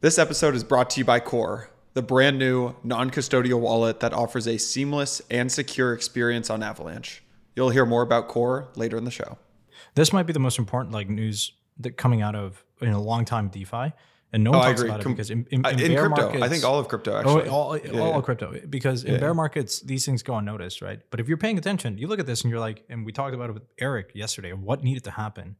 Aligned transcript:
This 0.00 0.18
episode 0.18 0.54
is 0.54 0.62
brought 0.64 0.90
to 0.90 1.00
you 1.00 1.04
by 1.04 1.20
Core, 1.20 1.70
the 1.94 2.02
brand 2.02 2.38
new 2.38 2.74
non 2.84 3.10
custodial 3.10 3.58
wallet 3.60 4.00
that 4.00 4.12
offers 4.12 4.46
a 4.46 4.56
seamless 4.58 5.20
and 5.30 5.50
secure 5.50 5.92
experience 5.92 6.50
on 6.50 6.62
Avalanche. 6.62 7.22
You'll 7.56 7.70
hear 7.70 7.84
more 7.84 8.02
about 8.02 8.28
Core 8.28 8.68
later 8.76 8.96
in 8.96 9.04
the 9.04 9.10
show. 9.10 9.38
This 9.94 10.12
might 10.12 10.24
be 10.24 10.32
the 10.32 10.38
most 10.38 10.58
important 10.58 10.92
like 10.94 11.08
news 11.08 11.52
that 11.78 11.96
coming 11.96 12.22
out 12.22 12.36
of 12.36 12.64
in 12.80 12.90
a 12.90 13.00
long 13.00 13.24
time 13.24 13.48
DeFi, 13.48 13.92
and 14.32 14.44
no 14.44 14.52
one 14.52 14.60
Oh, 14.60 14.64
talks 14.64 14.82
about 14.82 15.00
Com- 15.00 15.12
it 15.12 15.14
because 15.16 15.30
in, 15.30 15.46
in, 15.50 15.66
Uh, 15.66 15.70
in 15.70 15.76
crypto, 15.96 16.08
markets, 16.08 16.42
I 16.44 16.48
think 16.48 16.64
all 16.64 16.78
of 16.78 16.86
crypto 16.86 17.12
Oh, 17.14 17.18
actually. 17.18 17.48
all, 17.48 17.76
Yeah, 17.76 18.00
all 18.00 18.14
yeah. 18.14 18.20
crypto 18.20 18.54
because 18.70 19.02
in 19.02 19.14
Yeah. 19.14 19.20
bear 19.20 19.34
markets 19.34 19.80
these 19.80 20.04
things 20.06 20.22
go 20.22 20.36
unnoticed, 20.36 20.80
right? 20.80 21.00
But 21.10 21.18
if 21.18 21.26
you're 21.26 21.36
paying 21.38 21.58
attention, 21.58 21.98
you 21.98 22.06
look 22.06 22.20
at 22.20 22.26
this 22.26 22.42
and 22.42 22.50
you're 22.52 22.60
like, 22.60 22.84
and 22.88 23.04
we 23.04 23.10
talked 23.10 23.34
about 23.34 23.50
it 23.50 23.54
with 23.54 23.64
Eric 23.80 24.12
yesterday, 24.14 24.50
of 24.50 24.62
what 24.62 24.84
needed 24.84 25.02
to 25.04 25.10
happen 25.12 25.56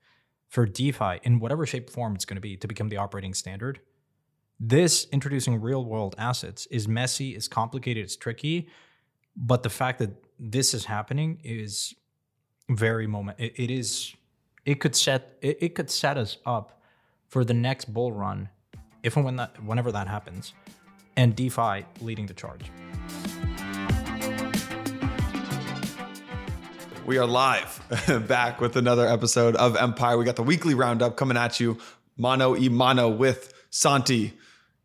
for 0.48 0.64
DeFi 0.64 1.18
in 1.24 1.40
whatever 1.40 1.66
shape 1.66 1.90
form 1.90 2.14
it's 2.14 2.24
going 2.24 2.36
to 2.36 2.40
be 2.40 2.56
to 2.56 2.68
become 2.68 2.88
the 2.88 2.96
operating 2.98 3.34
standard. 3.34 3.80
This 4.60 5.06
introducing 5.12 5.60
real 5.60 5.84
world 5.84 6.16
assets 6.18 6.66
is 6.66 6.88
messy, 6.88 7.36
it's 7.36 7.46
complicated, 7.46 8.02
it's 8.02 8.16
tricky, 8.16 8.68
but 9.36 9.62
the 9.62 9.70
fact 9.70 10.00
that 10.00 10.10
this 10.36 10.74
is 10.74 10.84
happening 10.86 11.40
is 11.44 11.94
very 12.68 13.06
moment. 13.06 13.38
It, 13.38 13.52
it 13.54 13.70
is. 13.70 14.16
It 14.64 14.80
could 14.80 14.96
set. 14.96 15.38
It, 15.42 15.58
it 15.60 15.74
could 15.76 15.88
set 15.90 16.18
us 16.18 16.38
up 16.44 16.82
for 17.28 17.44
the 17.44 17.54
next 17.54 17.94
bull 17.94 18.10
run, 18.10 18.48
if 19.04 19.14
and 19.14 19.24
when 19.24 19.36
that, 19.36 19.62
whenever 19.62 19.92
that 19.92 20.08
happens, 20.08 20.54
and 21.16 21.36
DeFi 21.36 21.86
leading 22.00 22.26
the 22.26 22.34
charge. 22.34 22.72
We 27.06 27.16
are 27.18 27.26
live 27.26 27.80
back 28.26 28.60
with 28.60 28.74
another 28.74 29.06
episode 29.06 29.54
of 29.54 29.76
Empire. 29.76 30.18
We 30.18 30.24
got 30.24 30.34
the 30.34 30.42
weekly 30.42 30.74
roundup 30.74 31.16
coming 31.16 31.36
at 31.36 31.60
you, 31.60 31.78
mano 32.16 32.56
e 32.56 32.68
mano 32.68 33.08
with 33.08 33.54
Santi, 33.70 34.32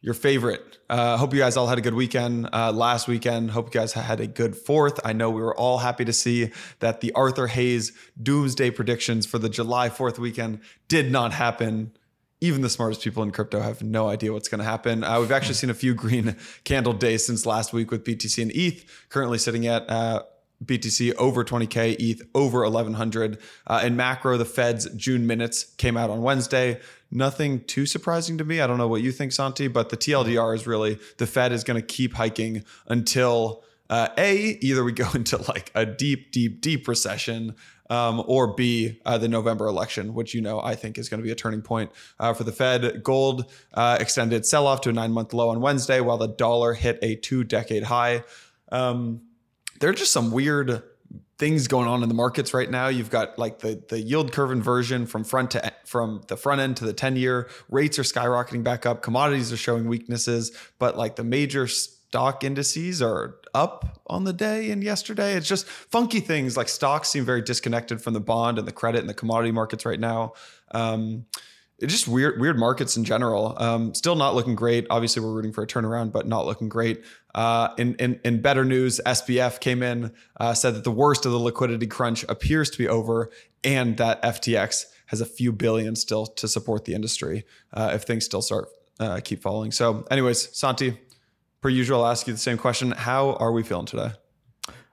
your 0.03 0.13
favorite. 0.13 0.79
Uh, 0.89 1.15
hope 1.15 1.33
you 1.33 1.39
guys 1.39 1.55
all 1.55 1.65
had 1.65 1.77
a 1.77 1.81
good 1.81 1.93
weekend 1.93 2.49
uh, 2.51 2.73
last 2.73 3.07
weekend. 3.07 3.51
Hope 3.51 3.73
you 3.73 3.79
guys 3.79 3.93
had 3.93 4.19
a 4.19 4.27
good 4.27 4.53
fourth. 4.53 4.99
I 5.05 5.13
know 5.13 5.29
we 5.29 5.41
were 5.41 5.55
all 5.55 5.77
happy 5.77 6.03
to 6.03 6.11
see 6.11 6.51
that 6.79 6.99
the 6.99 7.13
Arthur 7.13 7.47
Hayes 7.47 7.93
doomsday 8.21 8.71
predictions 8.71 9.25
for 9.25 9.39
the 9.39 9.47
July 9.47 9.87
4th 9.87 10.19
weekend 10.19 10.59
did 10.89 11.09
not 11.09 11.31
happen. 11.31 11.93
Even 12.41 12.61
the 12.61 12.69
smartest 12.69 13.01
people 13.01 13.23
in 13.23 13.31
crypto 13.31 13.61
have 13.61 13.81
no 13.81 14.09
idea 14.09 14.33
what's 14.33 14.49
going 14.49 14.59
to 14.59 14.65
happen. 14.65 15.05
Uh, 15.05 15.21
we've 15.21 15.31
actually 15.31 15.53
seen 15.53 15.69
a 15.69 15.73
few 15.73 15.93
green 15.93 16.35
candle 16.65 16.91
days 16.91 17.25
since 17.25 17.45
last 17.45 17.71
week 17.71 17.89
with 17.89 18.03
BTC 18.03 18.41
and 18.41 18.51
ETH, 18.51 18.83
currently 19.07 19.37
sitting 19.37 19.65
at 19.67 19.89
uh, 19.89 20.23
BTC 20.63 21.13
over 21.15 21.43
20K, 21.43 21.95
ETH 21.99 22.21
over 22.33 22.61
1100. 22.61 23.37
Uh, 23.67 23.81
in 23.83 23.95
macro, 23.95 24.37
the 24.37 24.45
Fed's 24.45 24.89
June 24.95 25.27
minutes 25.27 25.63
came 25.77 25.97
out 25.97 26.09
on 26.09 26.21
Wednesday. 26.21 26.79
Nothing 27.11 27.63
too 27.65 27.85
surprising 27.85 28.37
to 28.37 28.43
me. 28.43 28.61
I 28.61 28.67
don't 28.67 28.77
know 28.77 28.87
what 28.87 29.01
you 29.01 29.11
think, 29.11 29.31
Santi, 29.31 29.67
but 29.67 29.89
the 29.89 29.97
TLDR 29.97 30.55
is 30.55 30.65
really 30.65 30.99
the 31.17 31.27
Fed 31.27 31.51
is 31.51 31.63
going 31.63 31.79
to 31.79 31.85
keep 31.85 32.13
hiking 32.13 32.63
until 32.87 33.63
uh, 33.89 34.07
A, 34.17 34.57
either 34.61 34.83
we 34.83 34.91
go 34.91 35.07
into 35.13 35.37
like 35.37 35.71
a 35.75 35.85
deep, 35.85 36.31
deep, 36.31 36.61
deep 36.61 36.87
recession. 36.87 37.55
Um, 37.89 38.23
or 38.27 38.55
B, 38.55 38.99
uh, 39.05 39.17
the 39.19 39.27
November 39.27 39.67
election, 39.67 40.13
which 40.15 40.33
you 40.33 40.41
know 40.41 40.59
I 40.59 40.73
think 40.73 40.97
is 40.97 41.09
going 41.09 41.19
to 41.19 41.23
be 41.23 41.31
a 41.31 41.35
turning 41.35 41.61
point 41.61 41.91
uh, 42.17 42.33
for 42.33 42.45
the 42.45 42.51
Fed. 42.51 43.03
Gold 43.03 43.51
uh, 43.73 43.97
extended 43.99 44.47
sell 44.47 44.65
off 44.65 44.81
to 44.81 44.89
a 44.89 44.93
nine 44.93 45.11
month 45.11 45.31
low 45.33 45.49
on 45.49 45.59
Wednesday, 45.59 45.99
while 45.99 46.17
the 46.17 46.29
dollar 46.29 46.73
hit 46.73 46.97
a 47.03 47.17
two 47.17 47.43
decade 47.43 47.83
high. 47.83 48.23
Um, 48.71 49.21
there 49.83 49.89
are 49.89 49.93
just 49.93 50.13
some 50.13 50.31
weird 50.31 50.81
things 51.37 51.67
going 51.67 51.89
on 51.89 52.03
in 52.03 52.07
the 52.07 52.15
markets 52.15 52.53
right 52.53 52.71
now. 52.71 52.87
You've 52.87 53.09
got 53.09 53.37
like 53.37 53.59
the 53.59 53.83
the 53.89 53.99
yield 53.99 54.31
curve 54.31 54.49
inversion 54.49 55.05
from 55.05 55.25
front 55.25 55.51
to 55.51 55.73
from 55.83 56.21
the 56.29 56.37
front 56.37 56.61
end 56.61 56.77
to 56.77 56.85
the 56.85 56.93
10 56.93 57.17
year. 57.17 57.49
Rates 57.69 57.99
are 57.99 58.03
skyrocketing 58.03 58.63
back 58.63 58.85
up. 58.85 59.01
Commodities 59.01 59.51
are 59.51 59.57
showing 59.57 59.89
weaknesses, 59.89 60.57
but 60.79 60.95
like 60.97 61.17
the 61.17 61.25
major 61.25 61.67
stock 61.67 62.45
indices 62.45 63.01
are 63.01 63.35
up 63.53 64.01
on 64.07 64.23
the 64.23 64.31
day 64.31 64.71
and 64.71 64.81
yesterday. 64.85 65.33
It's 65.33 65.49
just 65.49 65.67
funky 65.67 66.21
things 66.21 66.55
like 66.55 66.69
stocks 66.69 67.09
seem 67.09 67.25
very 67.25 67.41
disconnected 67.41 68.01
from 68.01 68.13
the 68.13 68.21
bond 68.21 68.57
and 68.57 68.65
the 68.65 68.71
credit 68.71 69.01
and 69.01 69.09
the 69.09 69.13
commodity 69.13 69.51
markets 69.51 69.85
right 69.85 69.99
now. 69.99 70.31
Um, 70.71 71.25
it's 71.83 71.91
just 71.91 72.07
weird, 72.07 72.39
weird 72.39 72.57
markets 72.57 72.95
in 72.95 73.03
general. 73.03 73.55
Um, 73.57 73.93
still 73.93 74.15
not 74.15 74.35
looking 74.35 74.55
great. 74.55 74.87
Obviously, 74.89 75.21
we're 75.21 75.33
rooting 75.33 75.51
for 75.51 75.63
a 75.63 75.67
turnaround, 75.67 76.13
but 76.13 76.27
not 76.27 76.45
looking 76.45 76.69
great. 76.69 77.03
Uh, 77.35 77.69
in, 77.77 77.95
in 77.95 78.19
in 78.23 78.41
better 78.41 78.63
news, 78.63 79.01
SBF 79.05 79.59
came 79.59 79.83
in, 79.83 80.13
uh, 80.39 80.53
said 80.53 80.75
that 80.75 80.85
the 80.85 80.91
worst 80.91 81.25
of 81.25 81.33
the 81.33 81.39
liquidity 81.39 81.85
crunch 81.85 82.23
appears 82.29 82.69
to 82.69 82.77
be 82.77 82.87
over, 82.87 83.29
and 83.63 83.97
that 83.97 84.23
FTX 84.23 84.85
has 85.07 85.19
a 85.19 85.25
few 85.25 85.51
billion 85.51 85.95
still 85.95 86.25
to 86.25 86.47
support 86.47 86.85
the 86.85 86.93
industry 86.93 87.45
uh, 87.73 87.91
if 87.93 88.03
things 88.03 88.23
still 88.23 88.41
start 88.41 88.69
uh, 88.99 89.19
keep 89.23 89.41
falling. 89.41 89.71
So, 89.71 90.05
anyways, 90.09 90.57
Santi, 90.57 90.97
per 91.61 91.69
usual, 91.69 92.03
I'll 92.03 92.11
ask 92.11 92.27
you 92.27 92.33
the 92.33 92.39
same 92.39 92.57
question: 92.57 92.91
How 92.91 93.33
are 93.33 93.51
we 93.51 93.61
feeling 93.61 93.85
today? 93.85 94.11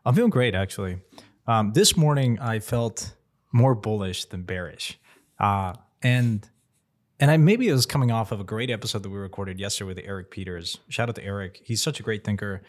I'm 0.05 0.15
feeling 0.15 0.31
great 0.31 0.57
actually. 0.57 0.99
Um, 1.47 1.73
this 1.73 1.97
morning 1.97 2.39
I 2.41 2.59
felt 2.59 3.15
more 3.53 3.77
bullish 3.77 4.25
than 4.25 4.43
bearish, 4.43 4.99
uh, 5.39 5.75
and 6.03 6.50
and 7.21 7.31
I 7.31 7.37
maybe 7.37 7.69
it 7.69 7.73
was 7.73 7.87
coming 7.87 8.11
off 8.11 8.33
of 8.33 8.41
a 8.41 8.45
great 8.45 8.71
episode 8.71 9.03
that 9.03 9.11
we 9.11 9.19
recorded 9.19 9.61
yesterday 9.61 9.89
with 9.89 10.01
Eric 10.03 10.31
Peters. 10.31 10.79
Shout 10.89 11.09
out 11.11 11.15
to 11.17 11.25
Eric; 11.25 11.61
he's 11.63 11.83
such 11.83 12.01
a 12.01 12.03
great 12.03 12.25
thinker, 12.25 12.63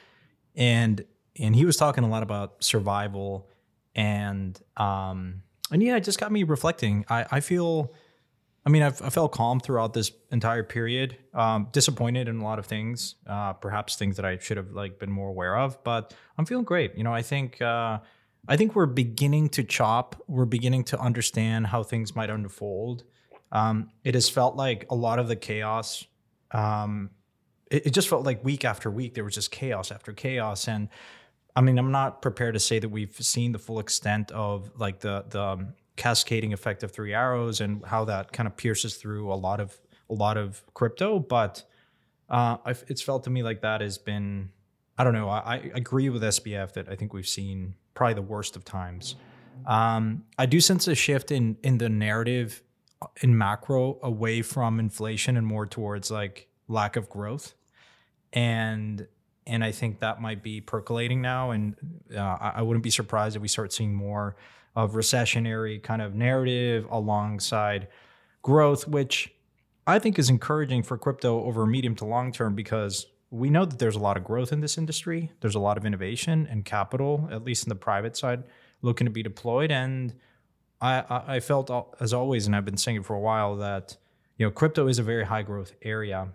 and 0.56 1.04
and 1.40 1.56
he 1.56 1.66
was 1.66 1.78
talking 1.78 2.04
a 2.04 2.10
lot 2.10 2.22
about 2.22 2.62
survival, 2.64 3.50
and 3.96 4.60
um, 4.76 5.42
and 5.72 5.82
yeah, 5.82 5.96
it 5.96 6.04
just 6.04 6.20
got 6.20 6.32
me 6.32 6.44
reflecting. 6.44 7.06
I 7.10 7.26
I 7.32 7.40
feel. 7.40 7.94
I 8.64 8.70
mean, 8.70 8.84
I've, 8.84 9.02
I 9.02 9.10
felt 9.10 9.32
calm 9.32 9.60
throughout 9.60 9.94
this 9.96 10.12
entire 10.32 10.62
period. 10.62 11.18
Um, 11.34 11.70
disappointed 11.72 12.28
in 12.28 12.42
a 12.42 12.44
lot 12.44 12.60
of 12.60 12.68
things, 12.68 13.16
uh, 13.26 13.54
perhaps 13.54 13.96
things 13.96 14.18
that 14.18 14.26
I 14.26 14.38
should 14.38 14.58
have 14.58 14.70
like 14.74 15.00
been 15.00 15.12
more 15.12 15.30
aware 15.30 15.58
of. 15.58 15.84
But 15.84 16.14
I'm 16.38 16.46
feeling 16.46 16.66
great. 16.66 16.96
You 16.96 17.04
know, 17.04 17.12
I 17.12 17.24
think 17.24 17.60
uh, 17.60 17.98
I 18.48 18.58
think 18.58 18.76
we're 18.76 18.86
beginning 18.86 19.50
to 19.50 19.64
chop. 19.64 20.22
We're 20.28 20.46
beginning 20.46 20.84
to 20.86 21.00
understand 21.00 21.68
how 21.68 21.82
things 21.82 22.16
might 22.16 22.30
unfold. 22.30 23.04
Um, 23.52 23.90
it 24.04 24.16
has 24.16 24.30
felt 24.30 24.56
like 24.56 24.86
a 24.90 24.96
lot 24.96 25.20
of 25.20 25.28
the 25.28 25.36
chaos. 25.36 26.06
Um, 26.52 27.10
it, 27.70 27.88
it 27.88 27.90
just 27.92 28.08
felt 28.10 28.26
like 28.26 28.44
week 28.44 28.66
after 28.66 28.90
week 28.90 29.14
there 29.14 29.24
was 29.24 29.36
just 29.36 29.52
chaos 29.52 29.92
after 29.92 30.14
chaos, 30.14 30.68
and 30.68 30.90
I 31.56 31.62
mean, 31.62 31.78
I'm 31.78 31.92
not 31.92 32.22
prepared 32.22 32.54
to 32.54 32.60
say 32.60 32.80
that 32.80 32.90
we've 32.90 33.16
seen 33.16 33.52
the 33.52 33.60
full 33.60 33.80
extent 33.80 34.32
of 34.32 34.72
like 34.78 35.00
the 35.00 35.26
the 35.30 35.42
um, 35.42 35.74
cascading 35.96 36.54
effect 36.54 36.84
of 36.84 36.92
three 36.92 37.14
arrows 37.14 37.62
and 37.62 37.86
how 37.86 38.06
that 38.06 38.32
kind 38.32 38.48
of 38.48 38.56
pierces 38.56 38.96
through 38.96 39.32
a 39.32 39.36
lot 39.36 39.60
of 39.60 39.80
a 40.10 40.14
lot 40.14 40.38
of 40.38 40.62
crypto, 40.74 41.20
but 41.20 41.64
uh, 42.30 42.58
it's 42.88 43.02
felt 43.02 43.24
to 43.26 43.30
me 43.30 43.44
like 43.44 43.62
that 43.62 43.82
has 43.82 43.98
been. 43.98 44.50
I 44.98 45.04
don't 45.04 45.14
know. 45.14 45.30
I, 45.30 45.56
I 45.56 45.72
agree 45.74 46.10
with 46.10 46.22
SBF 46.22 46.74
that 46.74 46.88
I 46.88 46.96
think 46.96 47.14
we've 47.14 47.28
seen 47.28 47.76
probably 47.94 48.14
the 48.14 48.22
worst 48.22 48.56
of 48.56 48.64
times. 48.64 49.16
Um, 49.66 50.26
I 50.38 50.46
do 50.46 50.60
sense 50.60 50.88
a 50.88 50.96
shift 50.96 51.32
in 51.32 51.58
in 51.64 51.78
the 51.78 51.90
narrative 51.90 52.64
in 53.22 53.38
macro 53.38 54.00
away 54.04 54.42
from 54.42 54.80
inflation 54.80 55.38
and 55.38 55.46
more 55.46 55.66
towards 55.66 56.12
like 56.12 56.48
lack 56.68 56.96
of 56.96 57.10
growth, 57.10 57.54
and 58.34 59.08
and 59.48 59.64
I 59.64 59.72
think 59.72 60.00
that 60.00 60.22
might 60.22 60.44
be 60.44 60.62
percolating 60.62 61.22
now. 61.22 61.52
And 61.52 61.76
uh, 62.16 62.38
I, 62.40 62.62
wouldn't 62.62 62.84
be 62.84 62.92
surprised 62.92 63.36
if 63.36 63.42
we 63.42 63.48
start 63.48 63.74
seeing 63.74 63.94
more 63.94 64.36
of 64.76 64.94
recessionary 64.94 65.82
kind 65.82 66.02
of 66.02 66.16
narrative 66.16 66.88
alongside 66.90 67.88
growth, 68.44 68.88
which 68.88 69.34
I 69.88 70.00
think 70.00 70.20
is 70.20 70.30
encouraging 70.30 70.84
for 70.84 70.98
crypto 70.98 71.44
over 71.44 71.66
medium 71.66 71.96
to 71.96 72.06
long 72.06 72.32
term 72.32 72.56
because 72.56 73.08
we 73.32 73.50
know 73.50 73.66
that 73.66 73.80
there's 73.80 73.96
a 73.96 74.00
lot 74.00 74.18
of 74.18 74.24
growth 74.24 74.52
in 74.52 74.62
this 74.62 74.78
industry. 74.78 75.32
There's 75.40 75.56
a 75.56 75.60
lot 75.60 75.78
of 75.78 75.86
innovation 75.86 76.48
and 76.50 76.64
capital, 76.64 77.28
at 77.32 77.44
least 77.44 77.64
in 77.66 77.70
the 77.70 77.76
private 77.76 78.16
side, 78.16 78.44
looking 78.82 79.06
to 79.06 79.12
be 79.12 79.24
deployed. 79.24 79.72
And 79.72 80.14
I, 80.82 81.36
I, 81.36 81.40
felt, 81.40 81.70
as 82.00 82.12
always, 82.12 82.48
and 82.48 82.56
I've 82.56 82.66
been 82.66 82.78
saying 82.78 82.98
it 82.98 83.06
for 83.06 83.16
a 83.16 83.20
while, 83.20 83.58
that 83.58 83.98
you 84.38 84.46
know 84.46 84.52
crypto 84.52 84.88
is 84.88 84.98
a 84.98 85.04
very 85.04 85.26
high 85.26 85.44
growth 85.44 85.74
area. 85.82 86.30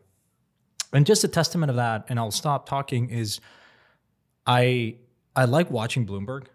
And 0.93 1.05
just 1.05 1.25
a 1.25 1.29
testament 1.29 1.71
of 1.71 1.77
that, 1.77 2.07
and 2.09 2.19
I'll 2.19 2.31
stop 2.31 2.69
talking, 2.69 3.10
is 3.10 3.41
I 4.47 4.97
I 5.34 5.45
like 5.47 5.71
watching 5.71 6.07
Bloomberg. 6.07 6.47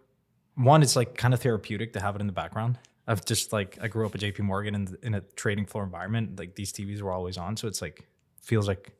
One, 0.55 0.81
it's 0.81 0.95
like 0.95 1.17
kind 1.17 1.33
of 1.33 1.41
therapeutic 1.41 1.93
to 1.93 1.99
have 1.99 2.15
it 2.15 2.21
in 2.21 2.27
the 2.27 2.33
background. 2.33 2.79
I've 3.07 3.25
just 3.25 3.51
like 3.51 3.77
I 3.81 3.87
grew 3.87 4.05
up 4.05 4.15
at 4.15 4.21
JP 4.21 4.39
Morgan 4.39 4.73
in, 4.73 4.97
in 5.03 5.13
a 5.15 5.21
trading 5.35 5.65
floor 5.65 5.83
environment. 5.83 6.39
Like 6.39 6.55
these 6.55 6.71
TVs 6.71 7.01
were 7.01 7.11
always 7.11 7.37
on, 7.37 7.57
so 7.57 7.67
it's 7.67 7.81
like 7.81 8.07
feels 8.41 8.67
like 8.67 8.91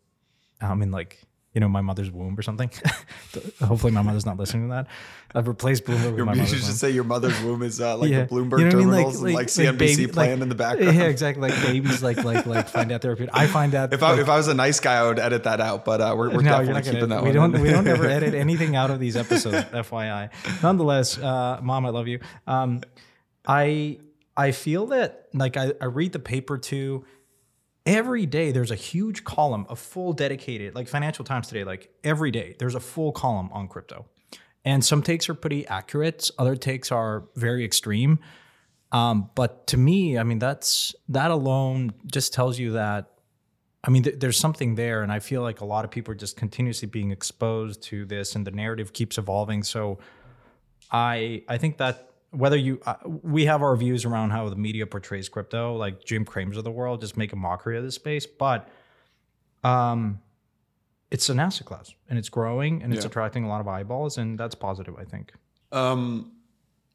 I'm 0.60 0.82
in 0.82 0.92
like 0.92 1.22
you 1.54 1.60
know 1.62 1.68
my 1.68 1.82
mother's 1.82 2.10
womb 2.12 2.38
or 2.38 2.42
something. 2.42 2.70
Hopefully, 3.62 3.92
my 3.92 4.02
mother's 4.02 4.26
not 4.26 4.38
listening 4.38 4.68
to 4.70 4.74
that. 4.74 4.88
I've 5.34 5.48
replaced 5.48 5.86
Bloomberg 5.86 6.06
with 6.12 6.18
Your, 6.18 6.26
my 6.26 6.34
you 6.34 6.38
mother's 6.42 6.50
should 6.60 6.64
womb. 6.68 6.72
say 6.76 6.90
your 6.92 7.04
mother's 7.06 7.42
womb 7.42 7.62
is 7.64 7.80
uh, 7.80 7.98
like 7.98 8.10
Yeah. 8.12 8.24
the 8.26 8.28
Bloomberg 8.36 8.60
You 8.60 8.66
know 8.66 8.66
what 8.66 8.74
I 8.74 8.78
mean? 8.78 8.88
Like- 8.88 8.98
terminals 9.06 9.16
and 9.16 9.24
like- 9.24 9.36
like 9.36 9.48
CNBC 9.48 9.78
baby- 9.78 10.08
playing 10.12 10.32
like- 10.40 10.42
in 10.44 10.50
the 10.50 10.56
background. 10.64 10.98
Yeah, 10.98 11.04
exactly. 11.04 11.50
Like 11.50 11.62
babies, 11.62 12.04
like 12.04 12.24
like 12.24 12.46
like 12.46 12.68
find 12.70 12.92
out 12.92 13.02
therapeutic. 13.02 13.36
I 13.36 13.48
find 13.48 13.74
out 13.76 13.94
If 13.94 14.04
I, 14.04 14.20
if 14.20 14.30
I 14.30 14.38
was 14.38 14.48
a 14.48 14.54
nice 14.54 14.80
guy, 14.80 14.96
I 14.96 15.04
would 15.08 15.20
edit 15.20 15.44
that 15.44 15.62
out. 15.62 15.86
But 15.86 16.02
uh, 16.02 16.16
we're, 16.18 16.30
we're 16.30 16.42
no, 16.42 16.52
definitely 16.60 16.82
keeping 16.84 17.00
gonna. 17.02 17.16
that 17.16 17.24
we 17.24 17.30
one. 17.38 17.52
don't. 17.52 17.56
in. 17.56 17.62
We 17.62 17.70
don't 17.70 17.88
ever 17.88 18.06
edit 18.08 18.34
anything 18.34 18.76
out 18.76 18.90
of 18.92 19.00
these 19.00 19.16
episodes. 19.16 19.58
FYI. 19.72 20.30
Nonetheless, 20.64 21.18
uh, 21.18 21.60
mom, 21.62 21.86
I 21.86 21.90
love 21.90 22.08
you. 22.08 22.20
Um, 22.48 22.82
I 23.48 24.00
I 24.36 24.52
feel 24.52 24.88
that 24.88 25.28
like 25.34 25.58
I, 25.58 25.74
I 25.82 25.86
read 25.86 26.12
the 26.14 26.20
paper 26.20 26.58
too, 26.58 27.06
every 27.86 28.26
day 28.26 28.52
there's 28.52 28.72
a 28.72 28.76
huge 28.76 29.24
column, 29.24 29.66
a 29.70 29.76
full 29.76 30.14
dedicated, 30.14 30.76
like 30.76 30.88
Financial 30.88 31.26
Times 31.26 31.48
today, 31.48 31.64
like 31.64 31.90
every 32.04 32.32
day 32.32 32.56
there's 32.60 32.76
a 32.76 32.80
full 32.80 33.12
column 33.12 33.50
on 33.52 33.68
crypto. 33.68 34.06
And 34.64 34.86
some 34.86 35.02
takes 35.02 35.28
are 35.28 35.34
pretty 35.34 35.66
accurate, 35.68 36.30
other 36.38 36.56
takes 36.56 36.92
are 36.92 37.26
very 37.36 37.66
extreme. 37.66 38.20
Um, 38.92 39.30
but 39.36 39.68
to 39.68 39.78
me, 39.78 40.18
I 40.18 40.24
mean, 40.24 40.40
that's 40.40 40.94
that 41.10 41.32
alone 41.32 41.94
just 42.12 42.34
tells 42.34 42.60
you 42.60 42.74
that. 42.74 43.08
I 43.84 43.90
mean, 43.90 44.04
th- 44.04 44.20
there's 44.20 44.38
something 44.38 44.76
there, 44.76 45.02
and 45.02 45.12
I 45.12 45.20
feel 45.20 45.42
like 45.42 45.62
a 45.62 45.66
lot 45.66 45.86
of 45.86 45.92
people 45.92 46.12
are 46.12 46.16
just 46.16 46.38
continuously 46.38 46.88
being 46.88 47.10
exposed 47.10 47.82
to 47.84 48.06
this, 48.06 48.36
and 48.36 48.46
the 48.46 48.52
narrative 48.52 48.94
keeps 48.94 49.18
evolving. 49.18 49.64
So, 49.64 49.98
I 50.92 51.44
I 51.48 51.58
think 51.58 51.78
that 51.78 52.11
whether 52.32 52.58
you 52.58 52.82
uh, 52.86 52.96
we 53.06 53.46
have 53.46 53.62
our 53.62 53.76
views 53.76 54.06
around 54.06 54.32
how 54.32 54.48
the 54.50 54.56
media 54.56 54.88
portrays 54.88 55.30
crypto, 55.30 55.76
like 55.76 56.04
Jim 56.04 56.26
Cramer's 56.26 56.58
of 56.58 56.64
the 56.64 56.72
world, 56.72 57.02
just 57.02 57.16
make 57.18 57.34
a 57.34 57.36
mockery 57.36 57.78
of 57.78 57.84
this 57.84 57.96
space, 57.96 58.26
but 58.26 58.68
um, 59.64 60.20
it's 61.12 61.30
an 61.30 61.40
asset 61.40 61.68
class 61.68 61.94
and 62.10 62.18
it's 62.18 62.30
growing 62.30 62.82
and 62.84 62.94
it's 62.94 63.04
Yeah. 63.04 63.10
attracting 63.10 63.44
a 63.44 63.50
lot 63.50 63.62
of 63.62 63.68
eyeballs, 63.68 64.18
and 64.18 64.40
that's 64.40 64.56
positive, 64.56 64.96
I 64.98 65.04
think. 65.04 65.34
Um, 65.72 66.32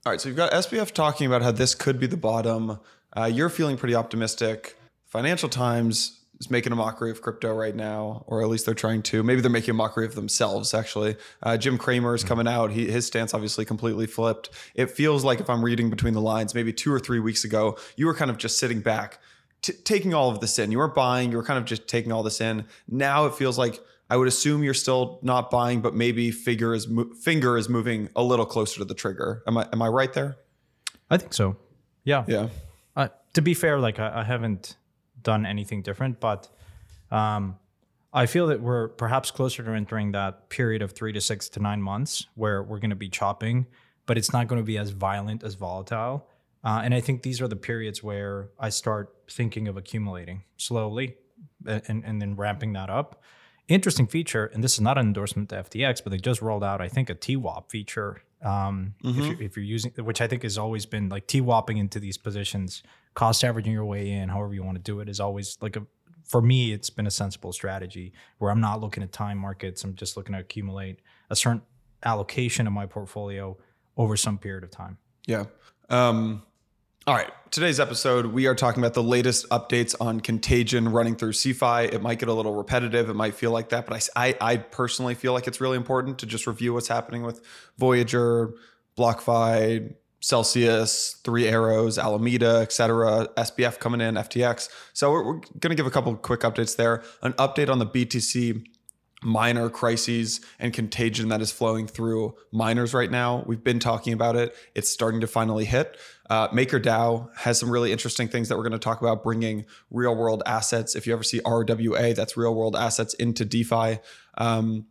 all 0.05 0.13
right, 0.13 0.21
so 0.21 0.29
you've 0.29 0.37
got 0.37 0.53
SBF 0.53 0.93
talking 0.93 1.27
about 1.27 1.43
how 1.43 1.51
this 1.53 1.75
could 1.75 1.99
be 2.01 2.07
the 2.07 2.17
bottom. 2.17 2.79
Uh, 3.17 3.25
you're 3.25 3.49
feeling 3.49 3.77
pretty 3.77 3.95
optimistic. 3.95 4.77
Financial 5.07 5.49
Times 5.49 6.21
is 6.39 6.51
making 6.51 6.73
a 6.73 6.77
mockery 6.77 7.11
of 7.11 7.23
crypto 7.23 7.55
right 7.55 7.75
now, 7.75 8.25
or 8.27 8.43
at 8.43 8.49
least 8.49 8.67
they're 8.67 8.75
trying 8.75 9.03
to. 9.03 9.23
Maybe 9.23 9.41
they're 9.41 9.51
making 9.51 9.71
a 9.71 9.75
mockery 9.75 10.05
of 10.05 10.15
themselves. 10.15 10.75
Actually, 10.75 11.17
uh, 11.43 11.57
Jim 11.57 11.79
Cramer 11.79 12.15
is 12.15 12.25
coming 12.25 12.47
out. 12.47 12.71
He, 12.73 12.91
his 12.91 13.07
stance 13.07 13.33
obviously 13.33 13.65
completely 13.65 14.07
flipped. 14.07 14.51
It 14.75 14.91
feels 14.91 15.25
like 15.25 15.41
if 15.41 15.49
I'm 15.49 15.65
reading 15.65 15.91
between 15.91 16.15
the 16.15 16.21
lines, 16.21 16.55
maybe 16.55 16.73
two 16.73 16.93
or 16.93 16.99
three 16.99 17.21
weeks 17.21 17.45
ago, 17.45 17.79
you 17.97 18.07
were 18.07 18.15
kind 18.15 18.31
of 18.31 18.37
just 18.37 18.59
sitting 18.59 18.81
back, 18.81 19.19
t- 19.63 19.73
taking 19.85 20.13
all 20.15 20.31
of 20.31 20.41
this 20.41 20.59
in. 20.59 20.71
You 20.71 20.79
weren't 20.79 20.95
buying. 20.95 21.31
You 21.31 21.39
were 21.39 21.45
kind 21.45 21.59
of 21.59 21.65
just 21.65 21.89
taking 21.89 22.13
all 22.13 22.23
this 22.23 22.41
in. 22.41 22.67
Now 22.87 23.27
it 23.27 23.35
feels 23.35 23.57
like 23.57 23.81
I 24.11 24.17
would 24.17 24.29
assume 24.29 24.63
you're 24.63 24.75
still 24.75 25.19
not 25.23 25.51
buying, 25.51 25.81
but 25.81 25.95
maybe 25.95 26.31
figure 26.31 26.75
is 26.75 26.87
mo- 26.87 27.13
finger 27.15 27.57
is 27.57 27.69
moving 27.69 28.11
a 28.15 28.23
little 28.23 28.47
closer 28.47 28.79
to 28.79 28.85
the 28.85 28.95
trigger. 28.95 29.43
Am 29.47 29.57
I 29.57 29.69
am 29.73 29.81
I 29.83 29.89
right 29.89 30.13
there? 30.13 30.37
I 31.11 31.17
think 31.17 31.33
so. 31.33 31.57
Yeah. 32.05 32.25
Yeah. 32.29 32.49
Uh, 32.95 33.09
to 33.35 33.43
be 33.43 33.55
fair, 33.55 33.79
like 33.79 33.99
I, 33.99 34.21
I 34.21 34.25
haven't 34.25 34.77
done 35.27 35.45
anything 35.45 35.83
different, 35.83 36.21
but 36.21 36.49
um, 37.11 37.59
I 38.13 38.27
feel 38.27 38.47
that 38.47 38.61
we're 38.63 38.89
perhaps 38.89 39.31
closer 39.31 39.63
to 39.63 39.71
entering 39.73 40.13
that 40.13 40.49
period 40.49 40.81
of 40.81 40.93
three 40.93 41.13
to 41.13 41.21
six 41.21 41.49
to 41.51 41.61
nine 41.61 41.83
months 41.83 42.27
where 42.35 42.63
we're 42.63 42.79
going 42.79 42.91
to 42.91 42.97
be 42.97 43.11
chopping, 43.11 43.67
but 44.07 44.17
it's 44.17 44.33
not 44.33 44.47
going 44.49 44.61
to 44.61 44.65
be 44.65 44.79
as 44.79 44.91
violent 44.91 45.43
as 45.43 45.55
volatile. 45.55 46.27
Uh, 46.65 46.81
and 46.85 46.95
I 46.95 47.01
think 47.01 47.23
these 47.23 47.43
are 47.43 47.49
the 47.49 47.57
periods 47.57 48.03
where 48.03 48.51
I 48.59 48.71
start 48.71 49.15
thinking 49.31 49.69
of 49.69 49.77
accumulating 49.77 50.45
slowly 50.57 51.17
and, 51.67 52.05
and 52.05 52.23
then 52.23 52.37
ramping 52.37 52.73
that 52.75 52.89
up. 52.89 53.23
Interesting 53.69 54.07
feature, 54.07 54.47
and 54.47 54.63
this 54.63 54.75
is 54.75 54.81
not 54.81 54.97
an 54.97 55.07
endorsement 55.07 55.49
to 55.49 55.57
FTX, 55.57 56.03
but 56.03 56.11
they 56.11 56.19
just 56.19 56.41
rolled 56.41 56.63
out, 56.63 56.81
I 56.81 56.89
think, 56.89 57.11
a 57.11 57.15
TWAP 57.15 57.69
feature. 57.69 58.23
Um, 58.43 58.95
if, 59.03 59.17
you're, 59.17 59.43
if 59.43 59.57
you're 59.57 59.65
using, 59.65 59.91
which 59.99 60.21
I 60.21 60.29
think 60.29 60.45
has 60.45 60.57
always 60.57 60.87
been 60.87 61.09
like 61.09 61.27
TWAPing 61.27 61.79
into 61.79 61.99
these 61.99 62.17
positions, 62.17 62.85
cost 63.15 63.43
averaging 63.43 63.73
your 63.73 63.85
way 63.85 64.11
in, 64.11 64.29
however 64.29 64.55
you 64.55 64.63
want 64.63 64.77
to 64.77 64.83
do 64.83 65.01
it, 65.01 65.09
is 65.09 65.19
always 65.19 65.59
like 65.61 65.75
a, 65.75 65.85
for 66.25 66.41
me, 66.41 66.73
it's 66.73 66.91
been 66.91 67.09
a 67.09 67.11
sensible 67.11 67.53
strategy 67.53 68.13
where 68.39 68.53
I'm 68.53 68.61
not 68.61 68.81
looking 68.81 69.03
at 69.03 69.11
time 69.11 69.39
markets. 69.39 69.83
I'm 69.83 69.97
just 69.97 70.17
looking 70.17 70.35
to 70.35 70.41
accumulate 70.41 71.01
a 71.31 71.35
certain 71.35 71.63
allocation 72.05 72.67
of 72.69 72.73
my 72.73 72.87
portfolio 72.87 73.57
over 73.97 74.17
some 74.17 74.39
period 74.39 74.63
of 74.63 74.71
time. 74.71 74.99
Yeah. 75.27 75.45
Um, 75.89 76.43
all 77.07 77.15
right. 77.15 77.31
Today's 77.53 77.79
episode, 77.79 78.27
we 78.27 78.49
are 78.49 78.55
talking 78.57 78.83
about 78.83 78.95
the 78.95 79.03
latest 79.03 79.49
updates 79.51 79.95
on 80.01 80.19
Contagion 80.19 80.89
running 80.89 81.15
through 81.15 81.33
CeFi. 81.33 81.93
It 81.93 82.03
might 82.03 82.19
get 82.19 82.29
a 82.29 82.33
little 82.33 82.57
repetitive. 82.57 83.09
It 83.09 83.15
might 83.15 83.35
feel 83.35 83.53
like 83.53 83.69
that, 83.69 83.87
but 83.87 84.11
I, 84.17 84.29
I, 84.29 84.37
I 84.41 84.57
personally 84.57 85.15
feel 85.15 85.33
like 85.33 85.47
it's 85.47 85.61
really 85.61 85.77
important 85.77 86.19
to 86.19 86.27
just 86.27 86.49
review 86.49 86.75
what's 86.75 86.89
happening 86.89 87.23
with 87.23 87.43
Voyager, 87.79 88.55
BlockFi, 88.99 89.95
Celsius, 90.19 91.21
Three 91.23 91.47
Arrows, 91.47 91.97
Alameda, 91.97 92.59
et 92.63 92.73
cetera, 92.73 93.29
SBF 93.37 93.79
coming 93.79 94.01
in, 94.01 94.17
FTX. 94.17 94.69
So 94.93 95.13
we're, 95.13 95.25
we're 95.25 95.41
going 95.61 95.71
to 95.71 95.77
give 95.77 95.87
a 95.87 95.93
couple 95.93 96.13
quick 96.17 96.41
updates 96.41 96.75
there. 96.75 97.05
An 97.23 97.35
update 97.35 97.71
on 97.71 97.79
the 97.79 97.87
BTC 97.87 98.65
miner 99.27 99.69
crises 99.69 100.41
and 100.61 100.73
contagion 100.73 101.31
that 101.31 101.43
is 101.43 101.51
flowing 101.51 101.89
through 101.89 102.33
miners 102.53 102.95
right 102.95 103.11
now. 103.11 103.43
We've 103.45 103.63
been 103.63 103.81
talking 103.81 104.13
about 104.13 104.37
it. 104.37 104.55
It's 104.77 104.89
starting 104.89 105.21
to 105.21 105.27
finally 105.27 105.65
hit. 105.65 105.99
Uh, 106.31 106.49
MakerDAO 106.49 107.37
has 107.37 107.59
some 107.59 107.69
really 107.69 107.91
interesting 107.91 108.29
things 108.29 108.49
that 108.49 108.57
we're 108.57 108.63
going 108.63 108.73
to 108.73 108.79
talk 108.79 109.01
about 109.01 109.25
bringing 109.25 109.67
real 109.91 110.15
world 110.15 110.45
assets. 110.47 110.95
If 110.95 111.09
you 111.09 111.13
ever 111.13 111.25
see 111.25 111.41
RWA, 111.41 112.15
that's 112.15 112.37
real 112.37 112.55
world 112.55 112.77
assets 112.77 113.15
into 113.15 113.45
DeFi. 113.45 113.99
Um, 114.39 114.87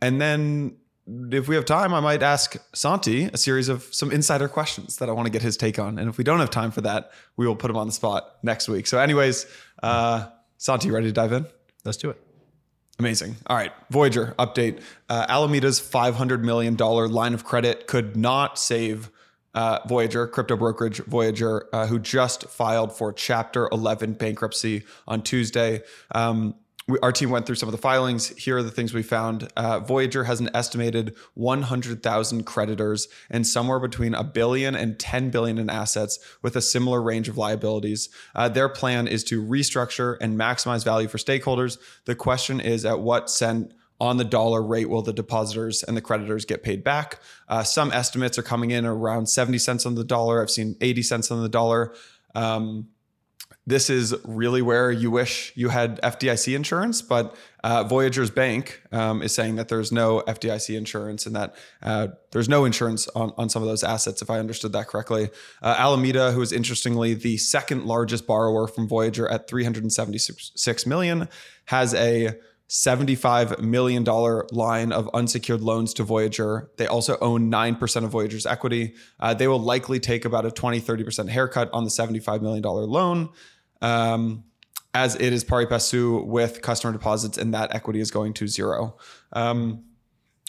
and 0.00 0.18
then 0.18 0.78
if 1.06 1.46
we 1.46 1.54
have 1.54 1.66
time, 1.66 1.92
I 1.92 2.00
might 2.00 2.22
ask 2.22 2.56
Santi 2.74 3.24
a 3.24 3.36
series 3.36 3.68
of 3.68 3.86
some 3.94 4.10
insider 4.10 4.48
questions 4.48 4.96
that 4.96 5.10
I 5.10 5.12
want 5.12 5.26
to 5.26 5.30
get 5.30 5.42
his 5.42 5.58
take 5.58 5.78
on. 5.78 5.98
And 5.98 6.08
if 6.08 6.16
we 6.16 6.24
don't 6.24 6.40
have 6.40 6.50
time 6.50 6.70
for 6.70 6.80
that, 6.80 7.10
we 7.36 7.46
will 7.46 7.56
put 7.56 7.70
him 7.70 7.76
on 7.76 7.86
the 7.86 7.92
spot 7.92 8.36
next 8.42 8.66
week. 8.66 8.86
So, 8.86 8.98
anyways, 8.98 9.44
uh, 9.82 10.30
Santi, 10.56 10.90
ready 10.90 11.08
to 11.08 11.12
dive 11.12 11.32
in? 11.32 11.46
Let's 11.84 11.98
do 11.98 12.08
it. 12.08 12.23
Amazing. 12.98 13.36
All 13.48 13.56
right. 13.56 13.72
Voyager 13.90 14.34
update. 14.38 14.80
Uh, 15.08 15.26
Alameda's 15.28 15.80
$500 15.80 16.42
million 16.42 16.76
line 16.76 17.34
of 17.34 17.44
credit 17.44 17.86
could 17.86 18.16
not 18.16 18.58
save 18.58 19.10
uh, 19.54 19.80
Voyager, 19.86 20.26
crypto 20.26 20.56
brokerage 20.56 20.98
Voyager, 21.04 21.68
uh, 21.72 21.86
who 21.86 21.98
just 21.98 22.44
filed 22.48 22.96
for 22.96 23.12
Chapter 23.12 23.68
11 23.70 24.14
bankruptcy 24.14 24.84
on 25.06 25.22
Tuesday. 25.22 25.82
Um, 26.12 26.54
we, 26.86 26.98
our 27.02 27.12
team 27.12 27.30
went 27.30 27.46
through 27.46 27.54
some 27.54 27.68
of 27.68 27.72
the 27.72 27.78
filings. 27.78 28.28
Here 28.36 28.58
are 28.58 28.62
the 28.62 28.70
things 28.70 28.92
we 28.92 29.02
found. 29.02 29.48
Uh, 29.56 29.80
Voyager 29.80 30.24
has 30.24 30.40
an 30.40 30.50
estimated 30.54 31.14
100,000 31.34 32.44
creditors 32.44 33.08
and 33.30 33.46
somewhere 33.46 33.80
between 33.80 34.14
a 34.14 34.24
billion 34.24 34.74
and 34.74 34.98
10 34.98 35.30
billion 35.30 35.58
in 35.58 35.70
assets 35.70 36.18
with 36.42 36.56
a 36.56 36.60
similar 36.60 37.00
range 37.00 37.28
of 37.28 37.38
liabilities. 37.38 38.08
Uh, 38.34 38.48
their 38.48 38.68
plan 38.68 39.06
is 39.06 39.24
to 39.24 39.42
restructure 39.42 40.16
and 40.20 40.38
maximize 40.38 40.84
value 40.84 41.08
for 41.08 41.18
stakeholders. 41.18 41.78
The 42.04 42.14
question 42.14 42.60
is 42.60 42.84
at 42.84 43.00
what 43.00 43.30
cent 43.30 43.72
on 44.00 44.16
the 44.18 44.24
dollar 44.24 44.62
rate 44.62 44.90
will 44.90 45.02
the 45.02 45.12
depositors 45.12 45.82
and 45.82 45.96
the 45.96 46.02
creditors 46.02 46.44
get 46.44 46.62
paid 46.62 46.84
back? 46.84 47.20
Uh, 47.48 47.62
some 47.62 47.92
estimates 47.92 48.38
are 48.38 48.42
coming 48.42 48.70
in 48.70 48.84
around 48.84 49.26
70 49.28 49.58
cents 49.58 49.86
on 49.86 49.94
the 49.94 50.04
dollar. 50.04 50.42
I've 50.42 50.50
seen 50.50 50.76
80 50.80 51.02
cents 51.02 51.30
on 51.30 51.42
the 51.42 51.48
dollar. 51.48 51.94
Um, 52.34 52.88
this 53.66 53.88
is 53.88 54.14
really 54.24 54.60
where 54.60 54.90
you 54.90 55.10
wish 55.10 55.52
you 55.54 55.70
had 55.70 56.00
FDIC 56.02 56.54
insurance, 56.54 57.00
but 57.00 57.34
uh, 57.62 57.82
Voyager's 57.84 58.30
bank 58.30 58.82
um, 58.92 59.22
is 59.22 59.34
saying 59.34 59.56
that 59.56 59.68
there's 59.68 59.90
no 59.90 60.20
FDIC 60.28 60.76
insurance 60.76 61.24
and 61.24 61.34
that 61.34 61.54
uh, 61.82 62.08
there's 62.32 62.48
no 62.48 62.66
insurance 62.66 63.08
on, 63.08 63.32
on 63.38 63.48
some 63.48 63.62
of 63.62 63.68
those 63.68 63.82
assets, 63.82 64.20
if 64.20 64.28
I 64.28 64.38
understood 64.38 64.72
that 64.72 64.88
correctly. 64.88 65.30
Uh, 65.62 65.76
Alameda, 65.78 66.32
who 66.32 66.42
is 66.42 66.52
interestingly 66.52 67.14
the 67.14 67.38
second 67.38 67.86
largest 67.86 68.26
borrower 68.26 68.68
from 68.68 68.86
Voyager 68.86 69.26
at 69.28 69.48
376 69.48 70.86
million, 70.86 71.28
has 71.64 71.94
a 71.94 72.36
$75 72.74 73.60
million 73.60 74.02
line 74.02 74.90
of 74.90 75.08
unsecured 75.14 75.60
loans 75.60 75.94
to 75.94 76.02
Voyager. 76.02 76.72
They 76.76 76.88
also 76.88 77.16
own 77.20 77.48
9% 77.48 78.04
of 78.04 78.10
Voyager's 78.10 78.46
equity. 78.46 78.94
Uh, 79.20 79.32
they 79.32 79.46
will 79.46 79.60
likely 79.60 80.00
take 80.00 80.24
about 80.24 80.44
a 80.44 80.50
20, 80.50 80.80
30% 80.80 81.28
haircut 81.28 81.70
on 81.72 81.84
the 81.84 81.90
$75 81.90 82.42
million 82.42 82.64
loan. 82.64 83.28
Um, 83.80 84.42
as 84.92 85.14
it 85.14 85.32
is 85.32 85.44
pari 85.44 85.66
passu 85.66 86.24
with 86.24 86.62
customer 86.62 86.92
deposits, 86.92 87.38
and 87.38 87.54
that 87.54 87.72
equity 87.72 88.00
is 88.00 88.10
going 88.10 88.32
to 88.34 88.48
zero. 88.48 88.96
Um, 89.32 89.84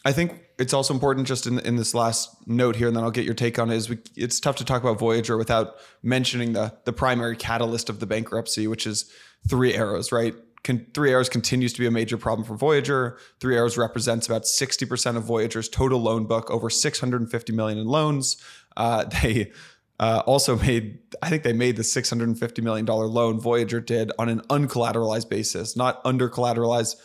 I 0.04 0.12
think 0.12 0.42
it's 0.58 0.74
also 0.74 0.96
important 0.96 1.28
just 1.28 1.46
in, 1.46 1.60
in 1.60 1.76
this 1.76 1.94
last 1.94 2.48
note 2.48 2.76
here, 2.76 2.88
and 2.88 2.98
then 2.98 3.04
I'll 3.04 3.12
get 3.12 3.26
your 3.26 3.34
take 3.36 3.60
on 3.60 3.70
it. 3.70 3.76
Is 3.76 3.90
we, 3.90 4.00
it's 4.16 4.40
tough 4.40 4.56
to 4.58 4.66
talk 4.66 4.82
about 4.82 4.98
Voyager 4.98 5.38
without 5.38 5.76
mentioning 6.02 6.54
the 6.54 6.74
the 6.86 6.94
primary 6.94 7.36
catalyst 7.36 7.90
of 7.90 8.00
the 8.00 8.08
bankruptcy, 8.08 8.68
which 8.68 8.88
is 8.88 9.12
Three 9.48 9.76
Arrows, 9.76 10.12
right? 10.12 10.36
Con, 10.66 10.86
Three 10.94 11.12
Arrows 11.12 11.30
continues 11.30 11.72
to 11.74 11.80
be 11.80 11.86
a 11.86 11.92
major 11.92 12.18
problem 12.18 12.46
for 12.46 12.58
Voyager. 12.58 13.18
Three 13.40 13.56
Arrows 13.56 13.78
represents 13.78 14.28
about 14.28 14.46
sixty 14.46 14.86
percent 14.86 15.16
of 15.16 15.24
Voyager's 15.24 15.70
total 15.70 16.00
loan 16.00 16.26
book, 16.26 16.52
over 16.52 16.70
six 16.70 17.00
hundred 17.00 17.22
and 17.22 17.32
fifty 17.32 17.54
million 17.54 17.78
in 17.78 17.88
loans. 17.88 18.36
Uh, 18.76 19.06
they 19.22 19.54
uh, 20.00 20.22
also 20.26 20.58
made, 20.58 21.00
I 21.22 21.30
think 21.30 21.44
they 21.44 21.54
made 21.54 21.78
the 21.78 21.82
$650 21.82 22.62
million 22.62 22.86
loan 22.86 23.40
Voyager 23.40 23.80
did 23.80 24.12
on 24.20 24.28
an 24.28 24.42
uncollateralized 24.50 25.30
basis, 25.30 25.78
not 25.78 26.02
under 26.04 26.30
collateralized, 26.30 26.96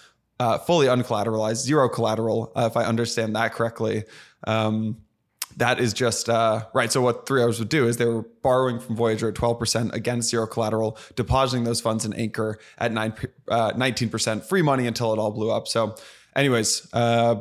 uh, 0.40 0.58
fully 0.58 0.88
uncollateralized, 0.88 1.58
zero 1.58 1.88
collateral, 1.88 2.52
uh, 2.56 2.68
if 2.70 2.76
I 2.76 2.84
understand 2.84 3.36
that 3.36 3.52
correctly. 3.52 4.04
Um, 4.46 4.98
that 5.60 5.78
is 5.78 5.92
just 5.92 6.28
uh, 6.28 6.64
right. 6.74 6.90
So 6.90 7.00
what 7.00 7.26
Three 7.26 7.42
Arrows 7.42 7.58
would 7.58 7.68
do 7.68 7.86
is 7.86 7.98
they 7.98 8.06
were 8.06 8.22
borrowing 8.42 8.80
from 8.80 8.96
Voyager 8.96 9.28
at 9.28 9.34
12% 9.34 9.92
against 9.92 10.30
zero 10.30 10.46
collateral, 10.46 10.98
depositing 11.16 11.64
those 11.64 11.80
funds 11.80 12.04
in 12.04 12.12
Anchor 12.14 12.58
at 12.78 12.92
nine, 12.92 13.12
uh, 13.48 13.72
19% 13.72 14.42
free 14.42 14.62
money 14.62 14.86
until 14.86 15.12
it 15.12 15.18
all 15.18 15.30
blew 15.30 15.50
up. 15.50 15.68
So 15.68 15.94
anyways, 16.34 16.88
uh, 16.94 17.36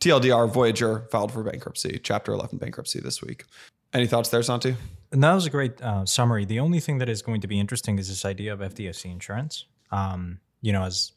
TLDR 0.00 0.50
Voyager 0.50 1.06
filed 1.10 1.30
for 1.30 1.42
bankruptcy, 1.42 2.00
Chapter 2.02 2.32
11 2.32 2.58
bankruptcy 2.58 3.00
this 3.00 3.22
week. 3.22 3.44
Any 3.92 4.06
thoughts 4.06 4.30
there, 4.30 4.42
Santi? 4.42 4.74
And 5.12 5.22
that 5.22 5.34
was 5.34 5.46
a 5.46 5.50
great 5.50 5.80
uh, 5.82 6.06
summary. 6.06 6.44
The 6.44 6.60
only 6.60 6.80
thing 6.80 6.98
that 6.98 7.08
is 7.08 7.22
going 7.22 7.40
to 7.42 7.46
be 7.46 7.60
interesting 7.60 7.98
is 7.98 8.08
this 8.08 8.24
idea 8.24 8.52
of 8.52 8.60
FDIC 8.60 9.04
insurance. 9.10 9.66
um, 9.90 10.40
you 10.60 10.72
know, 10.72 10.82
as 10.82 11.12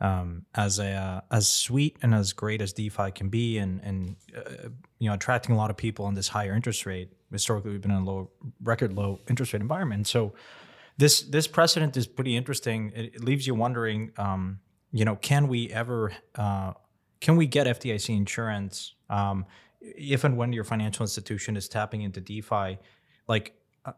um, 0.00 0.44
as 0.54 0.78
a 0.78 0.90
uh, 0.90 1.20
as 1.30 1.48
sweet 1.48 1.96
and 2.02 2.14
as 2.14 2.32
great 2.32 2.60
as 2.60 2.72
DeFi 2.72 3.10
can 3.12 3.28
be, 3.28 3.58
and 3.58 3.80
and 3.82 4.16
uh, 4.36 4.68
you 4.98 5.08
know, 5.08 5.14
attracting 5.14 5.54
a 5.54 5.58
lot 5.58 5.70
of 5.70 5.76
people 5.76 6.08
in 6.08 6.14
this 6.14 6.28
higher 6.28 6.54
interest 6.54 6.86
rate. 6.86 7.12
Historically, 7.30 7.72
we've 7.72 7.80
been 7.80 7.90
in 7.90 7.98
a 7.98 8.04
low 8.04 8.30
record 8.62 8.92
low 8.92 9.20
interest 9.28 9.52
rate 9.52 9.62
environment, 9.62 10.06
so 10.06 10.34
this 10.98 11.22
this 11.22 11.46
precedent 11.46 11.96
is 11.96 12.06
pretty 12.06 12.36
interesting. 12.36 12.92
It, 12.94 13.16
it 13.16 13.24
leaves 13.24 13.46
you 13.46 13.54
wondering, 13.54 14.12
um, 14.16 14.60
you 14.92 15.04
know, 15.04 15.16
can 15.16 15.48
we 15.48 15.70
ever 15.70 16.12
uh, 16.34 16.72
can 17.20 17.36
we 17.36 17.46
get 17.46 17.66
FDIC 17.66 18.14
insurance 18.14 18.94
um, 19.08 19.46
if 19.80 20.24
and 20.24 20.36
when 20.36 20.52
your 20.52 20.64
financial 20.64 21.02
institution 21.02 21.56
is 21.56 21.68
tapping 21.68 22.02
into 22.02 22.20
DeFi? 22.20 22.78
Like, 23.28 23.54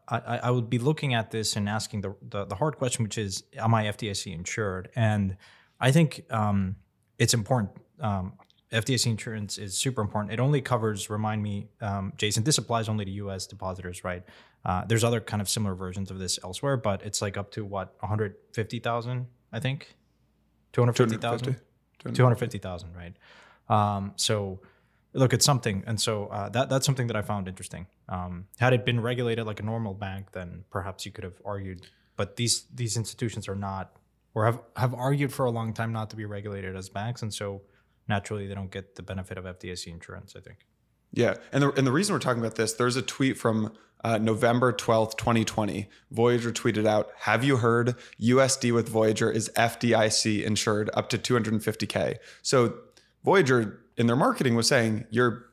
I, 0.07 0.39
I 0.43 0.51
would 0.51 0.69
be 0.69 0.79
looking 0.79 1.13
at 1.13 1.31
this 1.31 1.55
and 1.55 1.67
asking 1.67 2.01
the, 2.01 2.15
the, 2.21 2.45
the 2.45 2.55
hard 2.55 2.77
question, 2.77 3.03
which 3.03 3.17
is, 3.17 3.43
am 3.57 3.73
I 3.73 3.85
FDIC 3.85 4.33
insured? 4.33 4.89
And 4.95 5.35
I 5.79 5.91
think 5.91 6.25
um, 6.29 6.75
it's 7.17 7.33
important. 7.33 7.71
Um, 7.99 8.33
FDIC 8.71 9.07
insurance 9.07 9.57
is 9.57 9.75
super 9.75 10.01
important. 10.01 10.33
It 10.33 10.39
only 10.39 10.61
covers, 10.61 11.09
remind 11.09 11.41
me, 11.41 11.69
um, 11.81 12.13
Jason, 12.17 12.43
this 12.43 12.57
applies 12.57 12.87
only 12.87 13.05
to 13.05 13.11
US 13.11 13.47
depositors, 13.47 14.03
right? 14.03 14.23
Uh, 14.63 14.85
there's 14.85 15.03
other 15.03 15.19
kind 15.19 15.41
of 15.41 15.49
similar 15.49 15.73
versions 15.73 16.11
of 16.11 16.19
this 16.19 16.37
elsewhere, 16.43 16.77
but 16.77 17.01
it's 17.03 17.21
like 17.21 17.37
up 17.37 17.51
to 17.51 17.65
what, 17.65 17.95
150,000, 18.01 19.27
I 19.51 19.59
think? 19.59 19.95
250,000? 20.73 21.55
250,000, 22.13 22.89
right? 22.95 23.13
Um, 23.69 24.13
so 24.15 24.59
look, 25.13 25.33
it's 25.33 25.45
something. 25.45 25.83
And 25.87 25.99
so 25.99 26.27
uh, 26.27 26.49
that 26.49 26.69
that's 26.69 26.85
something 26.85 27.07
that 27.07 27.15
I 27.15 27.21
found 27.21 27.47
interesting. 27.47 27.87
Um, 28.07 28.47
had 28.59 28.73
it 28.73 28.85
been 28.85 28.99
regulated 28.99 29.45
like 29.45 29.59
a 29.59 29.63
normal 29.63 29.93
bank, 29.93 30.31
then 30.31 30.63
perhaps 30.69 31.05
you 31.05 31.11
could 31.11 31.23
have 31.23 31.41
argued. 31.45 31.87
But 32.15 32.35
these 32.35 32.65
these 32.73 32.97
institutions 32.97 33.47
are 33.47 33.55
not, 33.55 33.95
or 34.39 34.45
have 34.45 34.61
have 34.77 34.93
argued 34.93 35.33
for 35.33 35.45
a 35.45 35.51
long 35.51 35.73
time 35.73 35.91
not 35.91 36.09
to 36.11 36.15
be 36.15 36.23
regulated 36.23 36.73
as 36.73 36.87
banks, 36.87 37.21
and 37.21 37.33
so 37.33 37.61
naturally 38.07 38.47
they 38.47 38.55
don't 38.55 38.71
get 38.71 38.95
the 38.95 39.03
benefit 39.03 39.37
of 39.37 39.43
FDIC 39.43 39.87
insurance. 39.87 40.33
I 40.37 40.39
think. 40.39 40.59
Yeah, 41.11 41.35
and 41.51 41.61
the 41.61 41.71
and 41.73 41.85
the 41.85 41.91
reason 41.91 42.15
we're 42.15 42.19
talking 42.19 42.41
about 42.41 42.55
this, 42.55 42.71
there's 42.73 42.95
a 42.95 43.01
tweet 43.01 43.37
from 43.37 43.73
uh, 44.01 44.17
November 44.17 44.71
12th, 44.71 45.17
2020. 45.17 45.89
Voyager 46.11 46.51
tweeted 46.53 46.87
out, 46.87 47.09
"Have 47.19 47.43
you 47.43 47.57
heard 47.57 47.95
USD 48.21 48.71
with 48.71 48.87
Voyager 48.87 49.29
is 49.29 49.51
FDIC 49.57 50.41
insured 50.41 50.89
up 50.93 51.09
to 51.09 51.17
250k?" 51.17 52.15
So 52.41 52.75
Voyager 53.25 53.81
in 53.97 54.07
their 54.07 54.15
marketing 54.15 54.55
was 54.55 54.69
saying 54.69 55.05
your 55.09 55.47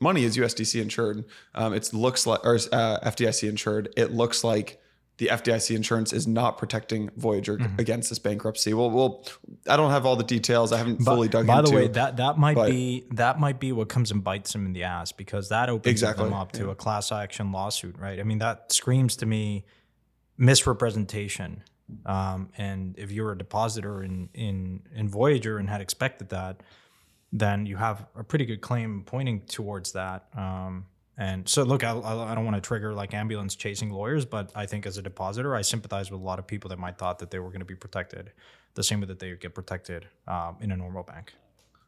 money 0.00 0.24
is 0.24 0.38
USDC 0.38 0.80
insured. 0.80 1.26
Um, 1.54 1.74
it 1.74 1.92
looks 1.92 2.26
like 2.26 2.40
or 2.42 2.54
uh, 2.54 3.00
FDIC 3.00 3.46
insured. 3.50 3.92
It 3.98 4.12
looks 4.12 4.42
like 4.42 4.79
the 5.20 5.26
FDIC 5.26 5.76
insurance 5.76 6.14
is 6.14 6.26
not 6.26 6.56
protecting 6.56 7.10
Voyager 7.14 7.58
mm-hmm. 7.58 7.78
against 7.78 8.08
this 8.08 8.18
bankruptcy. 8.18 8.72
Well, 8.72 8.90
well, 8.90 9.26
I 9.68 9.76
don't 9.76 9.90
have 9.90 10.06
all 10.06 10.16
the 10.16 10.24
details. 10.24 10.72
I 10.72 10.78
haven't 10.78 11.02
fully 11.02 11.28
dug 11.28 11.46
by 11.46 11.58
into. 11.58 11.70
By 11.70 11.76
the 11.76 11.76
way, 11.76 11.88
that 11.88 12.16
that 12.16 12.38
might 12.38 12.56
be 12.56 13.04
that 13.12 13.38
might 13.38 13.60
be 13.60 13.70
what 13.72 13.90
comes 13.90 14.10
and 14.10 14.24
bites 14.24 14.54
them 14.54 14.64
in 14.64 14.72
the 14.72 14.84
ass 14.84 15.12
because 15.12 15.50
that 15.50 15.68
opens 15.68 15.90
exactly. 15.90 16.24
them 16.24 16.32
up 16.32 16.52
to 16.52 16.64
yeah. 16.64 16.70
a 16.70 16.74
class 16.74 17.12
action 17.12 17.52
lawsuit, 17.52 17.98
right? 17.98 18.18
I 18.18 18.22
mean, 18.22 18.38
that 18.38 18.72
screams 18.72 19.14
to 19.16 19.26
me 19.26 19.66
misrepresentation. 20.38 21.64
Um, 22.06 22.48
and 22.56 22.98
if 22.98 23.12
you're 23.12 23.32
a 23.32 23.38
depositor 23.38 24.02
in 24.02 24.30
in 24.32 24.80
in 24.96 25.06
Voyager 25.06 25.58
and 25.58 25.68
had 25.68 25.82
expected 25.82 26.30
that, 26.30 26.62
then 27.30 27.66
you 27.66 27.76
have 27.76 28.06
a 28.16 28.24
pretty 28.24 28.46
good 28.46 28.62
claim 28.62 29.02
pointing 29.04 29.42
towards 29.42 29.92
that. 29.92 30.28
Um, 30.34 30.86
and 31.20 31.46
so, 31.46 31.64
look, 31.64 31.84
I, 31.84 31.90
I 31.90 32.34
don't 32.34 32.46
want 32.46 32.56
to 32.56 32.62
trigger 32.62 32.94
like 32.94 33.12
ambulance 33.12 33.54
chasing 33.54 33.90
lawyers, 33.90 34.24
but 34.24 34.50
I 34.54 34.64
think 34.64 34.86
as 34.86 34.96
a 34.96 35.02
depositor, 35.02 35.54
I 35.54 35.60
sympathize 35.60 36.10
with 36.10 36.18
a 36.18 36.24
lot 36.24 36.38
of 36.38 36.46
people 36.46 36.70
that 36.70 36.78
might 36.78 36.96
thought 36.96 37.18
that 37.18 37.30
they 37.30 37.38
were 37.38 37.50
going 37.50 37.60
to 37.60 37.66
be 37.66 37.74
protected 37.74 38.32
the 38.74 38.82
same 38.82 39.00
way 39.00 39.06
that 39.06 39.18
they 39.18 39.36
get 39.36 39.54
protected 39.54 40.06
um, 40.26 40.56
in 40.62 40.72
a 40.72 40.76
normal 40.78 41.02
bank. 41.02 41.34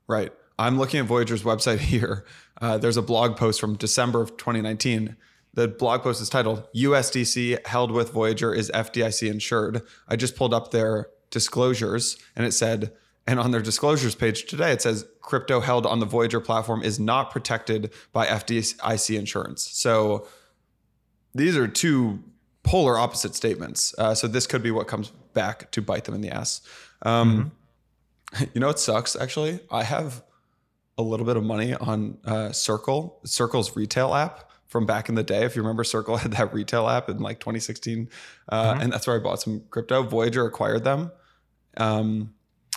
Right. 0.06 0.34
I'm 0.58 0.78
looking 0.78 1.00
at 1.00 1.06
Voyager's 1.06 1.44
website 1.44 1.78
here. 1.94 2.26
Uh, 2.60 2.76
there's 2.76 2.98
a 2.98 3.02
blog 3.02 3.38
post 3.38 3.58
from 3.58 3.74
December 3.74 4.20
of 4.20 4.36
2019. 4.36 5.16
The 5.54 5.66
blog 5.66 6.02
post 6.02 6.20
is 6.20 6.28
titled 6.28 6.68
USDC 6.76 7.66
held 7.66 7.90
with 7.90 8.12
Voyager 8.12 8.52
is 8.52 8.70
FDIC 8.74 9.30
insured. 9.30 9.80
I 10.08 10.16
just 10.16 10.36
pulled 10.36 10.52
up 10.52 10.72
their 10.72 11.08
disclosures 11.30 12.18
and 12.36 12.44
it 12.44 12.52
said 12.52 12.92
and 13.26 13.38
on 13.38 13.50
their 13.50 13.62
disclosures 13.62 14.14
page 14.14 14.47
today, 14.47 14.73
it 14.73 14.83
says 14.83 15.07
crypto 15.21 15.61
held 15.61 15.87
on 15.87 16.00
the 16.00 16.07
Voyager 16.07 16.41
platform 16.41 16.83
is 16.83 16.99
not 16.99 17.31
protected 17.31 17.93
by 18.12 18.26
FDIC 18.26 19.17
insurance. 19.17 19.62
So 19.62 20.26
these 21.35 21.57
are 21.57 21.69
two 21.69 22.23
polar 22.62 22.99
opposite 22.99 23.35
statements. 23.35 23.95
Uh, 23.97 24.14
so 24.14 24.26
this 24.26 24.47
could 24.47 24.62
be 24.62 24.71
what 24.71 24.88
comes 24.88 25.11
back 25.35 25.71
to 25.73 25.83
bite 25.83 26.05
them 26.05 26.14
in 26.14 26.21
the 26.21 26.31
ass. 26.31 26.61
Um, 27.02 27.37
mm-hmm. 27.37 27.49
You 28.55 28.62
know, 28.62 28.71
it 28.71 28.79
sucks 28.79 29.14
actually. 29.14 29.61
I 29.71 29.83
have 29.83 30.23
a 30.97 31.02
little 31.02 31.26
bit 31.26 31.37
of 31.37 31.45
money 31.45 31.75
on 31.75 32.17
uh, 32.25 32.50
Circle, 32.50 33.21
Circle's 33.25 33.76
retail 33.76 34.14
app 34.14 34.50
from 34.69 34.87
back 34.87 35.11
in 35.11 35.14
the 35.17 35.23
day. 35.23 35.45
If 35.45 35.55
you 35.55 35.61
remember, 35.61 35.85
Circle 35.85 36.17
had 36.19 36.33
that 36.33 36.55
retail 36.55 36.88
app 36.88 37.11
in 37.11 37.19
like 37.19 37.41
2016, 37.41 38.09
uh, 38.49 38.73
mm-hmm. 38.73 38.81
and 38.81 38.93
that's 38.93 39.07
where 39.07 39.17
I 39.17 39.23
bought 39.23 39.43
some 39.43 39.64
crypto. 39.69 40.02
Voyager 40.02 40.47
acquired 40.47 40.83
them. 40.83 41.12
Um, 41.76 42.33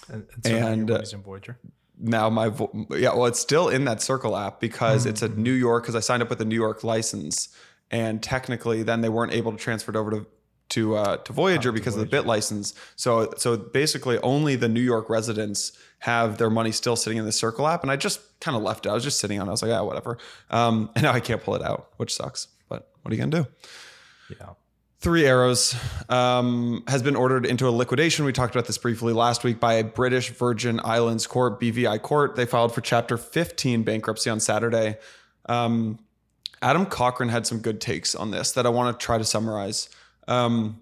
and, 0.10 0.26
and, 0.34 0.46
so 0.46 0.56
and 0.56 0.92
uh, 0.92 1.04
in 1.14 1.22
Voyager. 1.22 1.58
Now 1.98 2.30
my 2.30 2.50
vo- 2.50 2.88
yeah, 2.92 3.14
well, 3.14 3.26
it's 3.26 3.40
still 3.40 3.70
in 3.70 3.86
that 3.86 4.02
Circle 4.02 4.36
app 4.36 4.60
because 4.60 5.02
mm-hmm. 5.02 5.10
it's 5.12 5.22
a 5.22 5.30
New 5.30 5.54
York 5.54 5.84
because 5.84 5.96
I 5.96 6.02
signed 6.02 6.22
up 6.22 6.30
with 6.30 6.42
a 6.42 6.46
New 6.46 6.56
York 6.56 6.84
license, 6.84 7.50
and 7.90 8.22
technically 8.22 8.84
then 8.84 9.02
they 9.02 9.10
weren't 9.10 9.34
able 9.34 9.52
to 9.52 9.58
transfer 9.58 9.92
it 9.92 9.96
over 9.96 10.12
to 10.12 10.28
to 10.70 10.96
uh, 10.96 11.18
to 11.18 11.34
Voyager 11.34 11.70
oh, 11.70 11.72
because 11.72 11.94
to 11.94 12.00
Voyager. 12.00 12.18
of 12.18 12.26
the 12.26 12.30
BitLicense. 12.30 12.74
So 12.96 13.34
so 13.38 13.58
basically 13.58 14.18
only 14.20 14.56
the 14.56 14.70
New 14.70 14.82
York 14.82 15.10
residents 15.10 15.72
have 16.00 16.38
their 16.38 16.50
money 16.50 16.72
still 16.72 16.96
sitting 16.96 17.18
in 17.18 17.26
the 17.26 17.32
Circle 17.32 17.68
app, 17.68 17.82
and 17.82 17.92
I 17.92 17.96
just 17.96 18.40
kind 18.40 18.58
of 18.58 18.64
left 18.64 18.86
it. 18.86 18.90
I 18.90 18.94
was 18.94 19.04
just 19.04 19.20
sitting 19.20 19.40
on. 19.40 19.48
it. 19.48 19.50
I 19.50 19.52
was 19.52 19.62
like, 19.62 19.70
yeah, 19.70 19.82
whatever. 19.82 20.18
Um, 20.50 20.90
and 20.96 21.04
now 21.04 21.14
I 21.14 21.20
can't 21.20 21.42
pull 21.42 21.56
it 21.56 21.62
out, 21.62 21.92
which 21.98 22.14
sucks. 22.14 22.48
But 22.68 22.90
what 23.02 23.12
are 23.12 23.16
you 23.16 23.22
gonna 23.22 23.44
do? 23.44 23.48
Yeah. 24.30 24.54
Three 25.00 25.26
Arrows 25.26 25.76
um, 26.10 26.84
has 26.88 27.04
been 27.04 27.16
ordered 27.16 27.46
into 27.46 27.68
a 27.68 27.70
liquidation. 27.70 28.26
We 28.26 28.34
talked 28.34 28.56
about 28.56 28.66
this 28.66 28.78
briefly 28.78 29.14
last 29.14 29.44
week 29.44 29.60
by 29.60 29.74
a 29.74 29.84
British 29.84 30.32
Virgin 30.32 30.80
Islands 30.84 31.28
court, 31.28 31.60
BVI 31.60 32.02
Court. 32.02 32.36
They 32.36 32.46
filed 32.46 32.74
for 32.74 32.82
Chapter 32.82 33.18
15 33.18 33.84
bankruptcy 33.84 34.30
on 34.30 34.40
Saturday. 34.40 34.98
Um, 35.48 36.00
Adam 36.62 36.86
Cochran 36.86 37.30
had 37.30 37.46
some 37.46 37.60
good 37.60 37.80
takes 37.80 38.16
on 38.16 38.32
this 38.32 38.54
that 38.54 38.66
I 38.66 38.70
want 38.70 39.00
to 39.00 39.06
try 39.06 39.18
to 39.18 39.26
summarize. 39.26 39.90
Um, 40.28 40.82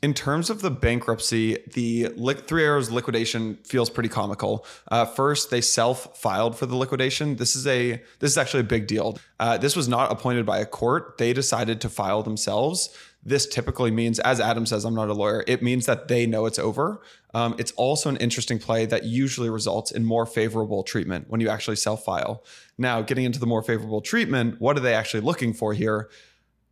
in 0.00 0.14
terms 0.14 0.48
of 0.48 0.62
the 0.62 0.70
bankruptcy, 0.70 1.58
the 1.74 2.08
li- 2.16 2.34
Three 2.34 2.64
Arrows 2.64 2.88
liquidation 2.88 3.56
feels 3.64 3.90
pretty 3.90 4.08
comical. 4.08 4.64
Uh, 4.88 5.04
first, 5.04 5.50
they 5.50 5.60
self-filed 5.60 6.56
for 6.56 6.66
the 6.66 6.76
liquidation. 6.76 7.34
This 7.34 7.56
is 7.56 7.66
a 7.66 8.00
this 8.20 8.30
is 8.30 8.38
actually 8.38 8.60
a 8.60 8.64
big 8.64 8.86
deal. 8.86 9.18
Uh, 9.40 9.58
this 9.58 9.74
was 9.74 9.88
not 9.88 10.12
appointed 10.12 10.46
by 10.46 10.58
a 10.58 10.66
court. 10.66 11.18
They 11.18 11.32
decided 11.32 11.80
to 11.80 11.88
file 11.88 12.22
themselves. 12.22 12.96
This 13.22 13.46
typically 13.46 13.90
means, 13.90 14.18
as 14.20 14.40
Adam 14.40 14.64
says, 14.64 14.84
I'm 14.84 14.94
not 14.94 15.08
a 15.08 15.12
lawyer. 15.12 15.44
It 15.46 15.62
means 15.62 15.86
that 15.86 16.08
they 16.08 16.24
know 16.24 16.46
it's 16.46 16.58
over. 16.58 17.02
Um, 17.34 17.54
it's 17.58 17.72
also 17.72 18.08
an 18.08 18.16
interesting 18.18 18.58
play 18.58 18.86
that 18.86 19.04
usually 19.04 19.50
results 19.50 19.90
in 19.90 20.04
more 20.04 20.24
favorable 20.24 20.82
treatment 20.82 21.26
when 21.28 21.40
you 21.40 21.48
actually 21.48 21.76
self-file. 21.76 22.44
Now, 22.78 23.02
getting 23.02 23.24
into 23.24 23.40
the 23.40 23.46
more 23.46 23.62
favorable 23.62 24.00
treatment, 24.00 24.60
what 24.60 24.76
are 24.76 24.80
they 24.80 24.94
actually 24.94 25.20
looking 25.20 25.52
for 25.52 25.74
here? 25.74 26.08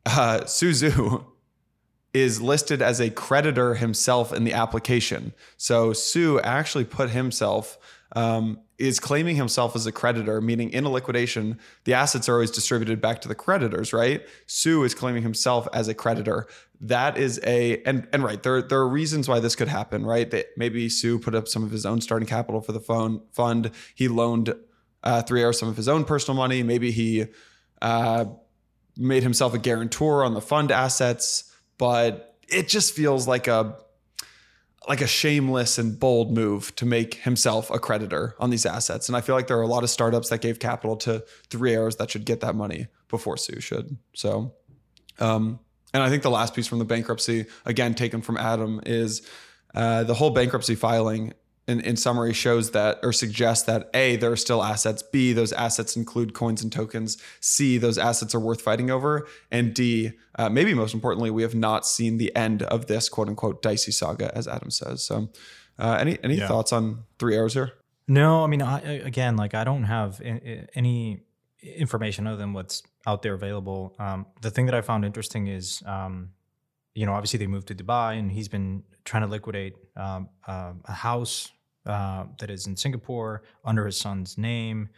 Uh, 0.07 0.45
Su 0.47 0.71
Zhu 0.71 1.27
is 2.15 2.41
listed 2.41 2.81
as 2.81 3.01
a 3.01 3.11
creditor 3.11 3.75
himself 3.75 4.33
in 4.33 4.45
the 4.45 4.55
application. 4.55 5.35
So 5.57 5.93
Su 5.93 6.41
actually 6.41 6.85
put 6.85 7.11
himself 7.11 7.77
um, 8.15 8.61
is 8.79 9.01
claiming 9.01 9.37
himself 9.37 9.75
as 9.75 9.87
a 9.87 9.93
creditor, 9.93 10.41
meaning 10.41 10.71
in 10.71 10.85
a 10.85 10.91
liquidation, 10.91 11.59
the 11.85 11.95
assets 11.95 12.29
are 12.29 12.35
always 12.35 12.51
distributed 12.51 13.01
back 13.01 13.21
to 13.23 13.29
the 13.29 13.35
creditors, 13.35 13.93
right? 13.93 14.27
Su 14.47 14.85
is 14.85 14.95
claiming 14.95 15.23
himself 15.23 15.67
as 15.73 15.89
a 15.89 15.95
creditor. 15.95 16.47
That 16.81 17.17
is 17.17 17.41
a 17.45 17.83
and 17.85 18.07
and 18.13 18.23
right 18.23 18.43
there 18.43 18.63
there 18.63 18.79
are 18.79 18.89
reasons 18.89 19.29
why 19.29 19.41
this 19.41 19.57
could 19.57 19.69
happen, 19.69 20.05
right? 20.05 20.31
That 20.31 20.47
maybe 20.57 20.89
Su 20.89 21.19
put 21.19 21.35
up 21.35 21.49
some 21.49 21.65
of 21.65 21.71
his 21.71 21.87
own 21.87 22.01
starting 22.01 22.29
capital 22.29 22.61
for 22.61 22.73
the 22.73 22.81
phone 22.81 23.23
fund. 23.33 23.71
He 23.95 24.09
loaned 24.09 24.55
uh, 25.03 25.23
Three 25.23 25.43
Arrows 25.43 25.59
some 25.59 25.69
of 25.69 25.77
his 25.77 25.89
own 25.89 26.05
personal 26.05 26.37
money. 26.37 26.63
Maybe 26.63 26.91
he 26.91 27.27
uh, 27.81 28.27
made 28.97 29.23
himself 29.23 29.55
a 29.55 29.59
guarantor 29.59 30.25
on 30.25 30.35
the 30.35 30.41
fund 30.41 30.71
assets 30.71 31.53
but 31.79 32.39
it 32.49 32.69
just 32.69 32.95
feels 32.95 33.27
like 33.27 33.49
a 33.49 33.77
like 34.89 35.01
a 35.01 35.07
shameless 35.07 35.79
and 35.79 35.99
bold 35.99 36.33
move 36.33 36.75
to 36.77 36.87
make 36.87 37.15
himself 37.15 37.71
a 37.71 37.79
creditor 37.79 38.37
on 38.39 38.51
these 38.51 38.65
assets. 38.65 39.09
And 39.09 39.17
I 39.17 39.21
feel 39.21 39.35
like 39.35 39.49
there 39.49 39.59
are 39.59 39.63
a 39.63 39.67
lot 39.67 39.83
of 39.83 39.91
startups 39.91 40.29
that 40.29 40.41
gave 40.41 40.59
capital 40.59 40.97
to 40.99 41.25
Three 41.51 41.75
Arrows 41.75 41.97
that 41.97 42.11
should 42.11 42.25
get 42.25 42.41
that 42.41 42.55
money 42.55 42.87
before 43.09 43.37
Su 43.37 43.61
should. 43.61 43.97
So, 44.15 44.55
um, 45.19 45.59
and 45.93 46.03
I 46.03 46.09
think 46.09 46.23
the 46.23 46.31
last 46.31 46.55
piece 46.55 46.67
from 46.67 46.79
the 46.79 46.85
bankruptcy, 46.85 47.47
again 47.65 47.95
taken 47.95 48.23
from 48.23 48.37
Adam, 48.37 48.81
is 48.87 49.27
uh, 49.75 50.05
the 50.05 50.15
whole 50.15 50.31
bankruptcy 50.31 50.75
filing 50.75 51.33
in, 51.69 51.81
in 51.81 51.97
summary 51.97 52.33
shows 52.33 52.71
that 52.71 52.99
or 53.03 53.13
suggests 53.13 53.65
that 53.67 53.91
A, 53.93 54.17
there 54.17 54.31
are 54.31 54.37
still 54.37 54.63
assets, 54.63 55.03
B, 55.03 55.33
those 55.33 55.53
assets 55.53 55.97
include 55.97 56.33
coins 56.33 56.63
and 56.63 56.71
tokens, 56.73 57.19
C, 57.41 57.77
those 57.77 57.99
assets 57.99 58.35
are 58.35 58.41
worth 58.41 58.61
fighting 58.61 58.91
over, 58.91 59.27
and 59.51 59.75
D, 59.75 60.13
uh, 60.37 60.49
maybe 60.49 60.75
most 60.75 60.95
importantly, 60.95 61.31
we 61.31 61.43
have 61.43 61.55
not 61.55 61.87
seen 61.87 62.19
the 62.19 62.35
end 62.37 62.63
of 62.63 62.87
this 62.87 63.09
quote 63.09 63.29
unquote 63.29 63.63
dicey 63.63 63.91
saga, 63.93 64.31
as 64.37 64.47
Adam 64.47 64.71
says. 64.71 65.03
So, 65.03 65.31
uh, 65.79 65.97
any 66.01 66.19
any 66.23 66.37
Yeah. 66.37 66.49
thoughts 66.49 66.73
on 66.73 67.05
Three 67.19 67.35
Arrows 67.35 67.55
here? 67.55 67.73
No, 68.09 68.45
I 68.45 68.47
mean, 68.47 68.63
I, 68.63 68.81
again, 68.81 69.37
like 69.37 69.55
I 69.55 69.65
don't 69.65 69.85
have 69.85 70.21
any 70.75 71.23
information 71.63 72.29
other 72.29 72.37
than 72.37 72.53
what's 72.53 72.83
out 73.07 73.23
there 73.23 73.35
available. 73.35 73.97
Um, 73.99 74.27
the 74.43 74.51
thing 74.51 74.67
that 74.67 74.75
I 74.75 74.81
found 74.83 75.05
interesting 75.05 75.49
is, 75.49 75.83
um, 75.85 76.31
you 76.95 77.05
know, 77.07 77.13
obviously 77.13 77.39
they 77.39 77.49
moved 77.49 77.67
to 77.69 77.75
Dubai, 77.75 78.19
and 78.19 78.31
he's 78.31 78.47
been 78.47 78.85
trying 79.05 79.23
to 79.25 79.29
liquidate 79.29 79.75
um, 79.97 80.29
um 80.47 80.83
a 80.85 80.93
house 80.93 81.51
uh, 81.87 82.25
that 82.39 82.51
is 82.51 82.67
in 82.67 82.77
Singapore 82.77 83.43
under 83.65 83.87
his 83.87 83.99
son's 83.99 84.37
name, 84.37 84.89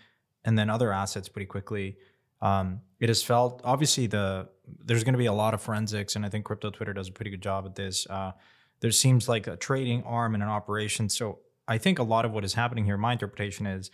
and 0.45 0.59
then 0.59 0.71
other 0.71 0.93
assets 0.93 1.29
pretty 1.29 1.47
quickly. 1.47 1.97
Um, 2.41 2.81
it 3.01 3.09
has 3.09 3.23
felt 3.23 3.61
obviously 3.65 4.07
the 4.07 4.49
there's 4.85 5.05
going 5.05 5.15
to 5.15 5.19
be 5.19 5.27
a 5.27 5.33
lot 5.33 5.55
of 5.55 5.63
forensics, 5.63 6.17
and 6.17 6.25
I 6.25 6.29
think 6.29 6.45
crypto 6.45 6.71
Twitter 6.71 6.93
does 6.93 7.09
a 7.09 7.13
pretty 7.13 7.31
good 7.31 7.43
job 7.43 7.67
at 7.67 7.75
this. 7.75 8.07
Uh, 8.09 8.33
there 8.81 8.91
seems 8.91 9.29
like 9.29 9.47
a 9.47 9.57
trading 9.57 10.03
arm 10.05 10.35
and 10.35 10.43
an 10.43 10.49
operation. 10.49 11.09
So 11.09 11.41
I 11.67 11.79
think 11.79 11.99
a 11.99 12.03
lot 12.03 12.25
of 12.25 12.33
what 12.33 12.45
is 12.45 12.55
happening 12.55 12.85
here, 12.85 12.97
my 12.97 13.13
interpretation 13.13 13.67
is 13.67 13.91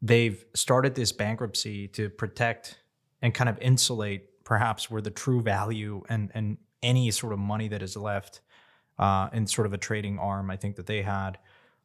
they've 0.00 0.44
started 0.54 0.94
this 0.94 1.12
bankruptcy 1.12 1.88
to 1.88 2.10
protect 2.10 2.78
and 3.22 3.32
kind 3.32 3.48
of 3.48 3.58
insulate 3.60 4.44
perhaps 4.44 4.90
where 4.90 5.00
the 5.00 5.10
true 5.10 5.40
value 5.40 6.02
and 6.08 6.30
and 6.34 6.58
any 6.82 7.10
sort 7.10 7.32
of 7.32 7.38
money 7.38 7.68
that 7.68 7.80
is 7.80 7.96
left 7.96 8.40
uh, 8.98 9.28
in 9.32 9.46
sort 9.46 9.66
of 9.66 9.72
a 9.72 9.78
trading 9.78 10.18
arm. 10.18 10.50
I 10.50 10.56
think 10.56 10.76
that 10.76 10.86
they 10.86 11.02
had, 11.02 11.38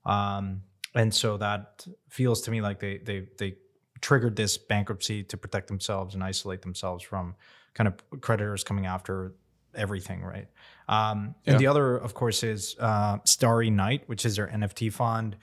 um, 0.07 0.63
and 0.95 1.13
so 1.13 1.37
that 1.37 1.85
feels 2.09 2.41
to 2.41 2.51
me 2.51 2.61
like 2.61 2.79
they 2.79 2.97
they 2.97 3.27
they 3.37 3.57
triggered 4.01 4.35
this 4.35 4.57
bankruptcy 4.57 5.23
to 5.23 5.37
protect 5.37 5.67
themselves 5.67 6.13
and 6.15 6.23
isolate 6.23 6.61
themselves 6.61 7.03
from 7.03 7.35
kind 7.73 7.87
of 7.87 8.21
creditors 8.21 8.63
coming 8.63 8.85
after 8.85 9.33
everything, 9.75 10.23
right? 10.23 10.47
Um, 10.89 11.35
Yeah. 11.43 11.51
And 11.51 11.59
the 11.59 11.67
other, 11.67 11.97
of 11.97 12.13
course, 12.13 12.43
is 12.43 12.75
uh, 12.79 13.17
Starry 13.23 13.69
Night, 13.69 14.03
which 14.07 14.25
is 14.25 14.35
their 14.35 14.47
NFT 14.47 14.91
fund. 14.91 15.37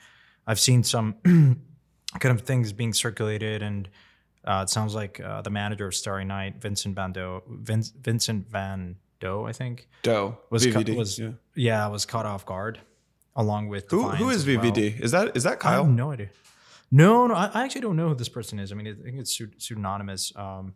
I've 0.47 0.59
seen 0.59 0.83
some 0.83 1.15
kind 1.23 2.39
of 2.39 2.41
things 2.41 2.73
being 2.73 2.93
circulated, 2.93 3.61
and 3.61 3.89
uh, 4.43 4.61
it 4.63 4.69
sounds 4.69 4.93
like 4.93 5.19
uh, 5.19 5.41
the 5.41 5.49
manager 5.49 5.87
of 5.87 5.95
Starry 5.95 6.25
Night, 6.25 6.61
Vincent 6.61 6.95
Van 6.95 7.11
Dough, 7.11 7.43
Vince, 7.47 7.93
Vincent 8.01 8.49
Van 8.49 8.95
Dough, 9.19 9.45
I 9.45 9.53
think, 9.53 9.87
Dough 10.03 10.37
was 10.49 10.65
ca- 10.65 10.83
was 10.93 11.17
yeah. 11.19 11.31
yeah. 11.55 11.87
was 11.87 12.05
caught 12.05 12.25
off 12.25 12.45
guard, 12.45 12.79
along 13.35 13.67
with 13.67 13.89
Who 13.91 14.09
who 14.09 14.29
is 14.29 14.47
as 14.47 14.55
well. 14.57 14.65
VVD? 14.65 14.99
Is 14.99 15.11
that 15.11 15.35
is 15.35 15.43
that 15.43 15.53
I 15.53 15.55
Kyle? 15.55 15.83
have 15.85 15.93
no 15.93 16.11
idea. 16.11 16.29
No, 16.91 17.27
no, 17.27 17.33
I, 17.33 17.49
I 17.53 17.63
actually 17.63 17.81
don't 17.81 17.95
know 17.95 18.09
who 18.09 18.15
this 18.15 18.29
person 18.29 18.59
is. 18.59 18.71
I 18.71 18.75
mean, 18.75 18.87
I 18.87 18.93
think 19.03 19.19
it's 19.19 19.41
pseudonymous. 19.57 20.31
Um, 20.35 20.75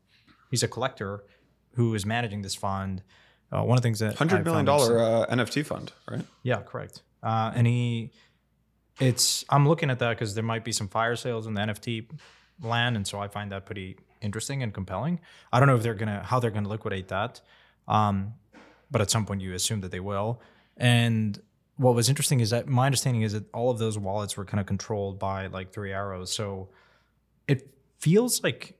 he's 0.51 0.63
a 0.63 0.67
collector 0.67 1.23
who 1.75 1.93
is 1.95 2.05
managing 2.05 2.41
this 2.41 2.55
fund. 2.55 3.03
Uh, 3.51 3.63
one 3.63 3.77
of 3.77 3.81
the 3.81 3.85
things 3.87 3.99
that 3.99 4.15
Hundred 4.15 4.39
I 4.39 4.43
million 4.43 4.65
dollar 4.65 4.99
uh, 4.99 5.25
NFT 5.27 5.65
fund, 5.65 5.93
right? 6.09 6.21
yeah, 6.43 6.61
correct. 6.61 7.01
Uh, 7.23 7.51
and 7.55 7.65
he, 7.67 8.11
it's 8.99 9.45
I'm 9.49 9.67
looking 9.67 9.89
at 9.89 9.99
that 9.99 10.09
because 10.09 10.35
there 10.35 10.43
might 10.43 10.63
be 10.65 10.71
some 10.71 10.87
fire 10.87 11.15
sales 11.15 11.47
in 11.47 11.53
the 11.53 11.61
NFT 11.61 12.09
land, 12.61 12.95
and 12.95 13.07
so 13.07 13.19
I 13.19 13.27
find 13.27 13.51
that 13.51 13.65
pretty 13.65 13.97
interesting 14.21 14.61
and 14.63 14.73
compelling. 14.73 15.19
I 15.53 15.59
don't 15.59 15.67
know 15.67 15.75
if 15.75 15.83
they're 15.83 15.93
gonna 15.93 16.21
how 16.23 16.39
they're 16.39 16.51
gonna 16.51 16.67
liquidate 16.69 17.07
that, 17.09 17.39
um, 17.87 18.33
but 18.91 18.99
at 19.01 19.09
some 19.09 19.25
point 19.25 19.41
you 19.41 19.53
assume 19.53 19.81
that 19.81 19.91
they 19.91 19.99
will. 20.01 20.41
And 20.77 21.41
what 21.79 21.95
was 21.95 22.09
interesting 22.09 22.41
is 22.41 22.49
that 22.49 22.67
my 22.67 22.85
understanding 22.85 23.21
is 23.21 23.31
that 23.31 23.45
all 23.53 23.71
of 23.71 23.77
those 23.77 23.97
wallets 23.97 24.35
were 24.35 24.43
kind 24.43 24.59
of 24.59 24.65
controlled 24.65 25.17
by 25.17 25.47
like 25.47 25.71
Three 25.71 25.93
Arrows, 25.93 26.29
so 26.29 26.67
it 27.47 27.69
feels 27.99 28.43
like 28.43 28.77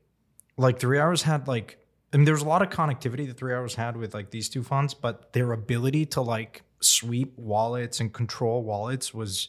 like 0.58 0.80
Three 0.80 1.00
Arrows 1.00 1.22
had 1.22 1.48
like 1.48 1.80
I 2.12 2.18
mean, 2.18 2.26
there's 2.26 2.42
a 2.42 2.48
lot 2.48 2.62
of 2.62 2.70
connectivity 2.70 3.26
that 3.28 3.38
Three 3.38 3.54
Arrows 3.54 3.76
had 3.76 3.96
with 3.96 4.14
like 4.14 4.32
these 4.32 4.50
two 4.50 4.64
funds, 4.64 4.94
but 4.94 5.32
their 5.32 5.54
ability 5.54 6.08
to 6.08 6.22
like 6.22 6.64
sweep 6.82 7.38
wallets 7.38 8.02
and 8.02 8.12
control 8.12 8.64
wallets 8.64 9.14
was 9.14 9.48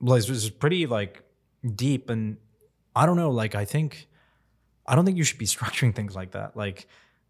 was, 0.00 0.30
was 0.30 0.48
pretty 0.48 0.86
like 0.86 1.22
deep. 1.74 2.08
And 2.08 2.38
I 2.96 3.04
don't 3.04 3.18
know, 3.18 3.30
like 3.30 3.54
I 3.54 3.66
think 3.66 4.08
I 4.86 4.94
don't 4.94 5.04
think 5.04 5.18
you 5.18 5.24
should 5.24 5.38
be 5.38 5.46
structuring 5.56 5.94
things 5.94 6.16
like 6.16 6.30
that. 6.30 6.56
Like, 6.56 6.86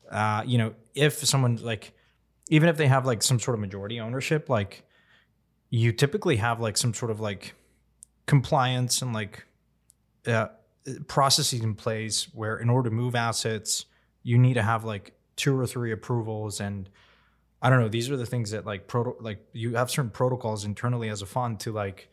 uh, 0.09 0.45
you 0.47 0.59
know, 0.59 0.75
if 0.95 1.15
someone 1.15 1.57
like 1.57 1.94
even 2.49 2.69
if 2.69 2.77
they 2.77 2.87
have 2.87 3.07
like 3.07 3.23
some 3.23 3.39
sort 3.39 3.55
of 3.55 3.61
majority 3.61 4.01
ownership, 4.01 4.49
like 4.49 4.85
you 5.71 5.93
typically 5.93 6.37
have 6.37 6.61
like 6.61 6.77
some 6.77 6.95
sort 6.95 7.11
of 7.11 7.21
like 7.21 7.55
compliance 8.27 9.03
and 9.03 9.13
like 9.13 9.47
uh, 10.27 10.49
processes 11.07 11.61
in 11.61 11.75
place 11.75 12.29
where 12.35 12.59
in 12.59 12.71
order 12.71 12.91
to 12.91 12.95
move 12.95 13.15
assets 13.15 13.87
you 14.23 14.39
need 14.39 14.55
to 14.55 14.63
have 14.63 14.85
like 14.85 15.15
two 15.37 15.59
or 15.59 15.67
three 15.67 15.93
approvals. 15.93 16.61
And 16.61 16.89
i 17.63 17.71
don't 17.71 17.81
know 17.81 17.89
these 17.89 18.11
are 18.11 18.17
the 18.17 18.27
things 18.27 18.51
that 18.51 18.67
like 18.67 18.87
proto 18.87 19.17
like 19.21 19.39
you 19.53 19.75
have 19.75 19.91
certain 19.91 20.11
protocols 20.11 20.65
internally 20.65 21.09
as 21.09 21.23
a 21.23 21.27
fund 21.27 21.61
to 21.61 21.73
like 21.73 22.11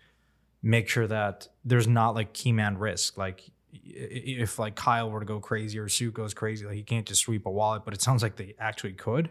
make 0.64 0.88
sure 0.88 1.08
that 1.08 1.48
there's 1.66 1.88
not 1.88 2.16
like 2.16 2.34
key 2.34 2.52
man 2.52 2.78
risk. 2.78 3.18
Like 3.18 3.50
if 3.74 4.60
like 4.60 4.76
kyle 4.76 5.10
were 5.10 5.22
to 5.22 5.26
go 5.26 5.40
crazy 5.40 5.80
or 5.80 5.88
Su 5.88 6.12
goes 6.12 6.34
crazy 6.34 6.66
like 6.66 6.76
he 6.76 6.84
can't 6.84 7.06
just 7.06 7.22
sweep 7.22 7.46
a 7.46 7.50
wallet 7.50 7.86
but 7.86 7.94
it 7.94 8.02
sounds 8.02 8.22
like 8.22 8.36
they 8.36 8.54
actually 8.60 8.92
could 8.92 9.30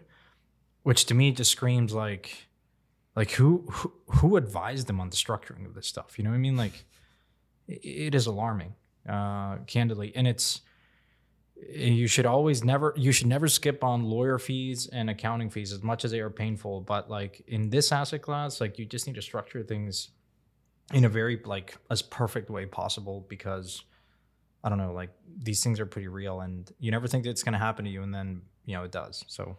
which 0.83 1.05
to 1.05 1.13
me 1.13 1.31
just 1.31 1.51
screams 1.51 1.93
like 1.93 2.47
like 3.15 3.31
who 3.31 3.65
who, 3.69 3.93
who 4.07 4.37
advised 4.37 4.87
them 4.87 4.99
on 4.99 5.09
the 5.09 5.15
structuring 5.15 5.65
of 5.65 5.73
this 5.73 5.87
stuff? 5.87 6.17
You 6.17 6.23
know 6.23 6.29
what 6.31 6.37
i 6.37 6.39
mean? 6.39 6.57
Like 6.57 6.85
i- 7.69 7.79
it 7.83 8.15
is 8.15 8.25
alarming 8.27 8.73
uh 9.07 9.57
candidly. 9.67 10.11
And 10.15 10.27
it's 10.27 10.61
you 11.73 12.07
should 12.07 12.25
always 12.25 12.63
never 12.63 12.93
you 12.97 13.11
should 13.11 13.27
never 13.27 13.47
skip 13.47 13.83
on 13.83 14.03
lawyer 14.03 14.39
fees 14.39 14.87
and 14.87 15.09
accounting 15.09 15.49
fees 15.49 15.71
as 15.71 15.83
much 15.83 16.03
as 16.03 16.11
they 16.11 16.19
are 16.19 16.29
painful. 16.29 16.81
But 16.81 17.09
like 17.09 17.43
in 17.47 17.69
this 17.69 17.91
asset 17.91 18.21
class 18.21 18.59
like 18.59 18.79
you 18.79 18.85
just 18.85 19.05
need 19.07 19.15
to 19.15 19.21
structure 19.21 19.61
things 19.63 20.09
in 20.93 21.05
a 21.05 21.09
very 21.09 21.39
like 21.45 21.75
as 21.89 22.01
perfect 22.01 22.49
way 22.49 22.65
possible 22.65 23.25
because 23.29 23.83
i 24.63 24.67
don't 24.67 24.77
know 24.77 24.91
like 24.91 25.09
these 25.41 25.63
things 25.63 25.79
are 25.79 25.85
pretty 25.85 26.09
real 26.09 26.41
and 26.41 26.69
you 26.79 26.91
never 26.91 27.07
think 27.07 27.23
that 27.23 27.29
it's 27.29 27.43
going 27.43 27.53
to 27.53 27.59
happen 27.59 27.85
to 27.85 27.91
you 27.91 28.03
and 28.03 28.13
then 28.13 28.41
you 28.65 28.75
know 28.75 28.83
it 28.83 28.91
does. 28.91 29.23
So 29.27 29.57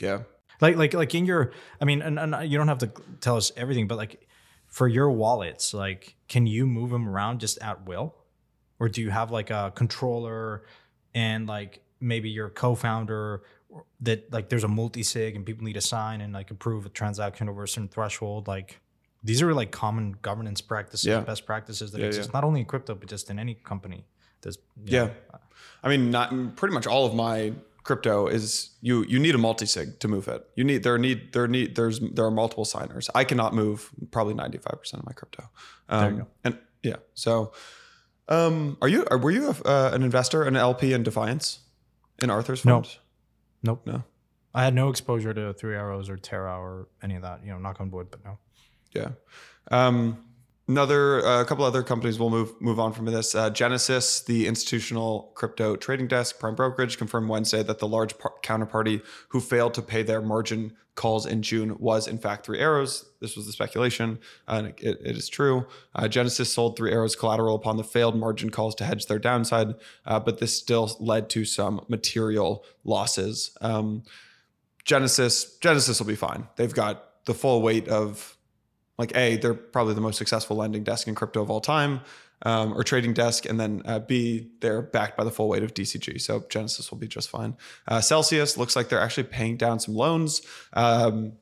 Yeah. 0.00 0.22
like 0.60 0.76
like 0.76 0.94
like 0.94 1.14
in 1.14 1.26
your 1.26 1.52
i 1.80 1.84
mean 1.84 2.02
and, 2.02 2.18
and 2.18 2.50
you 2.50 2.58
don't 2.58 2.68
have 2.68 2.78
to 2.78 2.90
tell 3.20 3.36
us 3.36 3.52
everything 3.56 3.86
but 3.88 3.96
like 3.98 4.26
for 4.66 4.86
your 4.88 5.10
wallets 5.10 5.72
like 5.74 6.16
can 6.28 6.46
you 6.46 6.66
move 6.66 6.90
them 6.90 7.08
around 7.08 7.40
just 7.40 7.58
at 7.62 7.86
will 7.86 8.14
or 8.80 8.88
do 8.88 9.00
you 9.00 9.10
have 9.10 9.30
like 9.30 9.50
a 9.50 9.72
controller 9.74 10.64
and 11.14 11.46
like 11.46 11.80
maybe 12.00 12.28
your 12.30 12.48
co-founder 12.50 13.42
that 14.00 14.32
like 14.32 14.48
there's 14.48 14.64
a 14.64 14.68
multi-sig 14.68 15.36
and 15.36 15.44
people 15.44 15.64
need 15.64 15.74
to 15.74 15.80
sign 15.80 16.20
and 16.20 16.32
like 16.32 16.50
approve 16.50 16.86
a 16.86 16.88
transaction 16.88 17.48
over 17.48 17.62
a 17.64 17.68
certain 17.68 17.88
threshold 17.88 18.46
like 18.48 18.80
these 19.24 19.42
are 19.42 19.52
like 19.52 19.70
common 19.72 20.16
governance 20.22 20.60
practices 20.60 21.06
Yeah. 21.06 21.20
best 21.20 21.44
practices 21.46 21.90
that 21.92 22.00
Yeah, 22.00 22.06
exist 22.06 22.28
yeah. 22.30 22.38
not 22.38 22.44
only 22.44 22.60
in 22.60 22.66
crypto 22.66 22.94
but 22.94 23.08
just 23.08 23.30
in 23.30 23.38
any 23.38 23.54
company 23.54 24.04
that's 24.42 24.58
Yeah. 24.84 25.04
know, 25.06 25.10
uh 25.34 25.38
I 25.82 25.88
mean, 25.88 26.10
not 26.10 26.56
pretty 26.56 26.74
much 26.74 26.86
all 26.88 27.06
of 27.06 27.14
my 27.14 27.52
crypto 27.88 28.26
is 28.28 28.70
you. 28.80 29.04
You 29.08 29.18
need 29.18 29.34
a 29.34 29.38
multi 29.38 29.66
sig 29.66 29.98
to 30.00 30.08
move 30.08 30.28
it. 30.28 30.40
You 30.54 30.64
need 30.64 30.82
there 30.84 30.98
need 30.98 31.32
there 31.32 31.48
need 31.48 31.74
there's 31.74 31.98
there 32.14 32.24
are 32.24 32.30
multiple 32.30 32.64
signers. 32.64 33.10
I 33.14 33.24
cannot 33.24 33.54
move 33.54 33.90
probably 34.10 34.34
ninety 34.34 34.58
five 34.58 34.76
percent 34.80 35.00
of 35.02 35.06
my 35.06 35.12
crypto. 35.12 35.42
Um, 35.88 36.00
There 36.00 36.10
you 36.12 36.18
go. 36.18 36.26
And 36.44 36.58
yeah, 36.82 36.96
so 37.14 37.52
um, 38.28 38.76
are 38.82 38.88
you 38.88 39.04
are, 39.10 39.18
were 39.18 39.30
you 39.32 39.48
a, 39.48 39.54
uh, 39.68 39.90
an 39.94 40.02
investor, 40.02 40.44
an 40.44 40.54
LP 40.56 40.92
in 40.92 41.02
Defiance 41.02 41.60
in 42.22 42.30
Arthur's 42.30 42.64
No. 42.64 42.74
fund? 42.82 42.98
nope 43.62 43.82
No. 43.86 44.02
i 44.54 44.62
had 44.64 44.74
no 44.74 44.88
exposure 44.88 45.34
to 45.34 45.52
three 45.52 45.74
arrows 45.74 46.08
or 46.08 46.16
terra 46.16 46.54
or 46.60 46.86
any 47.02 47.16
of 47.16 47.22
that 47.22 47.40
you 47.44 47.50
know 47.52 47.58
knock 47.58 47.80
on 47.80 47.90
wood 47.90 48.06
but 48.10 48.20
no 48.24 48.38
Yeah. 48.94 49.10
Um, 49.70 50.24
another, 50.68 51.18
a 51.20 51.44
couple 51.44 51.64
other 51.64 51.82
companies 51.82 52.18
will 52.18 52.30
move 52.30 52.52
move 52.60 52.78
on 52.78 52.92
from 52.92 53.06
this. 53.06 53.34
Uh, 53.34 53.50
Genesis, 53.50 54.20
the 54.20 54.46
institutional 54.46 55.32
crypto 55.34 55.74
trading 55.74 56.06
desk, 56.06 56.38
prime 56.38 56.54
brokerage, 56.54 56.98
confirmed 56.98 57.28
Wednesday 57.28 57.62
that 57.62 57.78
the 57.78 57.88
large 57.88 58.16
par- 58.18 58.34
counterparty 58.42 59.02
who 59.30 59.40
failed 59.40 59.74
to 59.74 59.82
pay 59.82 60.02
their 60.02 60.20
margin 60.22 60.74
calls 60.94 61.26
in 61.26 61.42
June 61.42 61.76
was 61.78 62.08
in 62.08 62.18
fact 62.18 62.44
Three 62.44 62.58
Arrows. 62.58 63.08
This 63.20 63.36
was 63.36 63.46
the 63.46 63.52
speculation, 63.52 64.18
and 64.46 64.68
it, 64.78 64.98
it 65.04 65.16
is 65.16 65.28
true. 65.28 65.66
Uh, 65.94 66.08
Genesis 66.08 66.52
sold 66.52 66.76
Three 66.76 66.92
Arrows 66.92 67.16
collateral 67.16 67.54
upon 67.54 67.76
the 67.76 67.84
failed 67.84 68.16
margin 68.16 68.50
calls 68.50 68.74
to 68.76 68.84
hedge 68.84 69.06
their 69.06 69.18
downside, 69.18 69.74
uh, 70.06 70.20
but 70.20 70.38
this 70.38 70.56
still 70.56 70.96
led 71.00 71.30
to 71.30 71.44
some 71.44 71.84
material 71.88 72.64
losses. 72.84 73.56
Um, 73.60 74.02
Genesis, 74.84 75.56
Genesis 75.58 76.00
will 76.00 76.06
be 76.06 76.16
fine. 76.16 76.48
They've 76.56 76.74
got 76.74 77.24
the 77.26 77.34
full 77.34 77.60
weight 77.60 77.88
of 77.88 78.37
like 78.98 79.16
a 79.16 79.36
they're 79.36 79.54
probably 79.54 79.94
the 79.94 80.00
most 80.00 80.18
successful 80.18 80.56
lending 80.56 80.84
desk 80.84 81.08
in 81.08 81.14
crypto 81.14 81.40
of 81.40 81.50
all 81.50 81.60
time 81.60 82.00
um, 82.42 82.72
or 82.74 82.84
trading 82.84 83.14
desk 83.14 83.46
and 83.46 83.58
then 83.58 83.82
uh, 83.84 83.98
b 83.98 84.50
they're 84.60 84.82
backed 84.82 85.16
by 85.16 85.24
the 85.24 85.30
full 85.30 85.48
weight 85.48 85.62
of 85.62 85.74
dcg 85.74 86.20
so 86.20 86.44
genesis 86.50 86.90
will 86.90 86.98
be 86.98 87.08
just 87.08 87.30
fine 87.30 87.56
uh, 87.86 88.00
celsius 88.00 88.56
looks 88.56 88.76
like 88.76 88.88
they're 88.88 89.00
actually 89.00 89.24
paying 89.24 89.56
down 89.56 89.78
some 89.78 89.94
loans 89.94 90.42
um, 90.74 91.32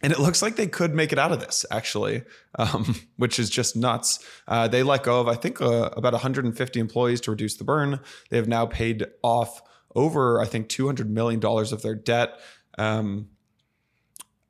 and 0.00 0.12
it 0.12 0.20
looks 0.20 0.42
like 0.42 0.56
they 0.56 0.68
could 0.68 0.94
make 0.94 1.12
it 1.12 1.18
out 1.18 1.32
of 1.32 1.40
this 1.40 1.66
actually, 1.70 2.22
um, 2.56 2.94
which 3.16 3.38
is 3.38 3.50
just 3.50 3.76
nuts. 3.76 4.24
Uh, 4.46 4.68
they 4.68 4.82
let 4.82 5.02
go 5.02 5.20
of 5.20 5.28
I 5.28 5.34
think 5.34 5.60
uh, 5.60 5.90
about 5.96 6.12
150 6.12 6.80
employees 6.80 7.20
to 7.22 7.30
reduce 7.32 7.56
the 7.56 7.64
burn. 7.64 8.00
They 8.30 8.36
have 8.36 8.48
now 8.48 8.66
paid 8.66 9.06
off 9.22 9.60
over 9.96 10.40
I 10.40 10.46
think 10.46 10.68
200 10.68 11.10
million 11.10 11.40
dollars 11.40 11.72
of 11.72 11.82
their 11.82 11.94
debt. 11.94 12.40
Um, 12.78 13.28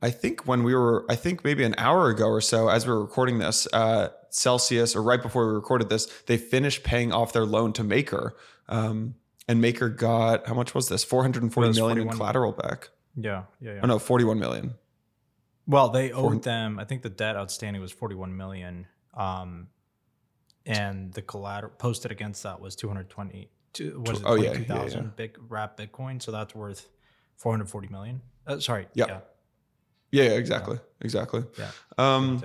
I 0.01 0.11
think 0.11 0.47
when 0.47 0.63
we 0.63 0.73
were, 0.73 1.05
I 1.09 1.15
think 1.15 1.43
maybe 1.43 1.63
an 1.63 1.75
hour 1.77 2.09
ago 2.09 2.27
or 2.27 2.41
so, 2.41 2.69
as 2.69 2.85
we 2.85 2.93
were 2.93 3.01
recording 3.01 3.39
this, 3.39 3.67
uh, 3.73 4.09
Celsius, 4.29 4.95
or 4.95 5.03
right 5.03 5.21
before 5.21 5.47
we 5.47 5.53
recorded 5.53 5.89
this, 5.89 6.05
they 6.27 6.37
finished 6.37 6.83
paying 6.83 7.11
off 7.11 7.33
their 7.33 7.45
loan 7.45 7.73
to 7.73 7.83
Maker. 7.83 8.35
Um, 8.69 9.15
and 9.47 9.59
Maker 9.59 9.89
got, 9.89 10.47
how 10.47 10.53
much 10.53 10.73
was 10.73 10.87
this? 10.87 11.03
440 11.03 11.73
million 11.73 11.97
in 11.97 12.09
collateral 12.09 12.51
back. 12.51 12.89
Yeah. 13.15 13.43
Yeah. 13.59 13.73
yeah. 13.73 13.79
Oh, 13.83 13.87
no, 13.87 13.99
41 13.99 14.39
million. 14.39 14.75
Well, 15.67 15.89
they 15.89 16.11
owed 16.11 16.43
them, 16.43 16.79
I 16.79 16.85
think 16.85 17.01
the 17.01 17.09
debt 17.09 17.35
outstanding 17.35 17.81
was 17.81 17.91
41 17.91 18.35
million. 18.35 18.87
Um, 19.13 19.67
and 20.65 21.13
the 21.13 21.21
collateral 21.21 21.73
posted 21.77 22.11
against 22.11 22.43
that 22.43 22.61
was 22.61 22.75
220, 22.75 23.49
Was 23.97 24.19
it, 24.19 24.23
Oh, 24.25 24.35
yeah, 24.35 24.53
22,000 24.53 24.97
yeah, 24.97 25.03
yeah. 25.03 25.09
big 25.15 25.37
wrap 25.47 25.77
Bitcoin. 25.77 26.21
So 26.21 26.31
that's 26.31 26.55
worth 26.55 26.87
440 27.37 27.87
million. 27.89 28.21
Uh, 28.47 28.59
sorry. 28.59 28.87
Yeah. 28.93 29.19
Yeah. 30.11 30.23
Yeah, 30.23 30.29
yeah 30.31 30.37
exactly. 30.37 30.79
Exactly. 31.01 31.43
Yeah. 31.57 31.71
Um, 31.97 32.43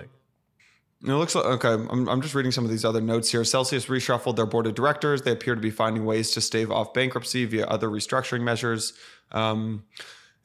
It 1.07 1.13
looks 1.13 1.35
like 1.35 1.45
okay. 1.45 1.73
I'm, 1.73 2.09
I'm 2.09 2.23
just 2.23 2.35
reading 2.35 2.51
some 2.51 2.65
of 2.65 2.71
these 2.71 2.85
other 2.85 3.03
notes 3.03 3.31
here. 3.31 3.45
Celsius 3.45 3.87
reshuffled 3.87 4.37
their 4.37 4.47
board 4.47 4.67
of 4.67 4.75
directors. 4.75 5.21
They 5.21 5.33
appear 5.33 5.55
to 5.55 5.61
be 5.61 5.71
finding 5.71 6.07
ways 6.07 6.31
to 6.31 6.41
stave 6.41 6.71
off 6.71 6.95
bankruptcy 6.95 7.45
via 7.45 7.67
other 7.67 7.89
restructuring 7.89 8.41
measures. 8.41 8.95
Um, 9.31 9.85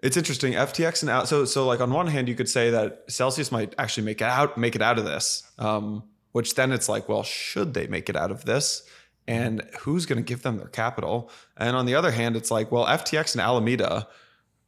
it's 0.04 0.18
interesting. 0.18 0.54
FTX 0.54 1.08
and. 1.08 1.28
So 1.30 1.46
so 1.46 1.66
like 1.66 1.80
on 1.80 1.92
one 1.92 2.08
hand, 2.08 2.28
you 2.28 2.36
could 2.36 2.50
say 2.50 2.72
that 2.72 3.06
Celsius 3.08 3.54
might 3.54 3.74
actually 3.78 4.04
make 4.04 4.20
it 4.20 4.26
out 4.26 4.58
make 4.58 4.76
it 4.76 4.82
out 4.82 5.00
of 5.00 5.06
this. 5.06 5.50
Um, 5.60 6.04
which 6.34 6.56
then 6.56 6.72
it's 6.72 6.90
like, 6.90 7.10
well, 7.10 7.24
should 7.24 7.74
they 7.74 7.88
make 7.88 8.10
it 8.10 8.16
out 8.16 8.32
of 8.32 8.46
this? 8.46 8.84
And 9.28 9.62
who's 9.80 10.06
going 10.06 10.18
to 10.18 10.24
give 10.24 10.42
them 10.42 10.58
their 10.58 10.68
capital? 10.68 11.32
And 11.58 11.76
on 11.76 11.86
the 11.86 11.96
other 11.96 12.12
hand, 12.12 12.36
it's 12.36 12.52
like, 12.52 12.72
well, 12.72 12.86
FTX 12.86 13.34
and 13.34 13.42
Alameda, 13.42 14.08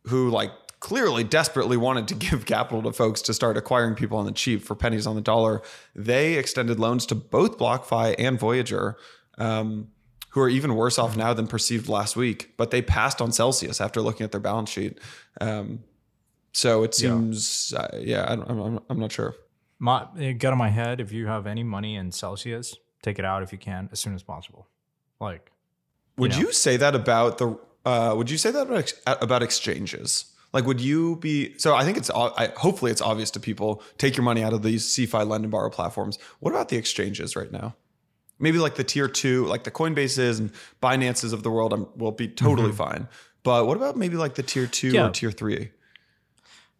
who 0.05 0.29
like 0.29 0.51
clearly 0.81 1.23
desperately 1.23 1.77
wanted 1.77 2.09
to 2.09 2.15
give 2.29 2.45
capital 2.45 2.81
to 2.83 2.91
folks 2.91 3.21
to 3.21 3.33
start 3.33 3.55
acquiring 3.55 3.95
people 3.95 4.17
on 4.17 4.25
the 4.25 4.31
cheap 4.33 4.61
for 4.61 4.75
pennies 4.75 5.07
on 5.07 5.15
the 5.15 5.21
dollar, 5.21 5.61
they 5.95 6.33
extended 6.33 6.77
loans 6.79 7.05
to 7.05 7.15
both 7.15 7.57
BlockFi 7.57 8.15
and 8.19 8.37
Voyager, 8.37 8.97
um, 9.37 9.87
who 10.31 10.41
are 10.41 10.49
even 10.49 10.75
worse 10.75 10.97
off 10.99 11.15
now 11.15 11.33
than 11.33 11.47
perceived 11.47 11.87
last 11.87 12.15
week. 12.17 12.51
But 12.57 12.71
they 12.71 12.81
passed 12.81 13.21
on 13.21 13.31
Celsius 13.31 13.79
after 13.79 14.01
looking 14.01 14.23
at 14.25 14.31
their 14.31 14.41
balance 14.41 14.69
sheet. 14.69 14.99
Um, 15.39 15.83
so 16.51 16.83
it 16.83 16.99
Yeah. 17.01 17.09
seems, 17.11 17.73
uh, 17.73 17.97
yeah, 18.01 18.25
I 18.29 18.35
don't, 18.35 18.49
I'm, 18.49 18.79
I'm 18.89 18.99
not 18.99 19.11
sure. 19.13 19.35
My, 19.79 20.05
it 20.17 20.33
got 20.35 20.51
on 20.51 20.57
my 20.59 20.69
head. 20.69 20.99
If 21.01 21.11
you 21.11 21.27
have 21.27 21.47
any 21.47 21.63
money 21.63 21.95
in 21.95 22.11
Celsius, 22.11 22.75
take 23.01 23.19
it 23.19 23.25
out 23.25 23.41
if 23.43 23.51
you 23.51 23.57
can 23.57 23.89
as 23.91 23.99
soon 23.99 24.13
as 24.13 24.21
possible. 24.23 24.67
Like, 25.19 25.51
Would 26.17 26.31
know. 26.31 26.39
you 26.39 26.51
say 26.53 26.77
that 26.77 26.93
about 26.95 27.37
the? 27.37 27.57
Uh, 27.83 28.13
would 28.15 28.29
you 28.29 28.37
say 28.37 28.51
that 28.51 28.61
about, 28.63 28.77
ex- 28.77 28.93
about 29.07 29.41
exchanges? 29.41 30.30
Like, 30.53 30.65
would 30.65 30.81
you 30.81 31.15
be? 31.17 31.57
So 31.57 31.75
I 31.75 31.83
think 31.85 31.97
it's. 31.97 32.09
I, 32.09 32.51
hopefully, 32.57 32.91
it's 32.91 33.01
obvious 33.01 33.31
to 33.31 33.39
people. 33.39 33.81
Take 33.97 34.17
your 34.17 34.23
money 34.23 34.43
out 34.43 34.53
of 34.53 34.63
these 34.63 34.85
CeFi 34.85 35.25
lend 35.27 35.45
and 35.45 35.51
borrow 35.51 35.69
platforms. 35.69 36.19
What 36.39 36.51
about 36.51 36.69
the 36.69 36.77
exchanges 36.77 37.35
right 37.35 37.51
now? 37.51 37.75
Maybe 38.37 38.57
like 38.57 38.75
the 38.75 38.83
tier 38.83 39.07
two, 39.07 39.45
like 39.45 39.63
the 39.63 39.71
Coinbases 39.71 40.39
and 40.39 40.51
Binances 40.81 41.31
of 41.31 41.43
the 41.43 41.51
world, 41.51 41.73
um, 41.73 41.87
will 41.95 42.11
be 42.11 42.27
totally 42.27 42.71
fine. 42.71 43.07
But 43.43 43.65
what 43.67 43.77
about 43.77 43.95
maybe 43.95 44.17
like 44.17 44.35
the 44.35 44.43
tier 44.43 44.67
two 44.67 44.87
Mm-hmm. 44.87 44.95
Yeah. 44.95 45.07
or 45.07 45.11
tier 45.11 45.31
three? 45.31 45.71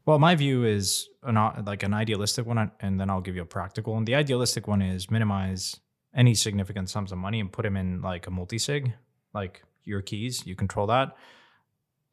Well, 0.05 0.17
my 0.19 0.35
view 0.35 0.65
is 0.65 1.07
an, 1.23 1.35
like 1.65 1.83
an 1.83 1.93
idealistic 1.93 2.45
one, 2.47 2.71
and 2.79 2.99
then 2.99 3.09
I'll 3.09 3.21
give 3.21 3.35
you 3.35 3.43
a 3.43 3.45
practical 3.45 3.93
one. 3.93 4.05
The 4.05 4.15
idealistic 4.15 4.67
one 4.67 4.81
is 4.81 5.11
minimize 5.11 5.79
any 6.15 6.33
significant 6.33 6.89
sums 6.89 7.11
of 7.11 7.19
money 7.19 7.39
and 7.39 7.51
put 7.51 7.61
them 7.63 7.77
in 7.77 8.01
like 8.01 8.25
a 8.27 8.31
multi-sig, 8.31 8.93
like 9.33 9.63
your 9.85 10.01
keys. 10.01 10.45
You 10.45 10.55
control 10.55 10.87
that, 10.87 11.15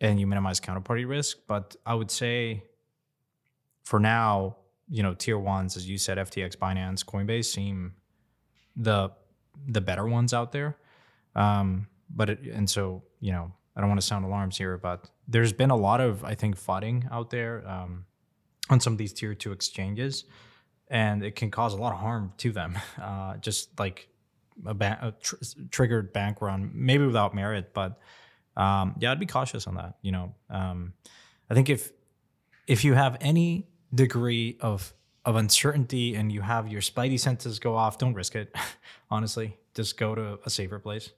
and 0.00 0.20
you 0.20 0.26
minimize 0.26 0.60
counterparty 0.60 1.08
risk. 1.08 1.38
But 1.46 1.76
I 1.84 1.94
would 1.94 2.10
say, 2.10 2.64
for 3.84 3.98
now, 3.98 4.56
you 4.88 5.02
know, 5.02 5.14
tier 5.14 5.38
ones, 5.38 5.76
as 5.76 5.88
you 5.88 5.98
said, 5.98 6.18
FTX, 6.18 6.56
Binance, 6.56 7.04
Coinbase 7.04 7.46
seem 7.46 7.94
the 8.76 9.10
the 9.66 9.80
better 9.80 10.06
ones 10.06 10.32
out 10.32 10.52
there. 10.52 10.76
Um, 11.34 11.88
but 12.10 12.30
it, 12.30 12.40
and 12.42 12.68
so 12.68 13.02
you 13.20 13.32
know, 13.32 13.52
I 13.76 13.80
don't 13.80 13.88
want 13.88 14.00
to 14.00 14.06
sound 14.06 14.24
alarms 14.24 14.56
here, 14.56 14.78
but 14.78 15.10
there's 15.26 15.52
been 15.52 15.70
a 15.70 15.76
lot 15.76 16.00
of 16.00 16.24
I 16.24 16.34
think 16.34 16.56
flooding 16.56 17.08
out 17.10 17.30
there 17.30 17.66
um, 17.68 18.04
on 18.70 18.80
some 18.80 18.92
of 18.92 18.98
these 18.98 19.12
tier 19.12 19.34
two 19.34 19.52
exchanges, 19.52 20.24
and 20.88 21.22
it 21.22 21.36
can 21.36 21.50
cause 21.50 21.74
a 21.74 21.76
lot 21.76 21.92
of 21.92 22.00
harm 22.00 22.32
to 22.38 22.52
them. 22.52 22.78
Uh, 23.00 23.36
just 23.36 23.78
like 23.78 24.08
a, 24.66 24.70
a 24.70 25.14
tr- 25.20 25.36
triggered 25.70 26.12
bank 26.12 26.42
run, 26.42 26.70
maybe 26.74 27.06
without 27.06 27.34
merit, 27.34 27.72
but 27.72 28.00
um, 28.58 28.94
yeah, 28.98 29.10
I'd 29.12 29.20
be 29.20 29.26
cautious 29.26 29.66
on 29.66 29.76
that. 29.76 29.94
You 30.02 30.12
know, 30.12 30.34
um, 30.50 30.92
I 31.48 31.54
think 31.54 31.70
if 31.70 31.92
if 32.66 32.84
you 32.84 32.92
have 32.94 33.16
any 33.20 33.66
degree 33.94 34.58
of 34.60 34.92
of 35.24 35.36
uncertainty 35.36 36.14
and 36.14 36.30
you 36.32 36.40
have 36.42 36.68
your 36.68 36.80
spidey 36.80 37.18
senses 37.18 37.58
go 37.58 37.74
off, 37.76 37.96
don't 37.98 38.14
risk 38.14 38.34
it. 38.34 38.54
Honestly, 39.10 39.56
just 39.74 39.96
go 39.98 40.14
to 40.14 40.38
a 40.44 40.50
safer 40.50 40.78
place, 40.78 41.10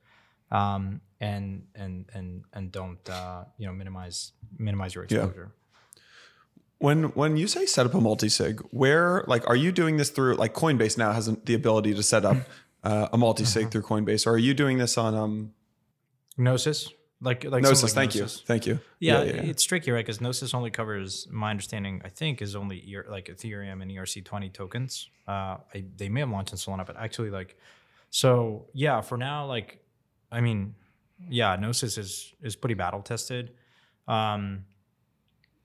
um, 0.53 1.01
and 1.21 1.65
and 1.75 2.07
and 2.15 2.45
and 2.53 2.71
don't 2.71 3.09
uh, 3.11 3.45
you 3.59 3.67
know 3.67 3.73
minimize 3.73 4.33
minimize 4.59 4.95
your 4.95 5.07
Yeah. 5.09 5.25
exposure. 5.25 5.53
When 6.79 7.05
when 7.15 7.37
you 7.37 7.47
say 7.47 7.67
set 7.67 7.85
up 7.87 7.95
a 7.95 8.01
multi 8.01 8.29
sig, 8.29 8.61
where 8.71 9.23
like 9.27 9.47
are 9.49 9.57
you 9.57 9.71
doing 9.73 9.97
this 9.99 10.09
through 10.11 10.35
like 10.37 10.55
Coinbase 10.55 10.97
now 10.97 11.13
has 11.13 11.27
the 11.45 11.55
ability 11.55 11.95
to 11.95 12.03
set 12.03 12.25
up 12.25 12.37
uh, 12.85 13.09
a 13.13 13.19
multi 13.19 13.45
sig 13.45 13.71
through 13.71 13.83
Coinbase, 13.83 14.27
or 14.27 14.31
are 14.31 14.39
you 14.39 14.55
doing 14.55 14.79
this 14.79 14.97
on 14.97 15.15
um 15.15 15.53
Gnosis, 16.39 16.89
like 17.23 17.45
like 17.45 17.63
Gnosis? 17.63 17.83
like 17.83 17.93
thank 17.93 18.15
Gnosis. 18.15 18.41
you, 18.41 18.47
thank 18.47 18.67
you. 18.67 18.81
Yeah, 18.99 19.21
it's 19.21 19.65
tricky, 19.65 19.91
right? 19.91 20.05
Because 20.05 20.21
Gnosis 20.21 20.55
only 20.55 20.71
covers, 20.71 21.29
my 21.31 21.51
understanding, 21.51 22.01
I 22.05 22.09
think, 22.09 22.41
is 22.41 22.57
only 22.57 22.83
ER, 22.95 23.07
like 23.11 23.27
Ethereum 23.27 23.83
and 23.83 23.91
ERC20 23.91 24.53
tokens. 24.53 25.09
Uh, 25.29 25.59
I, 25.75 25.85
they 25.97 26.09
may 26.09 26.21
have 26.21 26.31
launched 26.31 26.53
in 26.53 26.59
Solana, 26.59 26.87
but 26.87 26.97
actually, 26.97 27.31
like, 27.31 27.59
so 28.11 28.67
yeah, 28.73 29.03
for 29.03 29.19
now, 29.19 29.47
like, 29.47 29.85
I 30.33 30.41
mean, 30.41 30.75
yeah, 31.29 31.55
Gnosis 31.57 31.99
is 31.99 32.33
is 32.43 32.57
pretty 32.57 32.75
battle 32.75 33.03
tested. 33.03 33.53
Um, 34.09 34.65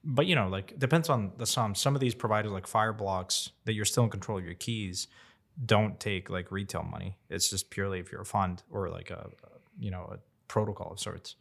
but 0.04 0.26
you 0.28 0.36
know, 0.36 0.50
like, 0.50 0.78
depends 0.78 1.10
on 1.10 1.32
the 1.38 1.46
sum. 1.46 1.74
Some 1.74 1.96
of 1.96 2.02
these 2.02 2.14
providers, 2.14 2.52
like 2.52 2.68
Fireblocks, 2.68 3.52
that 3.64 3.74
you're 3.74 3.86
still 3.86 4.04
in 4.04 4.10
control 4.10 4.38
of 4.38 4.46
your 4.46 4.54
keys, 4.56 5.08
don't 5.66 6.00
take 6.02 6.30
like 6.30 6.52
retail 6.52 6.84
money. 6.84 7.18
It's 7.30 7.50
just 7.50 7.70
purely 7.70 8.00
if 8.00 8.12
you're 8.12 8.22
a 8.22 8.26
fund 8.26 8.62
or 8.70 8.90
like 8.90 9.10
a, 9.10 9.30
you 9.80 9.90
know, 9.90 10.10
a 10.12 10.20
protocol 10.48 10.92
of 10.92 11.00
sorts. 11.00 11.36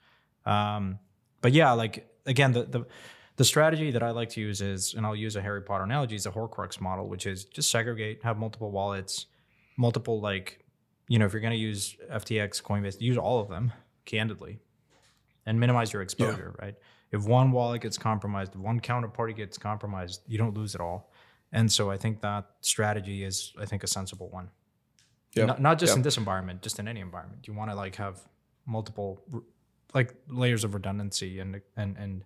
Um, 0.47 0.99
but 1.41 1.53
yeah, 1.53 1.73
like 1.73 2.09
again, 2.27 2.53
the, 2.53 2.65
the 2.65 2.87
the 3.37 3.45
strategy 3.45 3.91
that 3.91 4.03
I 4.03 4.11
like 4.11 4.29
to 4.31 4.41
use 4.41 4.61
is, 4.61 4.95
and 4.95 5.05
I'll 5.05 5.17
use 5.17 5.35
a 5.37 5.43
Harry 5.43 5.63
Potter 5.63 5.85
analogy, 5.85 6.15
is 6.15 6.27
a 6.27 6.31
Horcrux 6.31 6.81
model, 6.81 7.09
which 7.09 7.27
is 7.27 7.45
just 7.45 7.71
segregate, 7.71 8.23
have 8.23 8.39
multiple 8.39 8.71
wallets, 8.71 9.27
multiple 9.77 10.21
like, 10.21 10.65
you 11.09 11.19
know, 11.19 11.27
if 11.27 11.33
you're 11.33 11.43
gonna 11.43 11.55
use 11.57 11.97
FTX, 12.13 12.63
Coinbase, 12.63 13.01
use 13.01 13.19
all 13.19 13.41
of 13.41 13.49
them 13.49 13.73
candidly, 14.05 14.61
and 15.47 15.59
minimize 15.59 15.93
your 15.93 16.03
exposure. 16.03 16.55
Right? 16.61 16.77
If 17.11 17.25
one 17.27 17.51
wallet 17.53 17.83
gets 17.83 17.99
compromised, 17.99 18.55
if 18.55 18.61
one 18.61 18.81
counterparty 18.81 19.37
gets 19.37 19.59
compromised, 19.59 20.23
you 20.27 20.39
don't 20.39 20.55
lose 20.55 20.75
it 20.75 20.81
all. 20.81 21.11
And 21.53 21.71
so 21.71 21.91
I 21.91 21.97
think 21.97 22.21
that 22.23 22.47
strategy 22.63 23.23
is, 23.23 23.53
I 23.61 23.65
think, 23.65 23.85
a 23.85 23.87
sensible 23.87 24.29
one. 24.31 24.51
Yeah. 25.35 25.47
Not, 25.47 25.61
not 25.61 25.79
just 25.79 25.93
Yeah. 25.93 25.97
in 25.99 26.03
this 26.03 26.17
environment, 26.17 26.63
just 26.63 26.79
in 26.81 26.89
any 26.89 27.01
environment. 27.01 27.47
You 27.47 27.55
want 27.55 27.71
to 27.71 27.77
like 27.77 27.95
have 27.97 28.21
multiple 28.67 29.23
like 29.95 30.15
layers 30.29 30.65
of 30.65 30.75
redundancy 30.75 31.39
and 31.39 31.61
and 31.77 31.97
and 31.97 32.25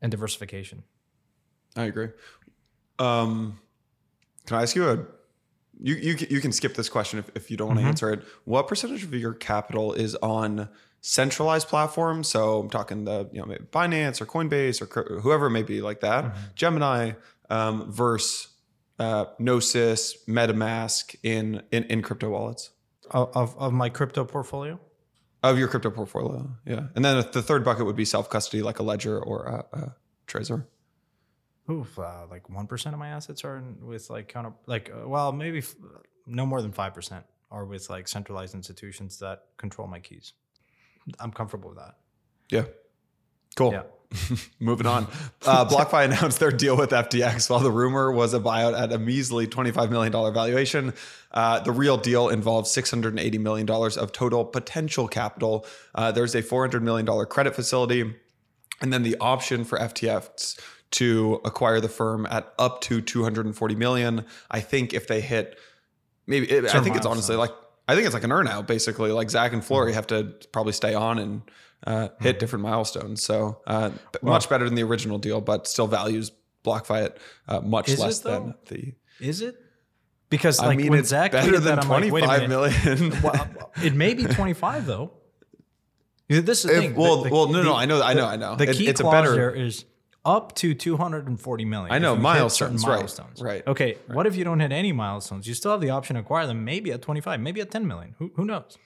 and 0.00 0.10
diversification. 0.10 0.82
I 1.76 1.84
agree. 1.84 2.08
Um, 2.98 3.58
can 4.46 4.58
I 4.58 4.62
ask 4.62 4.74
you 4.76 4.88
a? 4.88 5.06
You 5.80 5.94
you 5.96 6.14
can- 6.14 6.28
you 6.30 6.40
can 6.40 6.52
skip 6.52 6.74
this 6.74 6.88
question 6.88 7.18
if, 7.18 7.30
if 7.34 7.50
you 7.50 7.56
don't 7.56 7.68
want 7.68 7.80
to 7.80 7.86
answer 7.86 8.12
it. 8.12 8.22
What 8.44 8.68
percentage 8.68 9.02
of 9.02 9.12
your 9.12 9.34
capital 9.34 9.92
is 9.92 10.14
on 10.16 10.68
centralized 11.00 11.66
platforms? 11.68 12.28
So 12.28 12.60
I'm 12.60 12.70
talking 12.70 13.04
the 13.04 13.28
you 13.32 13.40
know 13.40 13.46
maybe 13.46 13.64
Binance 13.64 14.20
or 14.20 14.26
Coinbase 14.26 14.80
or 14.80 15.20
whoever 15.20 15.46
it 15.46 15.50
may 15.50 15.64
be 15.64 15.82
like 15.82 16.00
that. 16.00 16.36
Gemini 16.54 17.12
um, 17.50 17.90
versus 17.90 18.48
uh, 19.00 19.24
Gnosis, 19.40 20.16
MetaMask 20.28 21.16
in 21.24 21.62
in, 21.72 21.82
in 21.84 22.02
crypto 22.02 22.30
wallets 22.30 22.70
Of, 23.10 23.36
of 23.36 23.58
of 23.58 23.72
my 23.72 23.88
crypto 23.88 24.24
portfolio. 24.24 24.78
Of 25.50 25.58
your 25.58 25.68
crypto 25.68 25.90
portfolio. 25.90 26.50
Yeah, 26.66 26.88
and 26.94 27.04
then 27.04 27.24
the 27.32 27.42
third 27.42 27.64
bucket 27.64 27.86
would 27.86 27.96
be 27.96 28.04
self 28.04 28.30
custody 28.30 28.62
like 28.62 28.78
a 28.78 28.82
Ledger 28.82 29.18
or 29.20 29.44
a, 29.44 29.78
a 29.78 29.94
Trezor. 30.26 30.66
Oof, 31.70 31.98
uh, 31.98 32.26
like 32.30 32.48
one 32.50 32.66
percent 32.66 32.94
of 32.94 32.98
my 32.98 33.08
assets 33.08 33.44
are 33.44 33.56
in, 33.56 33.78
with 33.80 34.10
like 34.10 34.28
counter 34.28 34.52
like 34.66 34.90
uh, 34.90 35.08
well 35.08 35.32
maybe 35.32 35.58
f- 35.58 35.74
no 36.26 36.44
more 36.46 36.60
than 36.60 36.72
five 36.72 36.94
percent 36.94 37.24
are 37.50 37.64
with 37.64 37.88
like 37.88 38.08
centralized 38.08 38.54
institutions 38.54 39.18
that 39.18 39.44
control 39.56 39.86
my 39.86 40.00
keys. 40.00 40.32
I'm 41.20 41.30
comfortable 41.30 41.70
with 41.70 41.78
that. 41.78 41.96
Yeah. 42.50 42.64
Cool. 43.56 43.72
Yeah. 43.72 43.82
Moving 44.60 44.86
on. 44.86 45.06
Uh, 45.44 45.64
BlockFi 45.68 46.06
announced 46.06 46.40
their 46.40 46.50
deal 46.50 46.76
with 46.76 46.90
FTX 46.90 47.50
while 47.50 47.60
the 47.60 47.70
rumor 47.70 48.12
was 48.12 48.34
a 48.34 48.40
buyout 48.40 48.78
at 48.78 48.92
a 48.92 48.98
measly 48.98 49.46
$25 49.46 49.90
million 49.90 50.12
valuation. 50.12 50.94
Uh, 51.30 51.60
the 51.60 51.72
real 51.72 51.96
deal 51.96 52.28
involves 52.28 52.70
$680 52.74 53.38
million 53.40 53.68
of 53.70 54.12
total 54.12 54.44
potential 54.44 55.08
capital. 55.08 55.66
Uh, 55.94 56.12
there's 56.12 56.34
a 56.34 56.42
$400 56.42 56.82
million 56.82 57.06
credit 57.26 57.54
facility, 57.54 58.14
and 58.80 58.92
then 58.92 59.02
the 59.02 59.16
option 59.20 59.64
for 59.64 59.78
FTX 59.78 60.60
to 60.92 61.40
acquire 61.44 61.80
the 61.80 61.88
firm 61.88 62.26
at 62.26 62.52
up 62.58 62.80
to 62.82 63.00
240 63.00 63.74
million. 63.74 64.24
I 64.50 64.60
think 64.60 64.94
if 64.94 65.08
they 65.08 65.20
hit, 65.20 65.58
maybe 66.26 66.48
it, 66.50 66.72
I 66.72 66.80
think 66.80 66.94
it's 66.94 67.06
honestly 67.06 67.34
like 67.34 67.50
I 67.88 67.94
think 67.94 68.06
it's 68.06 68.14
like 68.14 68.22
an 68.22 68.30
earnout 68.30 68.68
basically. 68.68 69.10
Like 69.10 69.28
Zac 69.28 69.52
and 69.52 69.62
Flori 69.62 69.92
have 69.92 70.06
to 70.08 70.34
probably 70.52 70.72
stay 70.72 70.94
on 70.94 71.18
and 71.18 71.42
uh, 71.86 72.08
hit 72.20 72.38
different 72.38 72.62
milestones. 72.62 73.22
So 73.22 73.60
uh, 73.66 73.90
much 74.22 74.48
better 74.48 74.64
than 74.64 74.74
the 74.74 74.82
original 74.82 75.18
deal, 75.18 75.40
but 75.40 75.66
still 75.66 75.86
values 75.86 76.32
BlockFi 76.64 77.04
at 77.04 77.18
uh, 77.48 77.60
much 77.60 77.88
Is 77.88 78.00
it, 78.00 78.02
less 78.02 78.18
than 78.20 78.54
the. 78.66 78.94
Is 79.20 79.40
it? 79.42 79.60
Because 80.30 80.58
I 80.58 80.66
like 80.66 80.78
mean, 80.78 80.90
when 80.90 80.98
it's 80.98 81.10
Zach 81.10 81.32
better 81.32 81.52
than 81.52 81.76
that, 81.76 81.84
I'm 81.84 81.88
like, 81.88 82.10
wait 82.10 82.24
a 82.24 82.48
million. 82.48 83.14
well, 83.22 83.70
it 83.82 83.94
may 83.94 84.14
be 84.14 84.24
25 84.24 84.86
though. 84.86 85.12
This 86.28 86.64
is 86.64 86.70
the 86.70 86.76
If- 86.76 86.82
thing. 86.82 86.94
well, 86.96 87.18
The- 87.22 87.28
the- 87.28 87.34
well, 87.34 87.46
no, 87.48 87.62
no, 87.62 87.68
the- 87.70 87.74
I 87.74 87.84
know, 87.84 88.02
I 88.02 88.14
know, 88.14 88.26
I 88.26 88.36
know. 88.36 88.56
The 88.56 88.70
It- 88.70 88.76
key 88.76 88.88
it's 88.88 89.00
a 89.00 89.02
clause 89.04 89.12
better. 89.12 89.34
there 89.34 89.54
is 89.54 89.84
up 90.24 90.54
to 90.56 90.74
240 90.74 91.64
million. 91.66 91.92
I 91.92 91.98
know, 91.98 92.16
milestones, 92.16 92.82
right, 92.86 92.96
milestones. 92.96 93.42
right, 93.42 93.62
Okay. 93.66 93.98
What 94.06 94.26
if 94.26 94.34
you 94.34 94.42
don't 94.42 94.58
hit 94.58 94.72
any 94.72 94.90
milestones? 94.90 95.46
You 95.46 95.52
still 95.52 95.70
have 95.72 95.82
the 95.82 95.90
option 95.90 96.14
to 96.14 96.20
acquire 96.20 96.46
them, 96.46 96.64
maybe 96.64 96.90
at 96.92 97.02
25, 97.02 97.40
maybe 97.40 97.60
at 97.60 97.70
10 97.70 97.86
million. 97.86 98.14
Who, 98.18 98.32
who 98.36 98.46
knows? 98.46 98.78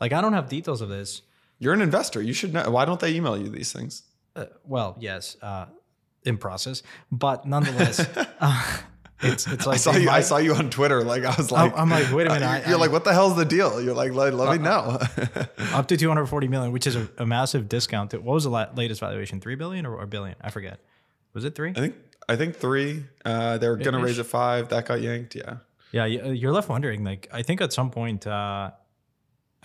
Like 0.00 0.12
I 0.12 0.20
don't 0.20 0.32
have 0.32 0.48
details 0.48 0.80
of 0.80 0.88
this. 0.88 1.22
You're 1.60 1.74
an 1.74 1.82
investor. 1.82 2.20
You 2.20 2.32
should 2.32 2.52
know. 2.52 2.68
Why 2.70 2.84
don't 2.84 2.98
they 2.98 3.14
email 3.14 3.36
you 3.38 3.48
these 3.48 3.72
things? 3.72 4.02
Uh, 4.34 4.46
well, 4.64 4.96
yes, 4.98 5.36
uh, 5.42 5.66
in 6.24 6.36
process, 6.38 6.82
but 7.12 7.46
nonetheless, 7.46 8.00
uh, 8.40 8.76
it's 9.22 9.46
it's 9.46 9.66
like 9.66 9.74
I 9.74 9.78
saw 9.78 9.92
you. 9.92 10.08
I 10.10 10.20
saw 10.20 10.38
you 10.38 10.54
on 10.54 10.70
Twitter. 10.70 11.04
Like 11.04 11.24
I 11.24 11.34
was 11.36 11.50
like, 11.52 11.72
I'm 11.76 11.90
like, 11.90 12.10
wait 12.12 12.26
a 12.26 12.30
minute, 12.30 12.46
I- 12.46 12.58
you're 12.68 12.78
I- 12.78 12.80
like, 12.80 12.92
what 12.92 13.04
the 13.04 13.12
hell's 13.12 13.36
the 13.36 13.44
deal? 13.44 13.80
You're 13.82 13.94
like, 13.94 14.12
let, 14.14 14.32
let 14.34 14.52
me 14.56 14.64
know. 14.64 14.98
up 15.74 15.86
to 15.88 15.96
240 15.96 16.48
million, 16.48 16.72
which 16.72 16.86
is 16.86 16.96
a, 16.96 17.08
a 17.18 17.26
massive 17.26 17.68
discount. 17.68 18.12
To, 18.12 18.18
what 18.18 18.32
was 18.34 18.44
the 18.44 18.50
la- 18.50 18.68
latest 18.74 19.00
valuation? 19.00 19.40
Three 19.40 19.56
billion 19.56 19.84
or, 19.84 19.96
or 19.96 20.06
billion? 20.06 20.36
I 20.40 20.48
forget. 20.50 20.80
Was 21.34 21.44
it 21.44 21.54
three? 21.54 21.70
I 21.70 21.74
think 21.74 21.94
I 22.28 22.36
think 22.36 22.56
three. 22.56 23.04
Uh, 23.24 23.58
they 23.58 23.68
were 23.68 23.76
gonna 23.76 23.98
Ish. 23.98 24.04
raise 24.04 24.18
it 24.18 24.24
five. 24.24 24.68
That 24.70 24.86
got 24.86 25.02
yanked. 25.02 25.34
Yeah. 25.34 25.56
Yeah, 25.92 26.06
you- 26.06 26.32
you're 26.32 26.52
left 26.52 26.68
wondering. 26.70 27.04
Like, 27.04 27.28
I 27.32 27.42
think 27.42 27.60
at 27.60 27.72
some 27.72 27.90
point, 27.90 28.26
uh, 28.26 28.70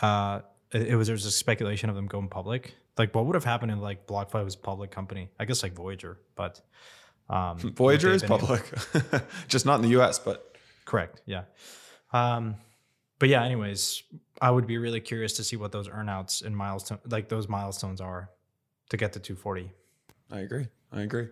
uh, 0.02 0.42
it, 0.72 0.96
was 0.96 1.08
there 1.08 1.14
was 1.14 1.26
a 1.26 1.32
speculation 1.32 1.90
of 1.90 1.96
them 1.96 2.08
going 2.08 2.28
public. 2.28 2.76
Like, 2.98 3.14
what 3.14 3.26
would 3.26 3.36
have 3.36 3.44
happened 3.44 3.72
if 3.72 3.80
like 3.80 4.08
BlockFi 4.08 4.44
was 4.44 4.56
a 4.56 4.60
public 4.60 4.92
company? 4.92 5.30
I 5.40 5.46
guess 5.46 5.64
like 5.64 5.74
Voyager, 5.74 6.18
but 6.36 6.62
um, 7.30 7.58
Voyager 7.76 8.12
is 8.12 8.24
public, 8.24 8.64
just 9.48 9.66
not 9.66 9.76
in 9.76 9.82
the 9.82 9.90
U.S. 9.90 10.20
But 10.20 10.56
Correct. 10.86 11.22
Yeah. 11.26 11.44
Um, 12.14 12.56
but 13.20 13.30
yeah. 13.30 13.44
Anyways, 13.44 14.04
I 14.42 14.52
would 14.52 14.68
be 14.68 14.78
really 14.78 15.02
curious 15.02 15.34
to 15.34 15.44
see 15.44 15.56
what 15.56 15.72
those 15.72 15.90
earnouts 15.90 16.46
and 16.46 16.56
milestone, 16.56 17.00
like 17.10 17.28
those 17.28 17.50
milestones, 17.50 18.00
are 18.00 18.30
to 18.90 18.98
get 18.98 19.14
to 19.14 19.20
240. 19.20 19.72
I 20.32 20.40
agree. 20.40 20.68
I 20.92 21.02
agree. 21.02 21.28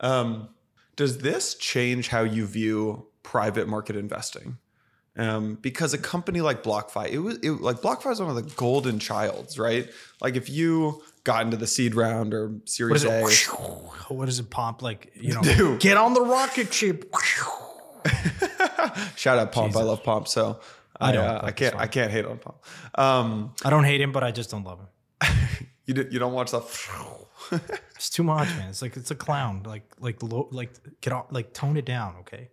Um, 0.00 0.50
does 0.96 1.18
this 1.18 1.54
change 1.54 2.08
how 2.08 2.22
you 2.22 2.46
view 2.46 3.06
private 3.22 3.68
market 3.68 3.96
investing? 3.96 4.58
Um, 5.18 5.54
because 5.54 5.94
a 5.94 5.98
company 5.98 6.42
like 6.42 6.62
BlockFi, 6.62 7.08
it 7.08 7.18
was 7.18 7.38
it, 7.38 7.52
like 7.52 7.76
BlockFi 7.76 8.12
is 8.12 8.20
one 8.20 8.28
of 8.28 8.36
the 8.36 8.54
golden 8.54 8.98
childs, 8.98 9.58
right? 9.58 9.88
Like 10.20 10.36
if 10.36 10.50
you 10.50 11.02
got 11.24 11.44
into 11.44 11.56
the 11.56 11.66
seed 11.66 11.94
round 11.94 12.34
or 12.34 12.52
Series 12.66 13.02
is 13.02 13.10
A, 13.10 13.24
it? 13.24 13.46
What 14.10 14.26
does 14.26 14.38
it 14.38 14.50
pump 14.50 14.82
like? 14.82 15.12
You 15.14 15.34
know, 15.34 15.42
Dude. 15.42 15.80
get 15.80 15.96
on 15.96 16.12
the 16.12 16.20
rocket 16.20 16.72
ship. 16.72 17.12
shout 19.16 19.38
out 19.38 19.52
Pomp, 19.52 19.74
I 19.74 19.82
love 19.82 20.04
Pomp, 20.04 20.28
so 20.28 20.60
I, 21.00 21.12
don't, 21.12 21.24
uh, 21.24 21.40
I 21.42 21.50
can't. 21.50 21.74
I 21.74 21.86
can't 21.86 22.12
hate 22.12 22.24
on 22.24 22.38
Pomp. 22.38 22.56
Um, 22.94 23.54
I 23.64 23.70
don't 23.70 23.84
hate 23.84 24.00
him, 24.00 24.12
but 24.12 24.22
I 24.22 24.30
just 24.30 24.50
don't 24.50 24.64
love 24.64 24.80
him. 24.80 25.30
you 25.86 25.94
did, 25.94 26.12
you 26.12 26.18
don't 26.18 26.32
watch 26.32 26.50
the 26.50 26.60
It's 27.96 28.10
too 28.10 28.22
much, 28.22 28.48
man. 28.48 28.68
It's 28.68 28.82
like 28.82 28.96
it's 28.96 29.10
a 29.10 29.14
clown. 29.14 29.62
Like 29.64 29.84
like 29.98 30.22
low, 30.22 30.48
like 30.50 30.72
get 31.00 31.12
off, 31.12 31.26
like 31.30 31.52
tone 31.52 31.76
it 31.76 31.84
down, 31.84 32.16
okay? 32.20 32.50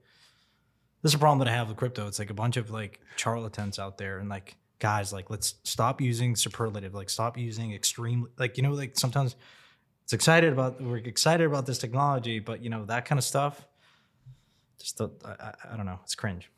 This 1.03 1.11
is 1.11 1.15
a 1.15 1.19
problem 1.19 1.39
that 1.39 1.49
I 1.49 1.51
have 1.51 1.67
with 1.67 1.77
crypto. 1.77 2.07
It's 2.07 2.17
like 2.17 2.29
a 2.29 2.33
bunch 2.33 2.57
of 2.57 2.71
like 2.71 2.99
charlatans 3.17 3.77
out 3.77 3.97
there, 3.97 4.19
and 4.19 4.29
like 4.29 4.55
guys, 4.79 5.13
like 5.13 5.29
let's 5.29 5.55
stop 5.63 6.01
using 6.01 6.35
superlative. 6.35 6.93
Like 6.95 7.09
stop 7.09 7.37
using 7.37 7.73
extreme. 7.73 8.27
Like 8.39 8.57
you 8.57 8.63
know, 8.63 8.71
like 8.71 8.97
sometimes 8.97 9.35
it's 10.05 10.13
excited 10.13 10.51
about 10.53 10.81
we're 10.81 10.97
excited 10.97 11.45
about 11.45 11.65
this 11.65 11.77
technology, 11.77 12.39
but 12.39 12.63
you 12.63 12.69
know 12.69 12.85
that 12.85 13.05
kind 13.05 13.19
of 13.19 13.25
stuff. 13.25 13.65
Just 14.79 14.97
the, 14.97 15.09
I, 15.25 15.29
I, 15.31 15.53
I 15.73 15.77
don't 15.77 15.85
know. 15.85 15.99
It's 16.03 16.15
cringe. 16.15 16.49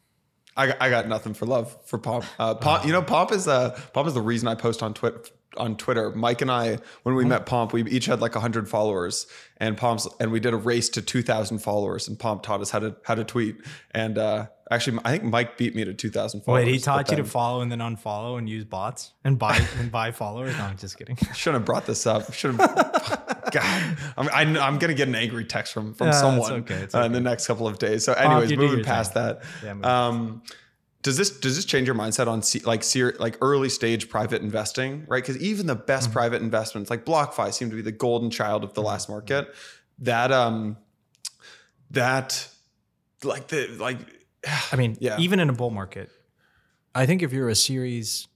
I, 0.58 0.68
got- 0.68 0.82
I 0.82 0.90
got 0.90 1.08
nothing 1.08 1.34
for 1.34 1.46
love 1.46 1.76
for 1.86 1.98
Pomp. 1.98 2.24
Uh, 2.40 2.56
Pomp, 2.56 2.86
you 2.88 2.92
know, 2.92 3.02
Pomp 3.02 3.32
is 3.32 3.48
uh, 3.48 3.80
Pomp 3.94 4.08
is 4.08 4.14
the 4.14 4.22
reason 4.22 4.48
I 4.48 4.56
post 4.56 4.82
on 4.84 4.94
Twitter. 4.94 5.22
On 5.58 5.76
Twitter, 5.78 6.12
Mike 6.12 6.42
and 6.42 6.52
I, 6.52 6.78
when 7.04 7.16
we 7.16 7.26
met 7.26 7.46
Pomp, 7.46 7.74
we 7.74 7.84
each 7.84 8.06
had 8.06 8.22
like 8.22 8.34
hundred 8.34 8.70
followers, 8.70 9.28
and 9.58 9.78
Pomp's, 9.78 10.08
and 10.20 10.32
we 10.32 10.40
did 10.40 10.54
a 10.54 10.58
race 10.58 10.90
to 10.90 11.02
two 11.02 11.22
thousand 11.22 11.60
followers, 11.60 12.08
and 12.08 12.18
Pomp 12.20 12.44
taught 12.44 12.62
us 12.62 12.70
how 12.70 12.80
to 12.80 12.96
how 13.04 13.16
to 13.16 13.24
tweet. 13.24 13.58
And 13.92 14.18
uh, 14.18 14.48
actually, 14.70 15.00
I 15.06 15.12
think 15.12 15.24
Mike 15.24 15.58
beat 15.58 15.76
me 15.76 15.86
to 15.86 15.94
two 15.94 16.10
thousand 16.10 16.42
followers. 16.42 16.66
Wait, 16.66 16.74
he 16.74 16.80
taught 16.80 17.10
you 17.12 17.18
to 17.18 17.24
follow 17.24 17.62
and 17.62 17.72
then 17.72 17.80
unfollow 17.80 18.38
and 18.38 18.50
use 18.50 18.66
bots 18.66 19.14
and 19.24 19.38
buy 19.40 19.58
and 19.80 19.92
buy 19.92 20.12
followers. 20.12 20.56
No, 20.58 20.64
I'm 20.66 20.78
just 20.78 20.98
kidding. 20.98 21.16
Shouldn't 21.34 21.62
have 21.62 21.66
brought 21.66 21.86
this 21.86 22.06
up. 22.06 22.34
Should 22.34 22.56
have. 22.56 23.22
God, 23.52 23.98
I'm, 24.18 24.30
I, 24.30 24.42
I'm 24.60 24.80
gonna 24.80 24.94
get 24.96 25.08
an 25.08 25.16
angry 25.16 25.46
text 25.46 25.72
from 25.72 25.94
from 25.94 26.10
it's 26.10 26.20
someone 26.20 26.52
okay, 26.52 26.76
it's 26.76 26.96
uh, 26.96 27.04
in 27.04 27.12
the 27.12 27.22
next 27.22 27.48
couple 27.48 27.68
of 27.68 27.78
days. 27.78 28.04
So, 28.04 28.14
anyways, 28.14 28.50
do 28.50 28.58
moving 28.58 28.84
past 28.84 29.14
thing. 29.14 29.24
that, 29.24 29.44
Yeah, 29.64 30.08
um, 30.08 30.42
does 31.06 31.18
this 31.18 31.30
does 31.30 31.56
this 31.56 31.66
change 31.66 31.86
your 31.86 31.96
mindset 31.96 32.26
on 32.28 32.42
like 32.66 32.84
ser- 32.84 33.16
like 33.20 33.38
early 33.40 33.70
stage 33.70 34.10
private 34.10 34.42
investing, 34.42 35.06
right? 35.08 35.22
Because 35.22 35.38
even 35.40 35.68
the 35.68 35.76
best 35.76 36.08
Mm-hmm. 36.08 36.14
private 36.14 36.42
investments, 36.42 36.90
like 36.90 37.06
BlockFi, 37.06 37.54
seem 37.54 37.70
to 37.70 37.76
be 37.76 37.84
the 37.84 37.92
golden 37.92 38.32
child 38.32 38.64
of 38.64 38.74
the 38.74 38.82
Mm-hmm. 38.82 38.88
last 38.88 39.08
market. 39.10 39.54
That 40.00 40.32
um, 40.32 40.78
that 41.92 42.50
like 43.24 43.48
the 43.50 43.68
like 43.80 44.00
I 44.72 44.76
mean, 44.76 44.98
Yeah. 45.00 45.18
even 45.20 45.40
in 45.40 45.48
a 45.50 45.54
bull 45.54 45.70
market, 45.70 46.10
I 46.96 47.06
think 47.06 47.22
if 47.22 47.32
you're 47.32 47.50
a 47.50 47.56
series 47.56 48.28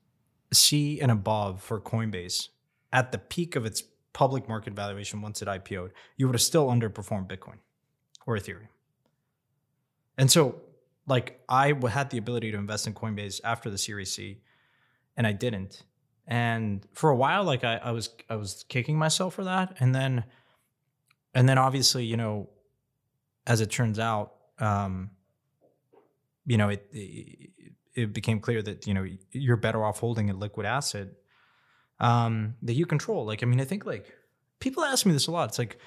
C 0.54 1.00
and 1.02 1.12
above 1.12 1.64
for 1.64 1.82
Coinbase 1.82 2.50
at 2.94 3.12
the 3.12 3.18
peak 3.18 3.56
of 3.56 3.66
its 3.66 3.82
public 4.14 4.48
market 4.48 4.74
valuation 4.74 5.22
once 5.24 5.42
it 5.42 5.48
IPO'd, 5.48 5.92
you 6.18 6.28
would 6.28 6.36
have 6.36 6.42
still 6.42 6.68
underperformed 6.68 7.28
Bitcoin 7.28 7.58
or 8.28 8.38
Ethereum. 8.38 8.68
And 10.20 10.30
so, 10.32 10.62
like, 11.10 11.42
I 11.50 11.74
had 11.90 12.10
the 12.12 12.18
ability 12.18 12.52
to 12.52 12.58
invest 12.58 12.88
in 12.88 12.94
Coinbase 12.94 13.42
after 13.44 13.70
the 13.70 13.78
Series 13.78 14.14
C, 14.14 14.42
and 15.18 15.28
I 15.28 15.34
didn't. 15.34 15.84
And 16.28 16.86
for 16.94 17.10
a 17.10 17.16
while, 17.16 17.44
like, 17.44 17.64
I, 17.64 17.78
I 17.78 17.92
was 17.92 18.10
I 18.30 18.36
was 18.36 18.64
kicking 18.70 18.98
myself 18.98 19.34
for 19.34 19.44
that, 19.44 19.76
and 19.80 19.94
then, 19.94 20.24
and 21.34 21.50
then 21.50 21.58
obviously, 21.58 22.06
you 22.06 22.16
know, 22.16 22.50
as 23.48 23.62
it 23.62 23.72
turns 23.72 23.98
out, 24.00 24.34
um, 24.60 25.10
you 26.46 26.58
know, 26.58 26.70
it, 26.70 26.88
it 26.94 27.50
it 27.96 28.14
became 28.14 28.40
clear 28.40 28.62
that 28.62 28.88
you 28.88 28.94
know 28.94 29.06
you're 29.32 29.58
better 29.58 29.84
off 29.84 30.00
holding 30.00 30.30
a 30.30 30.34
liquid 30.34 30.66
asset 30.66 31.08
um, 32.00 32.56
that 32.62 32.74
you 32.74 32.86
control. 32.86 33.26
Like, 33.26 33.44
I 33.44 33.46
mean, 33.46 33.60
I 33.60 33.66
think 33.66 33.86
like 33.86 34.14
people 34.60 34.84
ask 34.84 35.06
me 35.06 35.12
this 35.12 35.28
a 35.28 35.32
lot. 35.32 35.50
It's 35.50 35.60
like, 35.60 35.78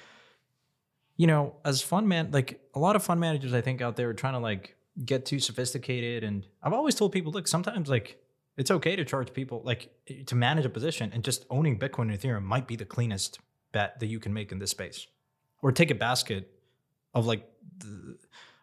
you 1.17 1.27
know, 1.27 1.55
as 1.63 1.81
fund 1.81 2.07
man, 2.07 2.31
like 2.31 2.61
a 2.73 2.79
lot 2.79 2.95
of 2.95 3.03
fund 3.03 3.19
managers, 3.19 3.53
I 3.53 3.61
think 3.61 3.81
out 3.81 3.95
there 3.95 4.09
are 4.09 4.13
trying 4.13 4.33
to 4.33 4.39
like 4.39 4.75
get 5.05 5.25
too 5.25 5.39
sophisticated. 5.39 6.23
And 6.23 6.45
I've 6.61 6.73
always 6.73 6.95
told 6.95 7.11
people, 7.11 7.31
look, 7.31 7.47
sometimes 7.47 7.89
like 7.89 8.17
it's 8.57 8.71
okay 8.71 8.95
to 8.95 9.05
charge 9.05 9.33
people 9.33 9.61
like 9.63 9.89
to 10.27 10.35
manage 10.35 10.65
a 10.65 10.69
position, 10.69 11.11
and 11.13 11.23
just 11.23 11.45
owning 11.49 11.79
Bitcoin 11.79 12.11
and 12.11 12.19
Ethereum 12.19 12.43
might 12.43 12.67
be 12.67 12.75
the 12.75 12.85
cleanest 12.85 13.39
bet 13.71 13.99
that 13.99 14.07
you 14.07 14.19
can 14.19 14.33
make 14.33 14.51
in 14.51 14.59
this 14.59 14.71
space. 14.71 15.07
Or 15.61 15.71
take 15.71 15.91
a 15.91 15.95
basket 15.95 16.49
of 17.13 17.25
like 17.25 17.49
the, 17.77 18.17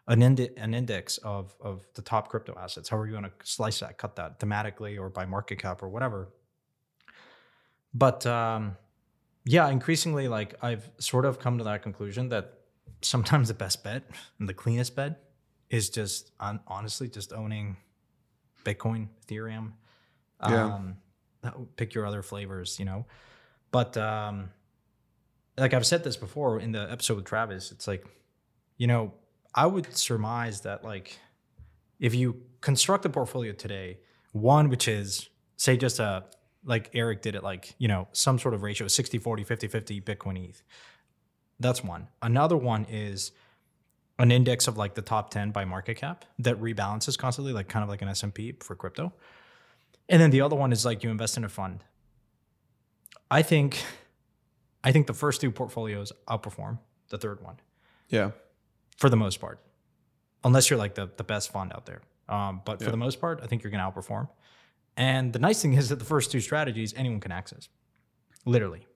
an, 0.06 0.22
an 0.22 0.74
index 0.74 1.18
of 1.18 1.54
of 1.60 1.86
the 1.94 2.02
top 2.02 2.28
crypto 2.28 2.54
assets. 2.60 2.88
However 2.88 3.06
you 3.06 3.14
want 3.14 3.26
to 3.26 3.32
slice 3.46 3.80
that, 3.80 3.98
cut 3.98 4.16
that 4.16 4.38
thematically 4.38 5.00
or 5.00 5.08
by 5.08 5.26
market 5.26 5.58
cap 5.58 5.82
or 5.82 5.88
whatever. 5.88 6.28
But 7.92 8.24
um, 8.26 8.76
yeah, 9.44 9.68
increasingly, 9.68 10.28
like 10.28 10.54
I've 10.62 10.88
sort 10.98 11.24
of 11.24 11.38
come 11.38 11.58
to 11.58 11.64
that 11.64 11.82
conclusion 11.82 12.28
that 12.28 12.54
sometimes 13.02 13.48
the 13.48 13.54
best 13.54 13.82
bet 13.82 14.04
and 14.38 14.48
the 14.48 14.54
cleanest 14.54 14.94
bet 14.94 15.29
is 15.70 15.88
just 15.88 16.32
on, 16.40 16.60
honestly 16.66 17.08
just 17.08 17.32
owning 17.32 17.76
Bitcoin, 18.64 19.08
Ethereum. 19.26 19.72
Yeah. 20.46 20.64
Um, 20.74 20.96
that- 21.42 21.54
pick 21.76 21.94
your 21.94 22.06
other 22.06 22.22
flavors, 22.22 22.78
you 22.78 22.84
know. 22.84 23.06
But 23.70 23.96
um, 23.96 24.50
like 25.56 25.74
I've 25.74 25.86
said 25.86 26.04
this 26.04 26.16
before 26.16 26.58
in 26.60 26.72
the 26.72 26.90
episode 26.90 27.16
with 27.16 27.24
Travis, 27.24 27.70
it's 27.70 27.86
like, 27.86 28.04
you 28.76 28.86
know, 28.86 29.12
I 29.54 29.66
would 29.66 29.96
surmise 29.96 30.62
that 30.62 30.84
like 30.84 31.18
if 31.98 32.14
you 32.14 32.42
construct 32.60 33.04
a 33.04 33.08
portfolio 33.08 33.52
today, 33.52 33.98
one 34.32 34.68
which 34.68 34.88
is 34.88 35.28
say 35.56 35.76
just 35.76 35.98
a 35.98 36.24
like 36.64 36.90
Eric 36.94 37.22
did 37.22 37.34
it 37.34 37.42
like, 37.42 37.74
you 37.78 37.88
know, 37.88 38.08
some 38.12 38.38
sort 38.38 38.54
of 38.54 38.62
ratio 38.62 38.88
60 38.88 39.18
40 39.18 39.44
50 39.44 39.68
50 39.68 40.00
Bitcoin 40.00 40.48
ETH. 40.48 40.62
That's 41.58 41.84
one. 41.84 42.08
Another 42.22 42.56
one 42.56 42.86
is 42.90 43.32
an 44.20 44.30
index 44.30 44.68
of 44.68 44.76
like 44.76 44.94
the 44.94 45.02
top 45.02 45.30
10 45.30 45.50
by 45.50 45.64
market 45.64 45.96
cap 45.96 46.24
that 46.38 46.60
rebalances 46.60 47.16
constantly 47.18 47.52
like 47.52 47.68
kind 47.68 47.82
of 47.82 47.88
like 47.88 48.02
an 48.02 48.08
S&P 48.08 48.52
for 48.60 48.74
crypto. 48.76 49.12
And 50.08 50.20
then 50.20 50.30
the 50.30 50.40
other 50.42 50.56
one 50.56 50.72
is 50.72 50.84
like 50.84 51.02
you 51.02 51.10
invest 51.10 51.36
in 51.36 51.44
a 51.44 51.48
fund. 51.48 51.82
I 53.30 53.42
think 53.42 53.82
I 54.82 54.92
think 54.92 55.06
the 55.06 55.14
first 55.14 55.40
two 55.40 55.50
portfolios 55.50 56.12
outperform 56.28 56.78
the 57.10 57.18
third 57.18 57.40
one 57.42 57.56
Yeah. 58.08 58.30
for 58.98 59.08
the 59.10 59.16
most 59.16 59.40
part, 59.40 59.58
unless 60.44 60.70
you're 60.70 60.78
like 60.78 60.94
the, 60.94 61.10
the 61.16 61.24
best 61.24 61.50
fund 61.52 61.72
out 61.72 61.86
there. 61.86 62.02
Um, 62.28 62.62
but 62.64 62.78
for 62.78 62.84
Yeah. 62.84 62.90
the 62.92 62.96
most 62.96 63.20
part, 63.20 63.40
I 63.42 63.46
think 63.46 63.62
you're 63.62 63.70
going 63.72 63.82
to 63.84 63.90
outperform. 63.90 64.28
And 64.96 65.32
the 65.32 65.38
nice 65.38 65.60
thing 65.62 65.72
is 65.74 65.88
that 65.88 65.98
the 65.98 66.04
first 66.04 66.30
two 66.30 66.40
strategies 66.40 66.94
anyone 66.94 67.20
can 67.20 67.32
access, 67.32 67.68
literally. 68.44 68.86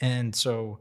And 0.00 0.34
so 0.34 0.80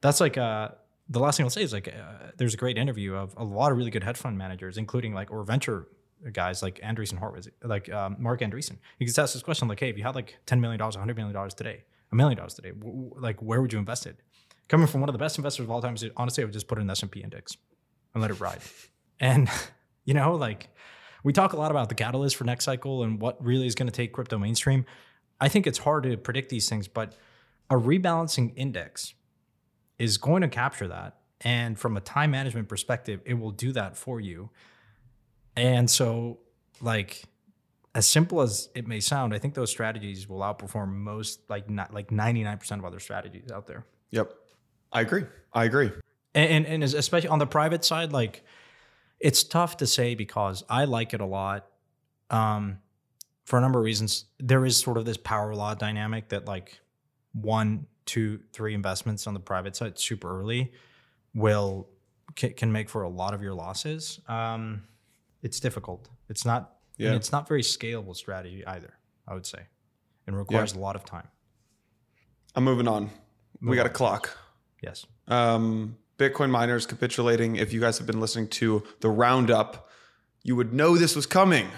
that's 0.00 0.20
like 0.20 0.38
uh, 0.38 0.70
the 1.12 1.20
last 1.20 1.36
thing 1.36 1.44
I'll 1.44 1.50
say 1.50 1.62
is 1.62 1.72
like 1.72 1.88
uh, 1.88 2.30
there's 2.38 2.54
a 2.54 2.56
great 2.56 2.78
interview 2.78 3.14
of 3.14 3.34
a 3.36 3.44
lot 3.44 3.70
of 3.70 3.78
really 3.78 3.90
good 3.90 4.02
hedge 4.02 4.16
fund 4.16 4.38
managers, 4.38 4.78
including 4.78 5.12
like 5.12 5.30
or 5.30 5.44
venture 5.44 5.88
guys 6.32 6.62
like 6.62 6.80
Andreessen 6.80 7.18
Horowitz, 7.18 7.48
like 7.62 7.92
um, 7.92 8.16
Marc 8.18 8.40
Andreessen. 8.40 8.78
He 8.98 9.04
gets 9.04 9.18
asked 9.18 9.34
this 9.34 9.42
question 9.42 9.68
like, 9.68 9.80
"Hey, 9.80 9.90
if 9.90 9.98
you 9.98 10.04
had 10.04 10.14
like 10.14 10.38
ten 10.46 10.60
million 10.60 10.78
dollars, 10.78 10.96
hundred 10.96 11.16
million 11.16 11.34
dollars 11.34 11.54
today, 11.54 11.84
a 12.10 12.14
million 12.14 12.36
dollars 12.36 12.54
today, 12.54 12.70
w- 12.70 13.04
w- 13.04 13.22
like 13.22 13.40
where 13.42 13.60
would 13.60 13.72
you 13.72 13.78
invest 13.78 14.06
it?" 14.06 14.20
Coming 14.68 14.86
from 14.86 15.00
one 15.00 15.10
of 15.10 15.12
the 15.12 15.18
best 15.18 15.36
investors 15.36 15.64
of 15.64 15.70
all 15.70 15.82
time, 15.82 15.96
honestly, 16.16 16.42
I 16.42 16.46
would 16.46 16.54
just 16.54 16.66
put 16.66 16.78
it 16.78 16.80
in 16.80 16.86
the 16.86 16.92
S 16.92 17.02
and 17.02 17.10
P 17.10 17.20
index 17.20 17.56
and 18.14 18.22
let 18.22 18.30
it 18.30 18.40
ride. 18.40 18.60
And 19.20 19.48
you 20.04 20.14
know, 20.14 20.34
like 20.34 20.68
we 21.22 21.32
talk 21.32 21.52
a 21.52 21.56
lot 21.56 21.70
about 21.70 21.88
the 21.88 21.94
catalyst 21.94 22.34
for 22.34 22.42
next 22.42 22.64
cycle 22.64 23.04
and 23.04 23.20
what 23.20 23.44
really 23.44 23.66
is 23.68 23.76
going 23.76 23.86
to 23.86 23.92
take 23.92 24.12
crypto 24.12 24.36
mainstream. 24.36 24.84
I 25.40 25.48
think 25.48 25.68
it's 25.68 25.78
hard 25.78 26.02
to 26.04 26.16
predict 26.16 26.48
these 26.48 26.68
things, 26.68 26.88
but 26.88 27.14
a 27.70 27.76
rebalancing 27.76 28.52
index 28.56 29.14
is 29.98 30.18
going 30.18 30.42
to 30.42 30.48
capture 30.48 30.88
that. 30.88 31.18
And 31.40 31.78
from 31.78 31.96
a 31.96 32.00
time 32.00 32.30
management 32.30 32.68
perspective, 32.68 33.20
it 33.24 33.34
will 33.34 33.50
do 33.50 33.72
that 33.72 33.96
for 33.96 34.20
you. 34.20 34.50
And 35.56 35.90
so, 35.90 36.38
like, 36.80 37.24
as 37.94 38.06
simple 38.06 38.40
as 38.40 38.68
it 38.74 38.86
may 38.86 39.00
sound, 39.00 39.34
I 39.34 39.38
think 39.38 39.54
those 39.54 39.70
strategies 39.70 40.28
will 40.28 40.40
outperform 40.40 40.92
most, 40.94 41.40
like, 41.48 41.68
not 41.68 41.92
like 41.92 42.08
99% 42.08 42.78
of 42.78 42.84
other 42.84 43.00
strategies 43.00 43.50
out 43.50 43.66
there. 43.66 43.84
Yep. 44.12 44.32
I 44.92 45.00
agree. 45.00 45.24
I 45.52 45.64
agree. 45.64 45.90
And, 46.34 46.66
and, 46.66 46.66
and 46.66 46.84
especially 46.84 47.28
on 47.28 47.38
the 47.38 47.46
private 47.46 47.84
side, 47.84 48.12
like 48.12 48.44
it's 49.20 49.42
tough 49.44 49.78
to 49.78 49.86
say 49.86 50.14
because 50.14 50.64
I 50.68 50.84
like 50.84 51.14
it 51.14 51.20
a 51.20 51.26
lot. 51.26 51.66
Um, 52.30 52.78
for 53.44 53.58
a 53.58 53.62
number 53.62 53.78
of 53.78 53.84
reasons, 53.84 54.26
there 54.38 54.64
is 54.64 54.76
sort 54.76 54.96
of 54.96 55.04
this 55.04 55.16
power 55.16 55.54
law 55.54 55.74
dynamic 55.74 56.28
that 56.30 56.46
like 56.46 56.80
one, 57.32 57.86
two, 58.06 58.40
three 58.52 58.74
investments 58.74 59.26
on 59.26 59.34
the 59.34 59.40
private 59.40 59.76
side 59.76 59.98
super 59.98 60.40
early 60.40 60.72
will 61.34 61.88
can, 62.34 62.52
can 62.54 62.72
make 62.72 62.88
for 62.88 63.02
a 63.02 63.08
lot 63.08 63.34
of 63.34 63.42
your 63.42 63.54
losses. 63.54 64.20
Um, 64.28 64.82
it's 65.42 65.60
difficult. 65.60 66.08
It's 66.28 66.44
not. 66.44 66.76
and 66.98 67.08
Yeah. 67.08 67.14
it's 67.14 67.32
not 67.32 67.48
very 67.48 67.62
scalable 67.62 68.14
strategy 68.16 68.64
either. 68.66 68.94
I 69.26 69.34
would 69.34 69.46
say, 69.46 69.60
and 70.26 70.36
requires 70.36 70.74
a 70.74 70.78
lot 70.78 70.96
of 70.96 71.04
time. 71.04 71.28
I'm 72.54 72.64
moving 72.64 72.88
on. 72.88 73.04
we 73.60 73.68
Move 73.68 73.76
got 73.76 73.86
a 73.86 73.90
clock. 73.90 74.36
Yes. 74.82 75.06
um, 75.28 75.96
Bitcoin 76.18 76.50
miners 76.50 76.86
capitulating. 76.86 77.56
If 77.56 77.72
you 77.72 77.80
guys 77.80 77.98
have 77.98 78.06
been 78.06 78.20
listening 78.20 78.48
to 78.48 78.82
the 79.00 79.08
roundup, 79.08 79.88
you 80.42 80.54
would 80.56 80.72
know 80.74 80.96
this 80.96 81.16
was 81.16 81.24
coming. 81.26 81.68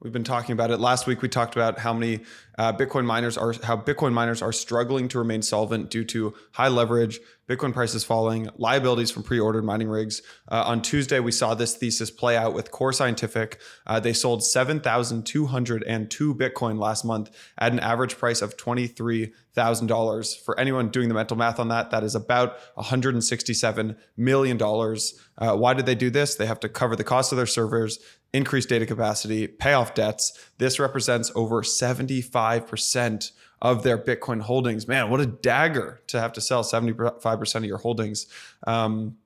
We've 0.00 0.12
been 0.12 0.24
talking 0.24 0.52
about 0.52 0.70
it 0.70 0.80
last 0.80 1.06
week. 1.06 1.22
We 1.22 1.28
talked 1.28 1.56
about 1.56 1.78
how 1.78 1.94
many 1.94 2.20
uh, 2.58 2.72
Bitcoin 2.74 3.06
miners 3.06 3.38
are, 3.38 3.54
how 3.62 3.76
Bitcoin 3.76 4.12
miners 4.12 4.42
are 4.42 4.52
struggling 4.52 5.08
to 5.08 5.18
remain 5.18 5.40
solvent 5.40 5.90
due 5.90 6.04
to 6.04 6.34
high 6.52 6.68
leverage, 6.68 7.20
Bitcoin 7.48 7.74
prices 7.74 8.04
falling, 8.04 8.48
liabilities 8.56 9.10
from 9.10 9.22
pre-ordered 9.22 9.64
mining 9.64 9.88
rigs. 9.88 10.22
Uh, 10.50 10.64
on 10.66 10.80
Tuesday, 10.80 11.20
we 11.20 11.30
saw 11.30 11.54
this 11.54 11.76
thesis 11.76 12.10
play 12.10 12.36
out 12.36 12.54
with 12.54 12.70
Core 12.70 12.92
Scientific. 12.92 13.60
Uh, 13.86 14.00
they 14.00 14.14
sold 14.14 14.42
7,202 14.42 16.34
Bitcoin 16.34 16.78
last 16.78 17.04
month 17.04 17.30
at 17.58 17.72
an 17.72 17.80
average 17.80 18.16
price 18.16 18.40
of 18.40 18.56
$23,000. 18.56 20.40
For 20.44 20.58
anyone 20.58 20.88
doing 20.88 21.08
the 21.08 21.14
mental 21.14 21.36
math 21.36 21.60
on 21.60 21.68
that, 21.68 21.90
that 21.90 22.02
is 22.02 22.14
about 22.14 22.56
$167 22.78 23.96
million. 24.16 24.62
Uh, 24.62 25.56
why 25.56 25.74
did 25.74 25.84
they 25.86 25.94
do 25.94 26.08
this? 26.08 26.34
They 26.36 26.46
have 26.46 26.60
to 26.60 26.68
cover 26.68 26.96
the 26.96 27.04
cost 27.04 27.30
of 27.30 27.36
their 27.36 27.46
servers, 27.46 27.98
increase 28.32 28.64
data 28.66 28.86
capacity, 28.86 29.46
pay 29.46 29.74
off 29.74 29.94
debts. 29.94 30.32
This 30.58 30.80
represents 30.80 31.30
over 31.34 31.62
75% 31.62 33.30
of 33.62 33.82
their 33.82 33.98
Bitcoin 33.98 34.42
holdings. 34.42 34.86
Man, 34.86 35.10
what 35.10 35.20
a 35.20 35.26
dagger 35.26 36.00
to 36.08 36.20
have 36.20 36.32
to 36.34 36.40
sell 36.40 36.62
75% 36.62 37.54
of 37.54 37.64
your 37.64 37.78
holdings. 37.78 38.26
Um, 38.66 39.16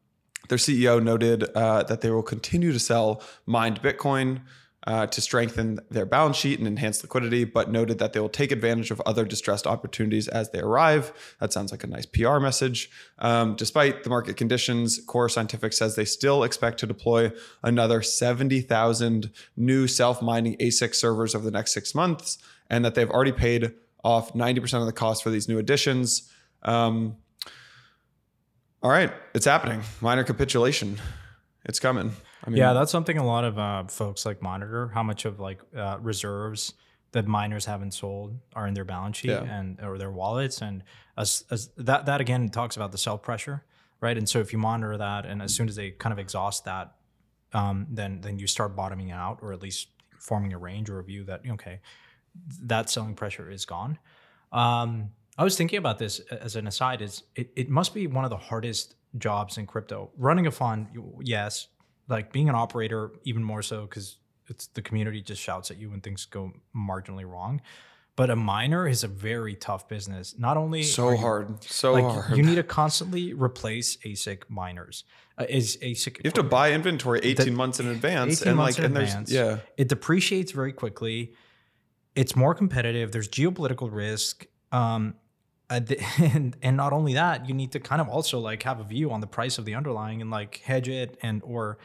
their 0.49 0.59
CEO 0.59 1.03
noted 1.03 1.45
uh, 1.55 1.83
that 1.85 2.01
they 2.01 2.11
will 2.11 2.23
continue 2.23 2.73
to 2.73 2.79
sell 2.79 3.23
mined 3.47 3.83
Bitcoin 3.83 4.41
uh, 4.87 5.07
to 5.07 5.21
strengthen 5.21 5.81
their 5.91 6.07
balance 6.07 6.37
sheet 6.37 6.59
and 6.59 6.67
enhance 6.67 7.03
liquidity, 7.03 7.45
but 7.45 7.71
noted 7.71 7.99
that 7.99 8.13
they 8.15 8.21
will 8.21 8.29
take 8.29 8.53
advantage 8.53 8.91
of 8.91 9.03
other 9.05 9.25
distressed 9.27 9.67
opportunities 9.67 10.29
as 10.29 10.51
they 10.51 10.61
arrive. 10.61 11.13
That 11.41 11.53
sounds 11.53 11.73
like 11.73 11.85
a 11.85 11.89
nice 11.89 12.07
PR 12.07 12.39
message. 12.39 12.91
Um, 13.19 13.55
despite 13.55 14.03
the 14.03 14.09
market 14.09 14.37
conditions, 14.37 15.01
Core 15.07 15.29
Scientific 15.29 15.75
says 15.75 15.95
they 15.95 16.07
still 16.07 16.43
expect 16.43 16.79
to 16.81 16.87
deploy 16.87 17.33
another 17.63 18.01
70,000 18.01 19.31
new 19.57 19.87
self 19.87 20.23
mining 20.23 20.57
ASIC 20.57 20.95
servers 20.95 21.35
over 21.35 21.45
the 21.45 21.51
next 21.51 21.75
six 21.75 21.95
months, 21.95 22.39
and 22.71 22.85
that 22.85 22.95
they've 22.95 23.11
already 23.11 23.33
paid 23.33 23.75
off 24.05 24.33
90% 24.35 24.81
of 24.81 24.87
the 24.87 24.93
cost 24.93 25.23
for 25.23 25.31
these 25.31 25.49
new 25.49 25.59
additions. 25.59 26.31
Um, 26.63 27.17
all 28.83 28.91
right, 28.91 29.13
it's 29.35 29.45
happening. 29.47 29.83
Miner 30.01 30.25
capitulation. 30.25 30.99
It's 31.65 31.81
coming. 31.81 32.13
I 32.45 32.51
mean, 32.51 32.59
yeah, 32.59 32.73
that's 32.73 32.93
something 32.93 33.19
a 33.19 33.27
lot 33.27 33.45
of 33.45 33.59
uh, 33.59 33.85
folks 33.89 34.25
like 34.25 34.41
monitor 34.41 34.89
how 34.95 35.03
much 35.03 35.25
of 35.25 35.41
like 35.41 35.61
uh, 35.77 35.99
reserves 36.01 36.75
that 37.13 37.27
miners 37.27 37.65
haven't 37.65 37.93
sold 37.93 38.39
are 38.55 38.67
in 38.67 38.75
their 38.75 38.85
balance 38.85 39.17
sheet 39.17 39.31
Yeah. 39.31 39.43
and 39.43 39.81
or 39.83 39.99
their 39.99 40.11
wallets, 40.13 40.63
and 40.63 40.85
as, 41.17 41.45
as 41.51 41.69
that 41.77 42.07
that 42.07 42.21
again 42.21 42.49
talks 42.49 42.77
about 42.77 42.93
the 42.93 42.99
sell 42.99 43.19
pressure, 43.19 43.65
right? 44.01 44.17
And 44.17 44.29
so 44.29 44.39
if 44.39 44.53
you 44.53 44.59
monitor 44.59 44.97
that, 44.97 45.27
and 45.27 45.43
as 45.43 45.55
soon 45.55 45.69
as 45.69 45.75
they 45.75 45.91
kind 45.91 46.13
of 46.13 46.19
exhaust 46.21 46.65
that, 46.67 46.95
um, 47.53 47.87
then 47.91 48.21
then 48.21 48.39
you 48.39 48.47
start 48.47 48.77
bottoming 48.77 49.11
out, 49.11 49.41
or 49.43 49.53
at 49.53 49.61
least 49.61 49.89
forming 50.21 50.53
a 50.53 50.59
range 50.59 50.89
or 50.89 51.01
a 51.01 51.05
view 51.05 51.25
that 51.25 51.43
okay, 51.51 51.81
that 52.63 52.91
selling 52.91 53.15
pressure 53.15 53.51
is 53.51 53.65
gone. 53.65 53.99
Um, 54.53 55.11
I 55.37 55.45
was 55.45 55.57
thinking 55.57 55.79
about 55.79 55.99
this 55.99 56.21
as 56.31 56.57
an 56.57 56.67
aside. 56.67 57.01
Is 57.03 57.23
it, 57.37 57.51
it 57.55 57.69
must 57.69 57.95
be 57.95 58.07
one 58.07 58.25
of 58.25 58.31
the 58.31 58.37
hardest 58.37 58.95
jobs 59.17 59.57
in 59.59 59.67
crypto. 59.67 60.11
Running 60.17 60.47
a 60.47 60.51
fund, 60.51 60.89
yes, 61.23 61.69
like 62.09 62.33
being 62.33 62.49
an 62.49 62.55
operator, 62.55 63.13
even 63.25 63.43
more 63.45 63.63
so 63.63 63.83
because 63.83 64.17
it's 64.49 64.67
the 64.69 64.83
community 64.83 65.21
just 65.23 65.41
shouts 65.41 65.71
at 65.71 65.77
you 65.79 65.91
when 65.91 66.01
things 66.01 66.25
go 66.25 66.53
marginally 66.75 67.29
wrong. 67.31 67.61
But 68.17 68.31
a 68.31 68.37
miner 68.37 68.89
is 68.89 69.05
a 69.05 69.09
very 69.09 69.55
tough 69.55 69.89
business. 69.89 70.35
Not 70.37 70.57
only 70.57 70.83
so 70.83 71.11
you- 71.11 71.19
hard. 71.19 71.63
So 71.63 71.93
like 71.93 72.05
hard. 72.05 72.37
you 72.37 72.43
need 72.43 72.57
to 72.57 72.65
constantly 72.65 73.33
replace 73.33 73.97
ASIC 73.99 74.43
miners. 74.49 75.05
Uh, 75.39 75.47
is 75.49 75.77
ASIC 75.81 76.17
You 76.17 76.23
have 76.25 76.33
to 76.35 76.43
buy 76.43 76.73
inventory 76.73 77.21
18 77.23 77.55
months 77.55 77.79
in 77.79 77.87
advance. 77.87 78.43
18 78.43 78.49
and 78.49 78.57
months 78.57 78.77
like, 78.77 78.79
in 78.81 78.85
and 78.87 78.97
there's, 78.97 79.11
advance. 79.11 79.31
yeah. 79.31 79.59
It 79.77 79.89
depreciates 79.89 80.51
very 80.51 80.73
quickly. 80.73 81.35
It's 82.15 82.35
more 82.35 82.55
competitive. 82.55 83.13
There's 83.13 83.29
geopolitical 83.29 83.89
risk. 83.93 84.47
Um, 84.73 85.15
uh, 85.71 85.81
and 86.19 86.57
and 86.63 86.77
not 86.77 86.93
only 86.93 87.15
that, 87.15 87.49
you 87.49 87.55
need 87.55 87.73
to 87.73 87.81
kind 87.81 88.01
of 88.01 88.09
also 88.09 88.39
like 88.39 88.63
have 88.63 88.81
a 88.81 88.85
view 88.85 89.11
on 89.11 89.21
the 89.21 89.27
price 89.27 89.59
of 89.59 89.65
the 89.65 89.75
underlying 89.75 90.21
and 90.21 90.31
like 90.31 90.59
hedge 90.59 90.89
it 90.89 91.19
and 91.23 91.43
or. 91.45 91.79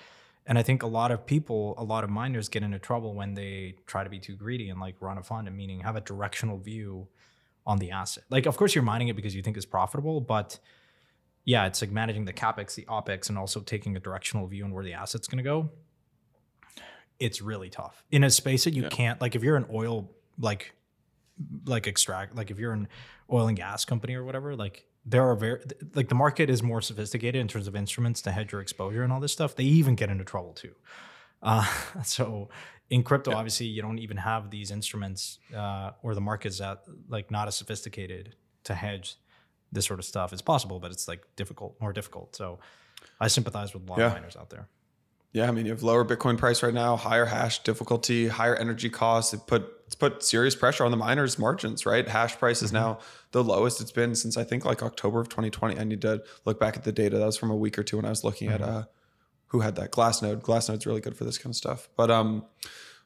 And 0.46 0.60
I 0.60 0.62
think 0.62 0.84
a 0.84 0.88
lot 0.88 1.12
of 1.12 1.26
people, 1.26 1.74
a 1.78 1.86
lot 1.86 2.04
of 2.04 2.10
miners 2.10 2.50
get 2.50 2.64
into 2.64 2.78
trouble 2.78 3.14
when 3.14 3.34
they 3.34 3.76
try 3.86 4.04
to 4.04 4.10
be 4.10 4.20
too 4.20 4.36
greedy 4.36 4.70
and 4.70 4.78
like 4.78 4.96
run 5.00 5.18
a 5.18 5.24
fund 5.24 5.48
and 5.48 5.56
meaning 5.56 5.80
have 5.80 5.96
a 5.96 6.02
directional 6.02 6.58
view 6.58 7.08
on 7.66 7.80
the 7.80 7.92
asset. 7.92 8.24
Like, 8.30 8.46
of 8.46 8.58
course, 8.58 8.76
you're 8.76 8.84
mining 8.84 9.08
it 9.08 9.16
because 9.16 9.36
you 9.36 9.42
think 9.42 9.58
it's 9.58 9.66
profitable, 9.66 10.20
but 10.20 10.60
yeah, 11.46 11.66
it's 11.66 11.82
like 11.82 11.92
managing 11.92 12.26
the 12.26 12.34
capex, 12.34 12.76
the 12.76 12.86
opex, 12.86 13.30
and 13.30 13.38
also 13.38 13.60
taking 13.60 13.96
a 13.96 14.00
directional 14.00 14.48
view 14.48 14.64
on 14.64 14.74
where 14.74 14.84
the 14.84 14.94
asset's 14.94 15.28
going 15.28 15.38
to 15.38 15.44
go. 15.44 15.70
It's 17.24 17.42
really 17.42 17.70
tough 17.70 18.04
in 18.12 18.24
a 18.24 18.30
space 18.30 18.64
that 18.66 18.74
you 18.74 18.84
Yeah. 18.84 18.90
can't 18.90 19.22
like. 19.22 19.36
If 19.36 19.44
you're 19.44 19.56
an 19.58 19.66
oil 19.74 20.12
like 20.38 20.74
like 21.66 21.88
extract 21.88 22.36
like 22.36 22.52
if 22.52 22.60
you're 22.60 22.74
an 22.74 22.88
oil 23.32 23.48
and 23.48 23.58
gas 23.58 23.86
company 23.86 24.14
or 24.16 24.24
whatever, 24.24 24.56
like 24.56 24.86
there 25.06 25.24
are 25.30 25.36
very 25.36 25.60
like 25.96 26.08
the 26.10 26.16
market 26.16 26.50
is 26.50 26.62
more 26.64 26.82
sophisticated 26.82 27.40
in 27.42 27.48
terms 27.48 27.68
of 27.68 27.76
instruments 27.76 28.22
to 28.24 28.32
hedge 28.32 28.52
your 28.52 28.62
exposure 28.62 29.04
and 29.04 29.12
all 29.14 29.20
this 29.20 29.32
stuff. 29.34 29.56
They 29.56 29.64
even 29.64 29.96
get 29.96 30.10
into 30.10 30.24
trouble 30.24 30.54
too. 30.54 30.74
Uh, 31.42 31.66
so 32.04 32.50
in 32.90 33.04
crypto, 33.04 33.32
obviously, 33.32 33.66
you 33.68 33.82
don't 33.82 34.00
even 34.00 34.18
have 34.18 34.50
these 34.52 34.70
instruments, 34.72 35.40
uh, 35.56 35.92
or 36.04 36.14
the 36.16 36.22
market's 36.22 36.62
at 36.62 36.84
like 37.10 37.32
not 37.32 37.48
as 37.48 37.56
sophisticated 37.56 38.36
to 38.66 38.74
hedge 38.76 39.16
this 39.72 39.86
sort 39.86 40.00
of 40.00 40.06
stuff. 40.06 40.32
It's 40.34 40.42
possible, 40.42 40.80
but 40.80 40.92
it's 40.92 41.08
like 41.08 41.24
difficult, 41.36 41.76
more 41.82 41.92
difficult. 41.94 42.36
So 42.36 42.60
I 43.20 43.28
sympathize 43.28 43.74
with 43.74 43.88
a 43.88 43.92
lot 43.92 44.00
Yeah. 44.00 44.08
of 44.08 44.14
miners 44.14 44.36
out 44.38 44.50
there. 44.52 44.68
Yeah, 45.34 45.48
I 45.48 45.52
mean, 45.52 45.66
you 45.66 45.72
have 45.72 45.82
lower 45.82 46.06
Bitcoin 46.06 46.38
price 46.38 46.62
right 46.62 46.74
now, 46.74 46.96
higher 46.96 47.26
hash 47.26 47.64
difficulty, 47.64 48.28
higher 48.28 48.56
energy 48.56 48.90
costs. 48.90 49.34
It 49.34 49.48
put 49.48 49.68
it's 49.88 49.96
put 49.96 50.24
serious 50.24 50.56
pressure 50.56 50.86
on 50.86 50.92
the 50.92 50.98
miners' 50.98 51.38
margins, 51.40 51.86
right? 51.86 52.08
Hash 52.08 52.38
price 52.38 52.62
is 52.62 52.72
now 52.72 53.00
the 53.32 53.44
lowest 53.44 53.82
it's 53.82 53.92
been 53.92 54.14
since 54.16 54.38
I 54.38 54.44
think 54.44 54.64
like 54.64 54.84
October 54.84 55.20
of 55.20 55.30
2020. 55.30 55.80
I 55.80 55.84
need 55.84 56.02
to 56.02 56.24
look 56.46 56.60
back 56.60 56.78
at 56.78 56.84
the 56.84 56.92
data. 56.92 57.18
That 57.18 57.26
was 57.26 57.38
from 57.38 57.50
a 57.50 57.56
week 57.56 57.80
or 57.80 57.84
two 57.84 57.98
when 57.98 58.06
I 58.06 58.10
was 58.10 58.24
looking 58.24 58.50
at 58.50 58.62
uh, 58.62 58.84
who 59.48 59.62
had 59.62 59.76
that 59.76 59.92
Glassnode. 59.92 60.42
Glassnode's 60.42 60.86
really 60.86 61.02
good 61.02 61.16
for 61.18 61.24
this 61.26 61.40
kind 61.40 61.52
of 61.52 61.56
stuff. 61.56 61.90
But 61.96 62.12
um, 62.12 62.46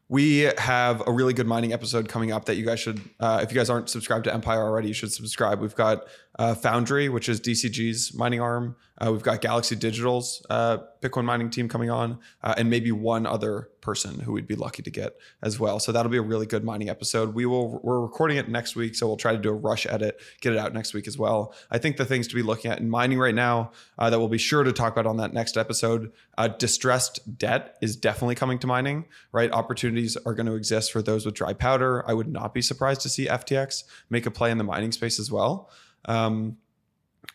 we 0.09 0.49
have 0.57 1.05
a 1.05 1.11
really 1.11 1.33
good 1.33 1.47
mining 1.47 1.73
episode 1.73 2.07
coming 2.07 2.31
up 2.31 2.45
that 2.45 2.55
you 2.55 2.65
guys 2.65 2.79
should, 2.79 3.01
uh, 3.19 3.41
if 3.43 3.51
you 3.51 3.57
guys 3.57 3.69
aren't 3.69 3.89
subscribed 3.89 4.23
to 4.23 4.33
Empire 4.33 4.61
already, 4.61 4.87
you 4.87 4.93
should 4.93 5.11
subscribe. 5.11 5.59
We've 5.59 5.75
got 5.75 6.05
uh, 6.37 6.53
Foundry, 6.55 7.09
which 7.09 7.29
is 7.29 7.41
DCG's 7.41 8.13
mining 8.13 8.41
arm. 8.41 8.75
Uh, 8.99 9.11
we've 9.11 9.23
got 9.23 9.41
Galaxy 9.41 9.75
Digital's 9.75 10.43
uh, 10.49 10.77
Bitcoin 11.01 11.25
mining 11.25 11.49
team 11.49 11.69
coming 11.69 11.89
on, 11.89 12.19
uh, 12.43 12.55
and 12.57 12.69
maybe 12.69 12.91
one 12.91 13.25
other 13.27 13.69
person 13.81 14.19
who 14.19 14.33
we'd 14.33 14.47
be 14.47 14.55
lucky 14.55 14.81
to 14.81 14.89
get 14.89 15.15
as 15.41 15.59
well. 15.59 15.79
So 15.79 15.91
that'll 15.91 16.11
be 16.11 16.17
a 16.17 16.21
really 16.21 16.47
good 16.47 16.63
mining 16.63 16.89
episode. 16.89 17.35
We 17.35 17.45
will 17.45 17.79
we're 17.83 18.01
recording 18.01 18.37
it 18.37 18.49
next 18.49 18.75
week, 18.75 18.95
so 18.95 19.07
we'll 19.07 19.17
try 19.17 19.33
to 19.33 19.37
do 19.37 19.49
a 19.49 19.53
rush 19.53 19.85
edit, 19.85 20.19
get 20.41 20.53
it 20.53 20.59
out 20.59 20.73
next 20.73 20.93
week 20.93 21.07
as 21.07 21.17
well. 21.17 21.53
I 21.69 21.77
think 21.77 21.97
the 21.97 22.05
things 22.05 22.27
to 22.29 22.35
be 22.35 22.41
looking 22.41 22.71
at 22.71 22.79
in 22.79 22.89
mining 22.89 23.19
right 23.19 23.35
now 23.35 23.71
uh, 23.99 24.09
that 24.09 24.19
we'll 24.19 24.29
be 24.29 24.39
sure 24.39 24.63
to 24.63 24.73
talk 24.73 24.93
about 24.93 25.05
on 25.05 25.17
that 25.17 25.33
next 25.33 25.57
episode. 25.57 26.11
Uh, 26.37 26.47
distressed 26.47 27.37
debt 27.37 27.77
is 27.81 27.95
definitely 27.95 28.35
coming 28.35 28.57
to 28.59 28.67
mining. 28.67 29.05
Right, 29.31 29.51
opportunities 29.51 30.17
are 30.17 30.33
going 30.33 30.47
to 30.47 30.55
exist 30.55 30.91
for 30.91 31.01
those 31.03 31.25
with 31.25 31.35
dry 31.35 31.53
powder. 31.53 32.03
I 32.09 32.13
would 32.13 32.27
not 32.27 32.53
be 32.53 32.61
surprised 32.61 33.01
to 33.01 33.09
see 33.09 33.27
FTX 33.27 33.83
make 34.09 34.25
a 34.25 34.31
play 34.31 34.49
in 34.49 34.57
the 34.57 34.63
mining 34.63 34.91
space 34.91 35.19
as 35.19 35.31
well. 35.31 35.69
Um, 36.07 36.57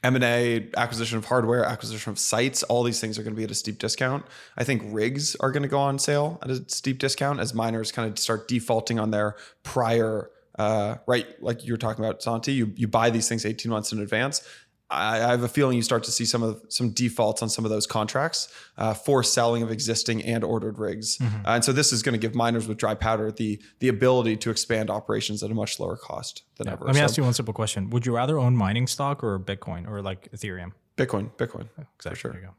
M&A, 0.04 0.68
acquisition 0.76 1.18
of 1.18 1.26
hardware, 1.26 1.64
acquisition 1.64 2.10
of 2.10 2.18
sites, 2.18 2.62
all 2.64 2.82
these 2.82 3.00
things 3.00 3.18
are 3.18 3.22
going 3.22 3.34
to 3.34 3.36
be 3.36 3.44
at 3.44 3.50
a 3.50 3.54
steep 3.54 3.78
discount. 3.78 4.24
I 4.56 4.64
think 4.64 4.82
rigs 4.86 5.36
are 5.36 5.52
going 5.52 5.62
to 5.62 5.68
go 5.68 5.78
on 5.78 5.98
sale 5.98 6.40
at 6.42 6.50
a 6.50 6.68
steep 6.68 6.98
discount 6.98 7.38
as 7.38 7.54
miners 7.54 7.92
kind 7.92 8.10
of 8.10 8.18
start 8.18 8.48
defaulting 8.48 8.98
on 8.98 9.10
their 9.10 9.36
prior 9.62 10.30
uh, 10.58 10.96
right 11.06 11.26
like 11.42 11.64
you 11.64 11.72
were 11.72 11.78
talking 11.78 12.04
about 12.04 12.22
Santi, 12.22 12.52
you 12.52 12.72
you 12.76 12.86
buy 12.86 13.10
these 13.10 13.28
things 13.28 13.46
18 13.46 13.70
months 13.70 13.92
in 13.92 14.00
advance. 14.00 14.46
I, 14.92 15.16
I 15.16 15.30
have 15.30 15.42
a 15.42 15.48
feeling 15.48 15.76
you 15.76 15.82
start 15.82 16.04
to 16.04 16.10
see 16.10 16.24
some 16.24 16.42
of 16.42 16.60
some 16.68 16.90
defaults 16.90 17.42
on 17.42 17.48
some 17.48 17.64
of 17.64 17.70
those 17.70 17.86
contracts 17.86 18.48
uh, 18.76 18.94
for 18.94 19.22
selling 19.22 19.62
of 19.62 19.70
existing 19.70 20.22
and 20.22 20.44
ordered 20.44 20.78
rigs, 20.78 21.18
uh, 21.20 21.24
and 21.46 21.64
so 21.64 21.72
this 21.72 21.92
is 21.92 22.02
going 22.02 22.12
to 22.12 22.18
give 22.18 22.34
miners 22.34 22.68
with 22.68 22.78
dry 22.78 22.94
powder 22.94 23.32
the 23.32 23.60
the 23.80 23.88
ability 23.88 24.36
to 24.36 24.50
expand 24.50 24.90
operations 24.90 25.42
at 25.42 25.50
a 25.50 25.54
much 25.54 25.80
lower 25.80 25.96
cost 25.96 26.42
than 26.56 26.68
ever. 26.68 26.84
Let 26.84 26.94
me 26.94 27.00
So, 27.00 27.04
ask 27.04 27.16
you 27.16 27.24
one 27.24 27.32
simple 27.34 27.54
question: 27.54 27.90
Would 27.90 28.06
you 28.06 28.14
rather 28.14 28.38
own 28.38 28.56
mining 28.56 28.86
stock 28.86 29.24
or 29.24 29.38
Bitcoin 29.38 29.88
or 29.88 30.02
like 30.02 30.30
Ethereum? 30.32 30.72
Bitcoin, 30.96 31.32
Bitcoin. 31.36 31.68
Exactly. 31.96 32.18
sure. 32.20 32.54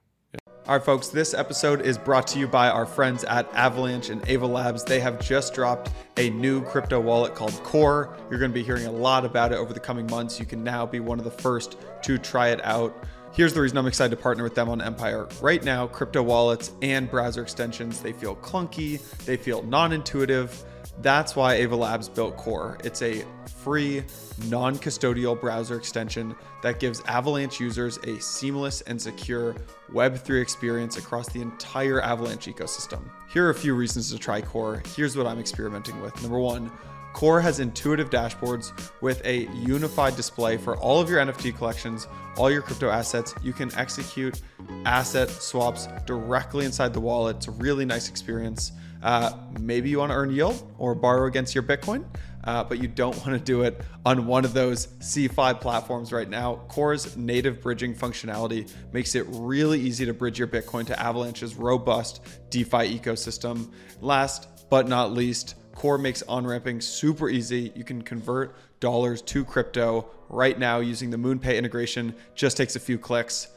All 0.66 0.78
right, 0.78 0.86
folks, 0.86 1.10
this 1.10 1.34
episode 1.34 1.82
is 1.82 1.98
brought 1.98 2.26
to 2.28 2.40
you 2.40 2.48
by 2.48 2.70
our 2.70 2.86
friends 2.86 3.26
at 3.26 3.54
Avalanche 3.54 4.10
and 4.10 4.26
Ava 4.30 4.48
Labs. 4.48 4.86
They 4.86 5.02
have 5.02 5.20
just 5.20 5.54
dropped 5.54 5.92
a 6.16 6.30
new 6.30 6.64
crypto 6.64 7.02
wallet 7.02 7.36
called 7.36 7.52
Core. 7.66 8.16
You're 8.30 8.40
going 8.40 8.52
to 8.52 8.56
be 8.56 8.64
hearing 8.64 8.86
a 8.86 8.92
lot 8.92 9.26
about 9.26 9.52
it 9.52 9.56
over 9.56 9.74
the 9.74 9.82
coming 9.82 10.08
months. 10.08 10.40
You 10.40 10.46
can 10.46 10.64
now 10.64 10.86
be 10.86 11.02
one 11.02 11.20
of 11.20 11.26
the 11.26 11.32
first 11.32 11.76
to 12.04 12.18
try 12.18 12.48
it 12.48 12.64
out. 12.64 12.96
Here's 13.34 13.54
the 13.54 13.60
reason 13.60 13.78
I'm 13.78 13.88
excited 13.88 14.16
to 14.16 14.22
partner 14.22 14.46
with 14.46 14.56
them 14.56 14.70
on 14.70 14.82
Empire. 14.82 15.28
Right 15.42 15.62
now, 15.62 15.86
crypto 15.86 16.24
wallets 16.24 16.72
and 16.82 17.12
browser 17.12 17.42
extensions, 17.42 18.02
they 18.02 18.14
feel 18.14 18.38
clunky, 18.38 19.02
they 19.26 19.36
feel 19.36 19.64
non-intuitive. 19.64 20.64
That's 21.02 21.36
why 21.36 21.56
Ava 21.56 21.76
Labs 21.76 22.08
built 22.08 22.38
Core. 22.38 22.78
It's 22.86 23.02
a 23.02 23.26
free, 23.64 24.04
non 24.48 24.76
custodial 24.76 25.40
browser 25.40 25.78
extension 25.78 26.36
that 26.62 26.80
gives 26.80 27.02
Avalanche 27.08 27.60
users 27.60 27.98
a 28.00 28.20
seamless 28.20 28.82
and 28.82 29.02
secure 29.02 29.56
Web3 29.92 30.42
experience 30.42 30.98
across 30.98 31.30
the 31.30 31.42
entire 31.42 32.02
Avalanche 32.02 32.48
ecosystem. 32.48 33.10
Here 33.32 33.46
are 33.46 33.52
a 33.52 33.56
few 33.56 33.74
reasons 33.74 34.12
to 34.12 34.18
try 34.18 34.42
Core. 34.42 34.84
Here's 34.96 35.16
what 35.16 35.28
I'm 35.28 35.40
experimenting 35.40 36.00
with. 36.02 36.22
Number 36.22 36.40
one, 36.40 36.72
Core 37.14 37.40
has 37.40 37.60
intuitive 37.60 38.10
dashboards 38.10 38.74
with 39.02 39.24
a 39.24 39.48
unified 39.54 40.16
display 40.16 40.58
for 40.58 40.76
all 40.78 41.00
of 41.00 41.10
your 41.10 41.20
NFT 41.20 41.56
collections, 41.56 42.08
all 42.38 42.52
your 42.52 42.64
crypto 42.64 42.90
assets. 42.90 43.34
You 43.44 43.54
can 43.54 43.74
execute 43.76 44.42
asset 44.86 45.30
swaps 45.30 45.88
directly 46.06 46.66
inside 46.66 46.92
the 46.92 47.00
wallet. 47.00 47.38
It's 47.38 47.48
a 47.48 47.52
really 47.52 47.86
nice 47.86 48.10
experience. 48.10 48.72
Uh, 49.04 49.32
maybe 49.60 49.90
you 49.90 50.00
want 50.00 50.12
to 50.12 50.16
earn 50.16 50.32
yield 50.32 50.68
or 50.78 50.96
borrow 50.96 51.28
against 51.28 51.54
your 51.54 51.64
Bitcoin, 51.64 52.06
uh, 52.44 52.64
but 52.64 52.82
you 52.82 52.88
don't 52.88 53.16
want 53.18 53.32
to 53.32 53.40
do 53.40 53.62
it 53.64 53.82
on 54.06 54.26
one 54.26 54.46
of 54.46 54.54
those 54.54 54.88
CeFi 55.00 55.60
platforms 55.60 56.12
right 56.12 56.30
now. 56.30 56.62
Core's 56.68 57.16
native 57.18 57.62
bridging 57.62 57.96
functionality 57.96 58.72
makes 58.92 59.16
it 59.16 59.26
really 59.30 59.80
easy 59.80 60.06
to 60.06 60.14
bridge 60.14 60.40
your 60.40 60.48
Bitcoin 60.48 60.86
to 60.88 61.00
Avalanche's 61.00 61.56
robust 61.56 62.22
DeFi 62.50 63.00
ecosystem. 63.00 63.72
Last 64.02 64.70
but 64.70 64.88
not 64.88 65.12
least, 65.14 65.56
Core 65.76 65.98
makes 65.98 66.22
on 66.24 66.46
ramping 66.46 66.82
super 66.82 67.30
easy. 67.30 67.72
You 67.76 67.84
can 67.84 68.02
convert 68.02 68.56
dollars 68.80 69.22
to 69.24 69.44
crypto 69.44 70.10
right 70.30 70.58
now 70.58 70.80
using 70.80 71.10
the 71.10 71.18
MoonPay 71.18 71.58
integration. 71.58 72.14
Just 72.36 72.58
takes 72.58 72.76
a 72.76 72.80
few 72.80 72.98
clicks. 72.98 73.48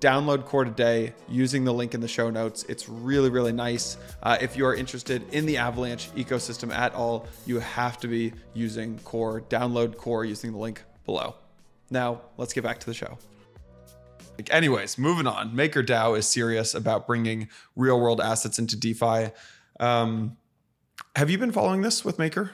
Download 0.00 0.44
Core 0.44 0.64
today 0.64 1.12
using 1.28 1.64
the 1.64 1.72
link 1.72 1.94
in 1.94 2.00
the 2.00 2.08
show 2.08 2.30
notes. 2.30 2.64
It's 2.68 2.88
really, 2.88 3.30
really 3.30 3.52
nice. 3.52 3.96
Uh, 4.22 4.38
if 4.40 4.56
you 4.56 4.64
are 4.66 4.74
interested 4.74 5.22
in 5.32 5.44
the 5.44 5.56
Avalanche 5.56 6.10
ecosystem 6.12 6.72
at 6.72 6.94
all, 6.94 7.26
you 7.46 7.58
have 7.58 7.98
to 7.98 8.08
be 8.08 8.32
using 8.54 8.98
Core. 9.00 9.40
Download 9.48 9.96
Core 9.96 10.24
using 10.24 10.52
the 10.52 10.58
link 10.58 10.82
below. 11.04 11.34
Now, 11.90 12.20
let's 12.36 12.52
get 12.52 12.62
back 12.62 12.78
to 12.80 12.86
the 12.86 12.94
show. 12.94 13.18
Anyways, 14.50 14.98
moving 14.98 15.26
on. 15.26 15.50
MakerDAO 15.50 16.16
is 16.16 16.28
serious 16.28 16.74
about 16.74 17.06
bringing 17.06 17.48
real 17.74 17.98
world 17.98 18.20
assets 18.20 18.58
into 18.58 18.76
DeFi. 18.76 19.32
Um, 19.80 20.36
have 21.16 21.28
you 21.28 21.38
been 21.38 21.50
following 21.50 21.82
this 21.82 22.04
with 22.04 22.20
Maker? 22.20 22.52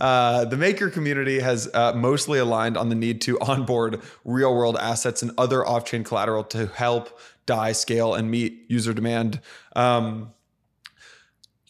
Uh, 0.00 0.44
the 0.44 0.56
Maker 0.56 0.90
community 0.90 1.40
has 1.40 1.68
uh, 1.74 1.92
mostly 1.94 2.38
aligned 2.38 2.76
on 2.76 2.88
the 2.88 2.94
need 2.94 3.20
to 3.22 3.38
onboard 3.40 4.00
real 4.24 4.54
world 4.54 4.76
assets 4.76 5.22
and 5.22 5.32
other 5.38 5.66
off 5.66 5.84
chain 5.84 6.04
collateral 6.04 6.44
to 6.44 6.66
help 6.66 7.18
DAI 7.46 7.72
scale 7.72 8.14
and 8.14 8.30
meet 8.30 8.64
user 8.68 8.92
demand. 8.92 9.40
Um, 9.74 10.32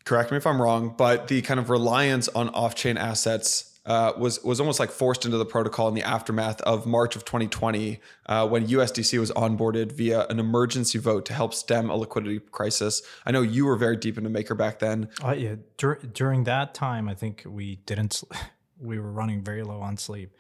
correct 0.05 0.31
me 0.31 0.37
if 0.37 0.47
I'm 0.47 0.61
wrong, 0.61 0.95
but 0.97 1.29
the 1.29 1.43
kind 1.43 1.59
of 1.61 1.71
reliance 1.71 2.29
on 2.29 2.49
off 2.51 2.75
chain 2.75 2.97
assets. 2.97 3.72
Uh, 3.85 4.13
was 4.17 4.43
was 4.45 4.61
almost 4.61 4.79
like 4.79 4.91
forced 4.93 5.25
into 5.25 5.37
the 5.37 5.45
protocol 5.45 5.89
in 5.89 5.95
the 5.95 6.03
aftermath 6.05 6.61
of 6.61 6.87
March 6.87 7.17
of 7.17 7.25
2020, 7.25 8.01
uh, 8.27 8.47
when 8.47 8.69
USDC 8.69 9.19
was 9.19 9.33
onboarded 9.33 9.91
via 9.91 10.25
an 10.29 10.39
emergency 10.39 10.99
vote 10.99 11.27
to 11.27 11.33
help 11.33 11.53
stem 11.53 11.91
a 11.91 11.97
liquidity 11.97 12.39
crisis. 12.39 13.03
I 13.27 13.33
know 13.33 13.43
you 13.43 13.67
were 13.67 13.75
very 13.77 13.97
deep 13.97 14.17
into 14.19 14.31
Maker 14.31 14.55
back 14.55 14.79
then. 14.79 15.09
Uh, 15.25 15.33
yeah, 15.33 15.57
dur- 15.79 15.99
during 16.13 16.45
that 16.45 16.75
time, 16.75 17.09
I 17.09 17.15
think 17.15 17.43
we 17.45 17.77
didn't. 17.87 18.13
sl- 18.15 18.27
We 18.79 18.99
were 18.99 19.13
running 19.13 19.45
very 19.45 19.63
low 19.63 19.81
on 19.81 19.97
sleep 19.97 20.31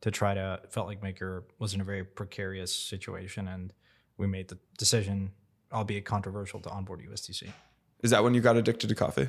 to 0.00 0.10
try 0.10 0.32
to. 0.34 0.60
Felt 0.70 0.86
like 0.86 1.02
Maker 1.02 1.44
was 1.58 1.74
in 1.74 1.80
a 1.80 1.84
very 1.84 2.04
precarious 2.04 2.74
situation, 2.74 3.48
and 3.48 3.72
we 4.16 4.26
made 4.26 4.48
the 4.48 4.58
decision, 4.78 5.32
albeit 5.72 6.04
controversial, 6.06 6.60
to 6.60 6.70
onboard 6.70 7.00
USDC. 7.00 7.50
Is 8.02 8.10
that 8.10 8.24
when 8.24 8.32
you 8.34 8.40
got 8.40 8.56
addicted 8.56 8.88
to 8.88 8.94
coffee? 8.94 9.28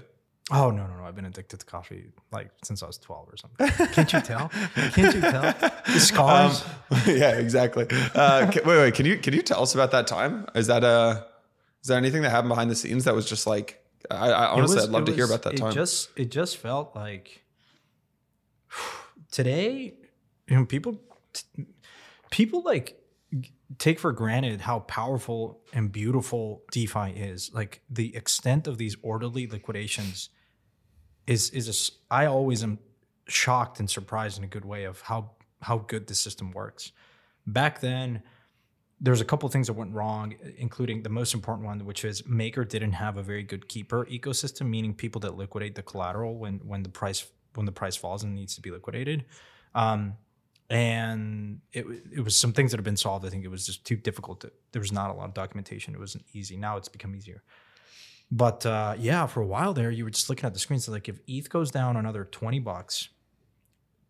Oh 0.51 0.71
no 0.71 0.85
no 0.87 0.97
no! 0.97 1.05
I've 1.05 1.15
been 1.15 1.25
addicted 1.25 1.61
to 1.61 1.65
coffee 1.65 2.11
like 2.31 2.49
since 2.63 2.83
I 2.83 2.87
was 2.87 2.97
twelve 2.97 3.29
or 3.31 3.37
something. 3.37 3.65
Can't 3.93 4.11
you 4.11 4.19
tell? 4.21 4.49
Can't 4.49 5.15
you 5.15 5.21
tell? 5.21 5.41
The 5.53 5.99
scars. 5.99 6.63
yeah, 7.07 7.31
exactly. 7.39 7.87
Uh, 8.13 8.51
ca- 8.51 8.61
wait, 8.65 8.77
wait. 8.77 8.93
Can 8.93 9.05
you 9.05 9.17
can 9.17 9.33
you 9.33 9.41
tell 9.41 9.61
us 9.63 9.73
about 9.73 9.91
that 9.91 10.05
time? 10.05 10.45
Is 10.53 10.67
that 10.67 10.83
uh 10.83 11.23
is 11.81 11.87
there 11.87 11.97
anything 11.97 12.23
that 12.23 12.29
happened 12.31 12.49
behind 12.49 12.69
the 12.69 12.75
scenes 12.75 13.05
that 13.05 13.15
was 13.15 13.25
just 13.27 13.47
like? 13.47 13.79
I, 14.11 14.31
I 14.31 14.45
honestly, 14.47 14.75
was- 14.75 14.85
I'd 14.85 14.91
love 14.91 15.05
to 15.05 15.13
hear 15.13 15.23
about 15.25 15.43
that 15.43 15.53
it 15.53 15.57
time. 15.59 15.71
Just 15.73 16.09
it 16.17 16.29
just 16.29 16.57
felt 16.57 16.93
like 16.93 17.43
today, 19.31 19.93
you 20.47 20.55
know, 20.57 20.65
people 20.65 20.99
people 22.31 22.63
like 22.63 22.99
take 23.77 23.99
for 23.99 24.11
granted 24.11 24.61
how 24.61 24.79
powerful 24.79 25.61
and 25.73 25.91
beautiful 25.91 26.63
DeFi 26.71 27.11
is. 27.11 27.51
Like 27.53 27.81
the 27.89 28.15
extent 28.15 28.67
of 28.67 28.77
these 28.77 28.95
orderly 29.01 29.47
liquidations 29.47 30.29
is 31.27 31.49
is 31.51 31.69
a 31.69 32.13
I 32.13 32.25
always 32.25 32.63
am 32.63 32.79
shocked 33.27 33.79
and 33.79 33.89
surprised 33.89 34.37
in 34.37 34.43
a 34.43 34.47
good 34.47 34.65
way 34.65 34.83
of 34.83 35.01
how 35.01 35.31
how 35.61 35.79
good 35.79 36.07
the 36.07 36.15
system 36.15 36.51
works. 36.51 36.91
Back 37.47 37.79
then, 37.79 38.21
there's 38.99 39.21
a 39.21 39.25
couple 39.25 39.47
things 39.49 39.67
that 39.67 39.73
went 39.73 39.93
wrong, 39.93 40.35
including 40.57 41.03
the 41.03 41.09
most 41.09 41.33
important 41.33 41.65
one, 41.65 41.85
which 41.85 42.05
is 42.05 42.25
Maker 42.27 42.63
didn't 42.63 42.93
have 42.93 43.17
a 43.17 43.23
very 43.23 43.43
good 43.43 43.67
keeper 43.67 44.05
ecosystem, 44.05 44.67
meaning 44.67 44.93
people 44.93 45.19
that 45.21 45.35
liquidate 45.35 45.75
the 45.75 45.83
collateral 45.83 46.35
when 46.37 46.59
when 46.59 46.83
the 46.83 46.89
price 46.89 47.27
when 47.55 47.65
the 47.65 47.71
price 47.71 47.95
falls 47.95 48.23
and 48.23 48.33
needs 48.33 48.55
to 48.55 48.61
be 48.61 48.71
liquidated. 48.71 49.25
Um, 49.75 50.15
and 50.69 51.59
it 51.71 51.85
it 52.11 52.21
was 52.21 52.35
some 52.35 52.53
things 52.53 52.71
that 52.71 52.77
have 52.77 52.85
been 52.85 52.97
solved. 52.97 53.25
I 53.25 53.29
think 53.29 53.43
it 53.43 53.49
was 53.49 53.65
just 53.65 53.85
too 53.85 53.95
difficult. 53.95 54.41
To, 54.41 54.51
there 54.71 54.79
was 54.81 54.91
not 54.91 55.09
a 55.09 55.13
lot 55.13 55.27
of 55.27 55.33
documentation. 55.33 55.93
It 55.93 55.99
wasn't 55.99 56.25
easy. 56.33 56.57
Now 56.57 56.77
it's 56.77 56.89
become 56.89 57.15
easier. 57.15 57.43
But 58.31 58.65
uh, 58.65 58.95
yeah, 58.97 59.27
for 59.27 59.41
a 59.41 59.45
while 59.45 59.73
there, 59.73 59.91
you 59.91 60.03
were 60.03 60.09
just 60.09 60.29
looking 60.29 60.45
at 60.45 60.53
the 60.53 60.59
screens. 60.59 60.87
like 60.87 61.09
if 61.09 61.19
ETH 61.27 61.49
goes 61.49 61.69
down 61.71 61.97
another 61.97 62.25
twenty 62.25 62.59
bucks, 62.59 63.09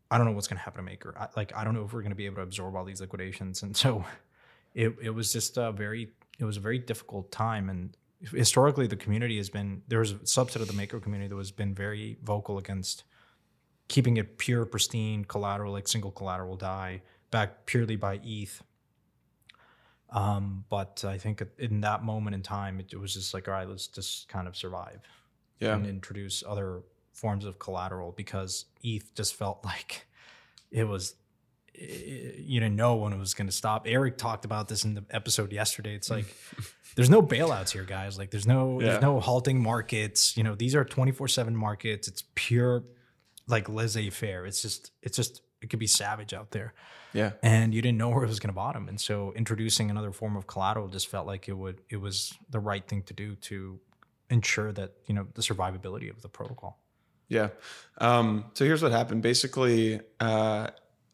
I 0.09 0.17
don't 0.17 0.27
know 0.27 0.33
what's 0.33 0.47
going 0.47 0.57
to 0.57 0.63
happen 0.63 0.77
to 0.77 0.83
Maker. 0.83 1.15
I, 1.17 1.27
like 1.35 1.55
I 1.55 1.63
don't 1.63 1.73
know 1.73 1.83
if 1.83 1.93
we're 1.93 2.01
going 2.01 2.11
to 2.11 2.15
be 2.15 2.25
able 2.25 2.37
to 2.37 2.43
absorb 2.43 2.75
all 2.75 2.85
these 2.85 3.01
liquidations, 3.01 3.63
and 3.63 3.75
so 3.75 4.05
it 4.73 4.95
it 5.01 5.09
was 5.09 5.33
just 5.33 5.57
a 5.57 5.71
very 5.71 6.13
it 6.39 6.45
was 6.45 6.57
a 6.57 6.61
very 6.61 6.79
difficult 6.79 7.31
time, 7.31 7.69
and 7.69 7.97
historically 8.31 8.87
the 8.87 8.95
community 8.95 9.37
has 9.37 9.49
been 9.49 9.81
there's 9.87 10.11
a 10.11 10.15
subset 10.15 10.57
of 10.57 10.67
the 10.67 10.73
maker 10.73 10.99
community 10.99 11.27
that 11.27 11.35
has 11.35 11.51
been 11.51 11.73
very 11.73 12.17
vocal 12.23 12.57
against 12.57 13.03
keeping 13.87 14.17
it 14.17 14.37
pure, 14.37 14.65
pristine 14.65 15.25
collateral, 15.25 15.73
like 15.73 15.87
single 15.87 16.11
collateral 16.11 16.55
DAI, 16.57 17.01
backed 17.31 17.65
purely 17.65 17.95
by 17.95 18.19
ETH. 18.23 18.61
Um, 20.09 20.65
but 20.69 21.03
I 21.07 21.17
think 21.17 21.41
in 21.57 21.81
that 21.81 22.03
moment 22.03 22.35
in 22.35 22.43
time, 22.43 22.79
it, 22.79 22.93
it 22.93 22.97
was 22.97 23.13
just 23.13 23.33
like, 23.33 23.47
all 23.47 23.53
right, 23.55 23.67
let's 23.67 23.87
just 23.87 24.27
kind 24.29 24.47
of 24.47 24.55
survive 24.55 25.01
Yeah. 25.59 25.75
and 25.75 25.87
introduce 25.87 26.43
other 26.47 26.81
forms 27.13 27.45
of 27.45 27.57
collateral 27.59 28.11
because 28.11 28.65
ETH 28.83 29.13
just 29.15 29.35
felt 29.35 29.59
like 29.65 30.05
it 30.71 30.83
was 30.87 31.15
i- 31.75 31.81
you 32.37 32.59
didn't 32.59 32.75
know 32.75 32.95
when 32.95 33.11
it 33.13 33.17
was 33.17 33.33
going 33.33 33.47
to 33.47 33.53
stop. 33.53 33.83
Eric 33.87 34.17
talked 34.17 34.45
about 34.45 34.67
this 34.67 34.83
in 34.85 34.93
the 34.93 35.03
episode 35.09 35.51
yesterday. 35.51 35.95
It's 35.95 36.11
like 36.11 36.25
there's 36.95 37.09
no 37.09 37.23
bailouts 37.23 37.71
here, 37.71 37.83
guys. 37.83 38.15
Like 38.19 38.29
there's 38.29 38.45
no 38.47 38.79
Yeah. 38.79 38.89
there's 38.91 39.01
no 39.01 39.19
halting 39.19 39.61
markets. 39.63 40.37
You 40.37 40.43
know, 40.43 40.53
these 40.53 40.75
are 40.75 40.85
24/7 40.85 41.53
markets. 41.53 42.07
It's 42.07 42.23
pure 42.35 42.83
like 43.47 43.69
laissez-faire. 43.69 44.45
It's 44.45 44.61
just 44.61 44.91
it's 45.01 45.15
just 45.15 45.41
it 45.61 45.69
could 45.69 45.79
be 45.79 45.87
savage 45.87 46.33
out 46.33 46.51
there. 46.51 46.73
Yeah. 47.13 47.31
And 47.41 47.73
you 47.73 47.81
didn't 47.81 47.97
know 47.97 48.09
where 48.09 48.23
it 48.23 48.27
was 48.27 48.39
going 48.39 48.49
to 48.49 48.55
bottom. 48.55 48.89
And 48.89 48.99
so 48.99 49.33
introducing 49.35 49.89
another 49.89 50.11
form 50.11 50.35
of 50.35 50.47
collateral 50.47 50.87
just 50.87 51.07
felt 51.07 51.27
like 51.27 51.47
it 51.47 51.53
would 51.53 51.81
it 51.89 51.97
was 51.97 52.33
the 52.49 52.59
right 52.59 52.85
thing 52.87 53.03
to 53.03 53.13
do 53.13 53.35
to 53.35 53.79
ensure 54.29 54.71
that, 54.71 54.93
you 55.05 55.13
know, 55.13 55.27
the 55.33 55.41
survivability 55.41 56.09
of 56.09 56.21
the 56.21 56.29
protocol. 56.29 56.79
Yeah. 57.27 57.49
Um, 57.99 58.45
so 58.53 58.65
here's 58.65 58.81
what 58.81 58.91
happened. 58.91 59.21
Basically, 59.21 60.01
uh, 60.19 60.67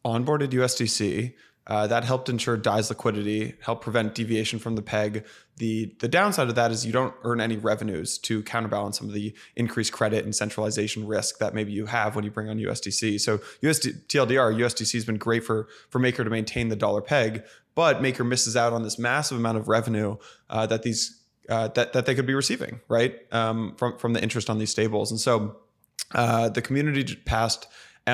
onboarded 0.06 0.50
USDC. 0.50 1.34
Uh, 1.70 1.86
that 1.86 2.04
helped 2.04 2.30
ensure 2.30 2.58
DAI's 2.58 2.90
liquidity, 2.90 3.54
helped 3.62 3.84
prevent 3.84 4.16
deviation 4.16 4.58
from 4.58 4.76
the 4.76 4.82
peg. 4.82 5.24
The 5.58 5.94
the 6.00 6.08
downside 6.08 6.50
of 6.50 6.56
that 6.56 6.72
is 6.72 6.84
you 6.84 6.92
don't 6.92 7.14
earn 7.24 7.40
any 7.40 7.58
revenues 7.58 8.18
to 8.20 8.42
counterbalance 8.42 8.98
some 8.98 9.08
of 9.08 9.14
the 9.14 9.36
increased 9.56 9.92
credit 9.92 10.26
and 10.26 10.36
centralization 10.36 11.06
risk 11.06 11.38
that 11.38 11.54
maybe 11.54 11.72
you 11.72 11.86
have 11.86 12.16
when 12.16 12.26
you 12.26 12.32
bring 12.32 12.50
on 12.50 12.58
USDC. 12.58 13.22
So 13.22 13.38
USD, 13.62 14.08
TLDR, 14.08 14.58
USDC 14.58 14.94
has 14.94 15.06
been 15.06 15.18
great 15.18 15.44
for 15.44 15.68
for 15.90 16.00
Maker 16.00 16.24
to 16.24 16.30
maintain 16.32 16.70
the 16.70 16.76
dollar 16.76 17.02
peg, 17.02 17.44
but 17.76 18.02
Maker 18.02 18.24
misses 18.24 18.58
out 18.58 18.74
on 18.74 18.82
this 18.82 18.98
massive 18.98 19.38
amount 19.38 19.60
of 19.60 19.68
revenue 19.68 20.18
uh, 20.50 20.66
that 20.66 20.82
these 20.82 21.22
uh, 21.50 21.68
that 21.70 21.94
that 21.94 22.08
they 22.08 22.16
could 22.16 22.26
be 22.26 22.34
receiving, 22.34 22.80
right, 22.88 23.16
um, 23.32 23.76
from 23.76 23.96
from 24.00 24.14
the 24.14 24.24
interest 24.24 24.50
on 24.50 24.58
these 24.58 24.72
stables. 24.72 25.12
And 25.12 25.20
so 25.20 25.58
uh, 26.16 26.50
the 26.50 26.64
community 26.64 27.16
passed 27.16 27.68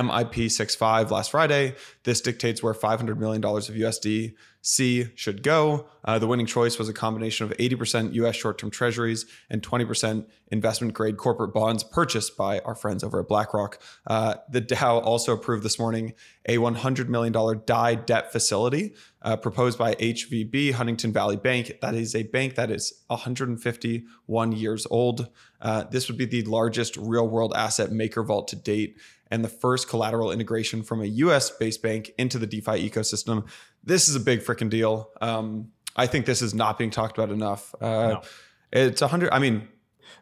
MIP 0.03 0.51
65 0.51 1.11
last 1.11 1.31
Friday. 1.31 1.75
This 2.03 2.21
dictates 2.21 2.61
where 2.61 2.73
$500 2.73 3.17
million 3.17 3.43
of 3.43 3.63
USDC 3.63 5.11
should 5.15 5.43
go. 5.43 5.87
Uh, 6.03 6.19
the 6.19 6.27
winning 6.27 6.45
choice 6.45 6.77
was 6.77 6.89
a 6.89 6.93
combination 6.93 7.49
of 7.49 7.57
80% 7.57 8.13
US 8.13 8.35
short 8.35 8.57
term 8.57 8.69
treasuries 8.69 9.25
and 9.49 9.61
20% 9.61 10.25
investment 10.51 10.93
grade 10.93 11.17
corporate 11.17 11.53
bonds 11.53 11.83
purchased 11.83 12.37
by 12.37 12.59
our 12.59 12.75
friends 12.75 13.03
over 13.03 13.19
at 13.19 13.27
BlackRock. 13.27 13.81
Uh, 14.05 14.35
the 14.49 14.61
DAO 14.61 15.03
also 15.03 15.33
approved 15.33 15.63
this 15.63 15.79
morning 15.79 16.13
a 16.47 16.57
$100 16.57 17.07
million 17.07 17.33
DAI 17.65 17.95
debt 17.95 18.31
facility 18.31 18.93
uh, 19.21 19.35
proposed 19.35 19.77
by 19.77 19.95
HVB, 19.95 20.73
Huntington 20.73 21.11
Valley 21.11 21.37
Bank. 21.37 21.79
That 21.81 21.95
is 21.95 22.13
a 22.15 22.23
bank 22.23 22.55
that 22.55 22.69
is 22.69 22.93
151 23.07 24.51
years 24.51 24.85
old. 24.91 25.29
Uh, 25.59 25.83
this 25.85 26.07
would 26.07 26.17
be 26.17 26.25
the 26.25 26.43
largest 26.43 26.95
real 26.97 27.27
world 27.27 27.53
asset 27.55 27.91
maker 27.91 28.23
vault 28.23 28.47
to 28.49 28.55
date 28.55 28.97
and 29.32 29.43
the 29.43 29.49
first 29.49 29.88
collateral 29.89 30.32
integration 30.32 30.84
from 30.84 31.01
a 31.01 31.05
US 31.05 31.49
based 31.51 31.82
bank 31.82 32.11
into 32.17 32.38
the 32.39 32.47
DeFi 32.47 32.89
ecosystem. 32.89 33.47
This 33.84 34.07
is 34.09 34.15
a 34.15 34.19
big 34.19 34.41
freaking 34.41 34.69
deal. 34.69 35.09
Um, 35.21 35.69
I 35.95 36.07
think 36.07 36.26
this 36.26 36.41
is 36.41 36.53
not 36.53 36.78
being 36.78 36.89
talked 36.91 37.17
about 37.17 37.32
enough. 37.32 37.73
Uh, 37.82 37.86
No. 37.88 38.21
It's 38.71 39.01
a 39.01 39.07
hundred. 39.07 39.30
I 39.32 39.39
mean, 39.39 39.67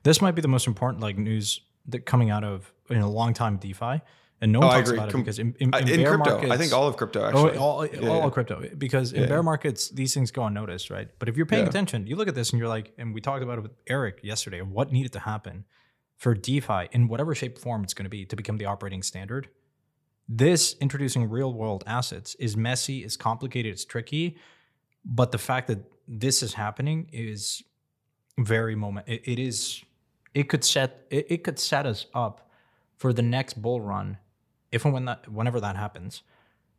This 0.03 0.21
might 0.21 0.35
be 0.35 0.41
the 0.41 0.47
most 0.47 0.67
important 0.67 1.01
like 1.01 1.17
news 1.17 1.61
that 1.87 2.05
coming 2.05 2.29
out 2.29 2.43
of 2.43 2.71
in 2.89 3.01
a 3.01 3.09
long 3.09 3.33
time 3.33 3.57
DeFi. 3.57 4.01
And 4.41 4.51
no 4.51 4.59
one 4.59 4.67
Oh, 4.67 4.71
talks 4.73 4.89
about 4.89 5.07
it 5.09 5.15
because 5.15 5.39
in, 5.39 5.55
in, 5.59 5.73
in 5.73 5.87
in 5.87 6.05
crypto, 6.05 6.17
markets, 6.31 6.51
I 6.51 6.57
think 6.57 6.73
all 6.73 6.85
of 6.85 6.97
crypto 6.97 7.21
Oh, 7.21 7.27
actually. 7.27 7.57
all, 7.57 7.71
all 7.79 7.87
yeah. 7.87 8.25
of 8.25 8.31
crypto 8.33 8.61
because 8.77 9.13
in 9.13 9.21
Yeah. 9.21 9.27
bear 9.27 9.41
markets 9.43 9.87
these 9.89 10.13
things 10.13 10.31
go 10.31 10.43
unnoticed, 10.43 10.89
right? 10.89 11.07
But 11.17 11.29
if 11.29 11.37
you're 11.37 11.45
paying 11.45 11.63
Yeah. 11.63 11.69
attention, 11.69 12.07
you 12.07 12.17
look 12.17 12.27
at 12.27 12.35
this 12.35 12.49
and 12.51 12.59
you're 12.59 12.67
like, 12.67 12.91
and 12.97 13.13
we 13.13 13.21
talked 13.21 13.41
about 13.41 13.57
it 13.57 13.61
with 13.61 13.71
Eric 13.87 14.19
yesterday. 14.21 14.61
What 14.61 14.91
needed 14.91 15.13
to 15.13 15.19
happen 15.19 15.63
for 16.23 16.33
DeFi 16.33 16.87
in 16.93 17.09
whatever 17.09 17.35
shape 17.35 17.57
form 17.57 17.83
it's 17.83 17.93
going 17.93 18.05
to 18.05 18.09
be 18.09 18.23
to 18.25 18.37
become 18.37 18.55
the 18.55 18.63
operating 18.65 19.03
standard? 19.03 19.49
This 20.29 20.77
introducing 20.79 21.29
real 21.29 21.53
world 21.53 21.83
assets 21.85 22.33
is 22.35 22.55
messy, 22.55 23.03
it's 23.03 23.17
complicated, 23.17 23.73
it's 23.73 23.83
tricky, 23.83 24.37
but 25.03 25.33
the 25.33 25.37
fact 25.37 25.67
that 25.67 25.79
this 26.07 26.41
is 26.41 26.53
happening 26.53 27.09
is 27.11 27.61
very 28.37 28.73
moment. 28.73 29.05
It, 29.09 29.21
it 29.25 29.37
is. 29.37 29.83
It 30.33 30.47
could 30.47 30.63
set. 30.63 31.05
It, 31.09 31.27
it 31.29 31.43
could 31.43 31.59
set 31.59 31.85
us 31.85 32.05
up 32.13 32.49
for 32.95 33.11
the 33.11 33.21
next 33.21 33.61
bull 33.61 33.81
run, 33.81 34.17
if 34.71 34.85
and 34.85 34.93
when 34.93 35.03
that, 35.05 35.29
whenever 35.29 35.59
that 35.59 35.75
happens, 35.75 36.23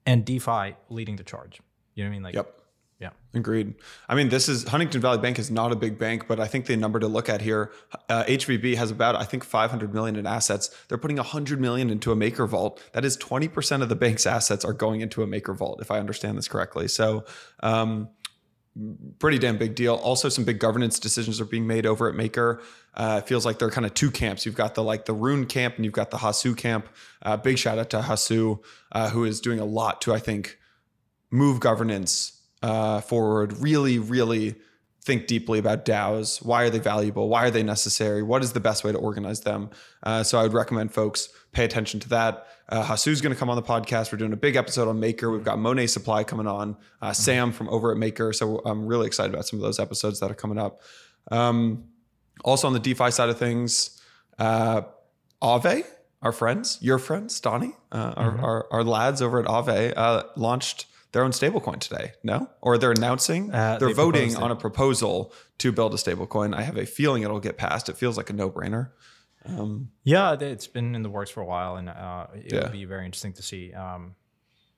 and 0.06 0.24
DeFi 0.24 0.74
leading 0.88 1.16
the 1.16 1.22
charge. 1.22 1.60
You 1.94 2.04
know 2.04 2.08
what 2.08 2.12
I 2.12 2.16
mean? 2.16 2.22
Like, 2.22 2.34
Yep. 2.34 2.60
Yeah. 3.00 3.10
Agreed. 3.34 3.74
I 4.08 4.14
mean, 4.14 4.28
this 4.28 4.48
is 4.48 4.68
Huntington 4.68 5.00
Valley 5.00 5.18
Bank 5.18 5.38
is 5.38 5.50
not 5.50 5.72
a 5.72 5.76
big 5.76 5.98
bank, 5.98 6.26
but 6.28 6.38
I 6.38 6.46
think 6.46 6.66
the 6.66 6.76
number 6.76 7.00
to 7.00 7.08
look 7.08 7.28
at 7.28 7.42
here, 7.42 7.72
uh, 8.08 8.24
HVB 8.24 8.76
has 8.76 8.90
about 8.90 9.16
I 9.16 9.24
think 9.24 9.44
500 9.44 9.92
million 9.92 10.16
in 10.16 10.26
assets. 10.26 10.70
They're 10.88 10.98
putting 10.98 11.16
100 11.16 11.60
million 11.60 11.90
into 11.90 12.12
a 12.12 12.16
maker 12.16 12.46
vault. 12.46 12.80
That 12.92 13.04
is 13.04 13.16
20% 13.16 13.82
of 13.82 13.88
the 13.88 13.96
bank's 13.96 14.26
assets 14.26 14.64
are 14.64 14.72
going 14.72 15.00
into 15.00 15.22
a 15.22 15.26
maker 15.26 15.54
vault, 15.54 15.80
if 15.82 15.90
I 15.90 15.98
understand 15.98 16.38
this 16.38 16.48
correctly. 16.48 16.86
So, 16.86 17.24
um, 17.60 18.08
pretty 19.18 19.38
damn 19.38 19.56
big 19.56 19.74
deal. 19.74 19.94
Also, 19.94 20.28
some 20.28 20.44
big 20.44 20.58
governance 20.58 20.98
decisions 20.98 21.40
are 21.40 21.44
being 21.44 21.66
made 21.66 21.86
over 21.86 22.08
at 22.08 22.14
Maker. 22.14 22.60
Uh, 22.94 23.20
it 23.22 23.28
feels 23.28 23.46
like 23.46 23.58
there 23.58 23.68
are 23.68 23.70
kind 23.70 23.86
of 23.86 23.94
two 23.94 24.10
camps. 24.10 24.44
You've 24.44 24.56
got 24.56 24.74
the 24.74 24.82
like 24.82 25.04
the 25.04 25.12
Rune 25.12 25.46
camp 25.46 25.76
and 25.76 25.84
you've 25.84 25.94
got 25.94 26.10
the 26.10 26.18
Hasu 26.18 26.56
camp. 26.56 26.88
Uh, 27.22 27.36
big 27.36 27.58
shout 27.58 27.78
out 27.78 27.90
to 27.90 28.00
Hasu, 28.00 28.60
uh, 28.92 29.10
who 29.10 29.24
is 29.24 29.40
doing 29.40 29.60
a 29.60 29.64
lot 29.64 30.00
to 30.02 30.14
I 30.14 30.18
think 30.18 30.58
move 31.30 31.60
governance 31.60 32.33
uh, 32.64 33.02
forward. 33.02 33.58
Really, 33.58 33.98
really 33.98 34.54
think 35.02 35.26
deeply 35.26 35.58
about 35.58 35.84
DAOs. 35.84 36.42
Why 36.42 36.62
are 36.62 36.70
they 36.70 36.78
valuable? 36.78 37.28
Why 37.28 37.44
are 37.44 37.50
they 37.50 37.62
necessary? 37.62 38.22
What 38.22 38.42
is 38.42 38.54
the 38.54 38.60
best 38.60 38.84
way 38.84 38.92
to 38.92 38.96
organize 38.96 39.42
them? 39.42 39.68
Uh, 40.02 40.22
so 40.22 40.38
I 40.38 40.44
would 40.44 40.54
recommend 40.54 40.94
folks 40.94 41.28
pay 41.52 41.66
attention 41.66 42.00
to 42.00 42.08
that. 42.08 42.46
Uh, 42.70 42.82
Hasu's 42.82 43.20
going 43.20 43.34
to 43.34 43.38
come 43.38 43.50
on 43.50 43.56
the 43.56 43.62
podcast. 43.62 44.10
We're 44.10 44.18
doing 44.18 44.32
a 44.32 44.36
big 44.36 44.56
episode 44.56 44.88
on 44.88 44.98
Maker. 44.98 45.30
We've 45.30 45.44
got 45.44 45.58
Monet 45.58 45.88
Supply 45.88 46.24
coming 46.24 46.46
on, 46.46 46.78
uh, 47.02 47.12
Sam 47.12 47.52
from 47.52 47.68
over 47.68 47.92
at 47.92 47.98
Maker. 47.98 48.32
So 48.32 48.62
I'm 48.64 48.86
really 48.86 49.06
excited 49.06 49.34
about 49.34 49.46
some 49.46 49.58
of 49.58 49.62
those 49.62 49.78
episodes 49.78 50.20
that 50.20 50.30
are 50.30 50.34
coming 50.34 50.56
up. 50.56 50.80
Um, 51.30 51.84
also 52.42 52.66
on 52.66 52.72
the 52.72 52.80
DeFi 52.80 53.10
side 53.10 53.28
of 53.28 53.38
things, 53.38 54.00
uh, 54.38 54.82
Aave, 55.42 55.84
our 56.22 56.32
friends, 56.32 56.78
your 56.80 56.98
friends, 56.98 57.38
Donnie, 57.40 57.74
uh, 57.92 58.14
our, 58.16 58.38
our, 58.38 58.66
our 58.70 58.84
lads 58.84 59.20
over 59.20 59.38
at 59.38 59.44
Aave, 59.44 59.92
uh, 59.94 60.22
launched 60.34 60.86
their 61.14 61.24
own 61.24 61.30
stablecoin 61.30 61.78
today. 61.78 62.12
No, 62.22 62.50
or 62.60 62.76
they're 62.76 62.90
announcing 62.90 63.50
Uh, 63.54 63.78
they're 63.78 63.88
they 63.88 63.94
voting 63.94 64.36
on 64.36 64.50
a 64.50 64.56
proposal 64.56 65.32
to 65.58 65.72
build 65.72 65.94
a 65.94 65.96
stablecoin. 65.96 66.54
I 66.54 66.62
have 66.62 66.76
a 66.76 66.84
feeling 66.84 67.22
it'll 67.22 67.40
get 67.40 67.56
passed. 67.56 67.88
It 67.88 67.96
feels 67.96 68.16
like 68.18 68.28
a 68.30 68.32
no 68.34 68.50
brainer. 68.50 68.90
Um, 69.46 69.90
yeah, 70.04 70.32
it's 70.38 70.66
been 70.66 70.94
in 70.94 71.02
the 71.02 71.10
works 71.10 71.30
for 71.30 71.40
a 71.40 71.46
while, 71.46 71.76
and 71.76 71.88
uh, 71.88 72.26
it 72.34 72.52
Yeah. 72.52 72.62
would 72.64 72.72
be 72.72 72.84
very 72.84 73.04
interesting 73.06 73.32
to 73.34 73.42
see. 73.42 73.72
Um, 73.72 74.16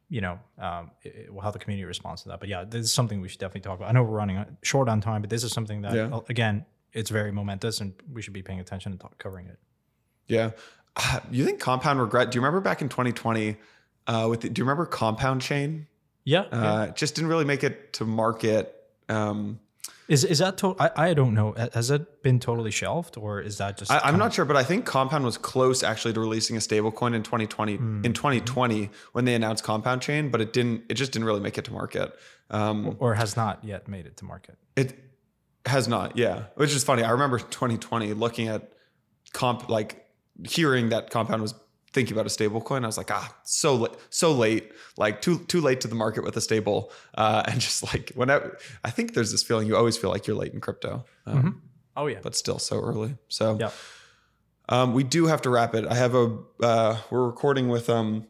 you 0.09 0.20
know 0.20 0.39
um, 0.59 0.93
it- 1.03 1.14
it- 1.16 1.30
how 1.43 1.51
the 1.51 1.59
community 1.59 1.84
responds 1.84 2.22
to 2.22 2.28
that. 2.28 2.39
But 2.39 2.49
yeah, 2.49 2.62
this 2.62 2.84
is 2.84 2.93
something 2.93 3.20
we 3.20 3.28
should 3.28 3.41
definitely 3.41 3.62
talk 3.62 3.78
about. 3.80 3.89
I 3.89 3.93
know 3.93 4.05
we're 4.05 4.16
running 4.16 4.45
short 4.62 4.89
on 4.89 5.01
time, 5.01 5.20
but 5.20 5.30
this 5.30 5.43
is 5.43 5.51
something 5.53 5.82
that 5.82 5.95
Yeah. 5.95 6.20
again, 6.28 6.64
it's 6.93 7.11
very 7.11 7.32
momentous, 7.32 7.80
and 7.80 7.93
we 8.12 8.22
should 8.22 8.32
be 8.32 8.43
paying 8.43 8.61
attention 8.61 8.93
and 8.93 9.01
talk, 9.01 9.18
covering 9.18 9.47
it. 9.49 9.59
yeah, 10.28 10.51
Ah, 10.97 11.22
you 11.32 11.45
think 11.45 11.59
Compound 11.61 11.99
regret? 12.01 12.30
Do 12.30 12.37
you 12.37 12.41
remember 12.41 12.61
back 12.61 12.82
in 12.82 12.89
2020? 12.89 13.57
Uh, 14.07 14.26
with 14.30 14.43
the, 14.43 14.49
do 14.49 14.61
you 14.61 14.64
remember 14.64 14.87
Compound 14.87 15.43
Chain? 15.43 15.89
Yeah, 16.27 16.45
yeah. 16.53 16.59
Uh, 16.72 16.87
Just 16.89 17.14
didn't 17.14 17.31
really 17.31 17.45
make 17.47 17.62
it 17.64 17.93
to 17.95 18.05
market. 18.05 18.74
Um, 19.09 19.61
Is 20.09 20.24
is 20.24 20.39
that 20.39 20.57
to- 20.59 20.74
I 20.79 20.91
I 21.11 21.14
don't 21.14 21.35
know. 21.35 21.55
Has 21.72 21.91
it 21.91 22.22
been 22.22 22.39
totally 22.41 22.70
shelved 22.72 23.16
or 23.16 23.41
is 23.41 23.57
that 23.59 23.79
just? 23.79 23.91
I, 23.91 23.97
I'm 23.97 24.03
kind 24.03 24.18
not 24.18 24.35
sure, 24.35 24.45
but 24.45 24.57
I 24.57 24.64
think 24.64 24.85
Compound 24.87 25.24
was 25.24 25.39
close 25.39 25.83
actually 25.85 26.14
to 26.14 26.20
releasing 26.20 26.57
a 26.57 26.61
stablecoin 26.61 27.14
in 27.14 27.22
2020 27.22 27.77
Hmm. 27.77 28.05
in 28.05 28.12
2020 28.12 28.91
when 29.12 29.24
they 29.24 29.35
announced 29.35 29.62
Compound 29.64 30.03
Chain, 30.03 30.31
but 30.31 30.41
it 30.41 30.53
didn't. 30.53 30.83
It 30.89 30.95
just 30.95 31.12
didn't 31.12 31.27
really 31.27 31.41
make 31.41 31.57
it 31.59 31.64
to 31.66 31.72
market. 31.72 32.12
Um, 32.51 32.97
or 32.99 33.14
has 33.14 33.37
not 33.37 33.64
yet 33.64 33.89
made 33.89 34.07
it 34.07 34.16
to 34.18 34.24
market. 34.24 34.57
It 34.77 34.99
has 35.64 35.87
not, 35.89 36.16
yeah. 36.16 36.45
Which 36.57 36.72
is 36.74 36.85
funny. 36.85 37.03
I 37.03 37.11
remember 37.11 37.39
2020 37.39 38.12
looking 38.14 38.47
at 38.49 38.70
comp, 39.33 39.68
like 39.68 40.07
hearing 40.45 40.91
that 40.91 41.11
Compound 41.11 41.43
was 41.43 41.55
thinking 41.97 42.14
about 42.16 42.26
a 42.26 42.30
stable 42.38 42.61
coin. 42.61 42.84
I 42.84 42.86
was 42.92 42.99
like, 43.03 43.11
ah, 43.11 43.28
so 43.42 43.74
late, 43.82 43.97
so 44.11 44.28
late, 44.32 44.64
like 44.97 45.20
too 45.24 45.36
too 45.53 45.61
late 45.68 45.80
to 45.84 45.88
the 45.88 45.94
market 46.05 46.22
with 46.24 46.36
a 46.36 46.40
stable. 46.40 46.92
Uh, 47.22 47.42
and 47.49 47.61
just 47.66 47.82
like 47.88 48.12
whenever, 48.14 48.59
I 48.84 48.90
think 48.90 49.14
there's 49.14 49.32
this 49.32 49.42
feeling 49.42 49.66
you 49.66 49.76
always 49.76 49.97
feel 49.97 50.11
like 50.14 50.26
you're 50.28 50.36
late 50.44 50.53
in 50.53 50.61
crypto, 50.61 51.05
um, 51.26 51.62
Oh 51.97 52.07
yeah. 52.07 52.20
but 52.22 52.36
still 52.36 52.59
so 52.61 52.76
early. 52.78 53.16
So 53.28 53.57
Yeah. 53.59 53.70
um, 54.68 54.92
we 54.94 55.03
do 55.16 55.26
have 55.26 55.40
to 55.42 55.51
wrap 55.51 55.74
it. 55.74 55.84
I 55.86 55.94
have 55.94 56.14
a 56.14 56.38
uh, 56.62 56.92
we're 57.11 57.26
recording 57.26 57.68
with 57.68 57.88
um, 57.88 58.26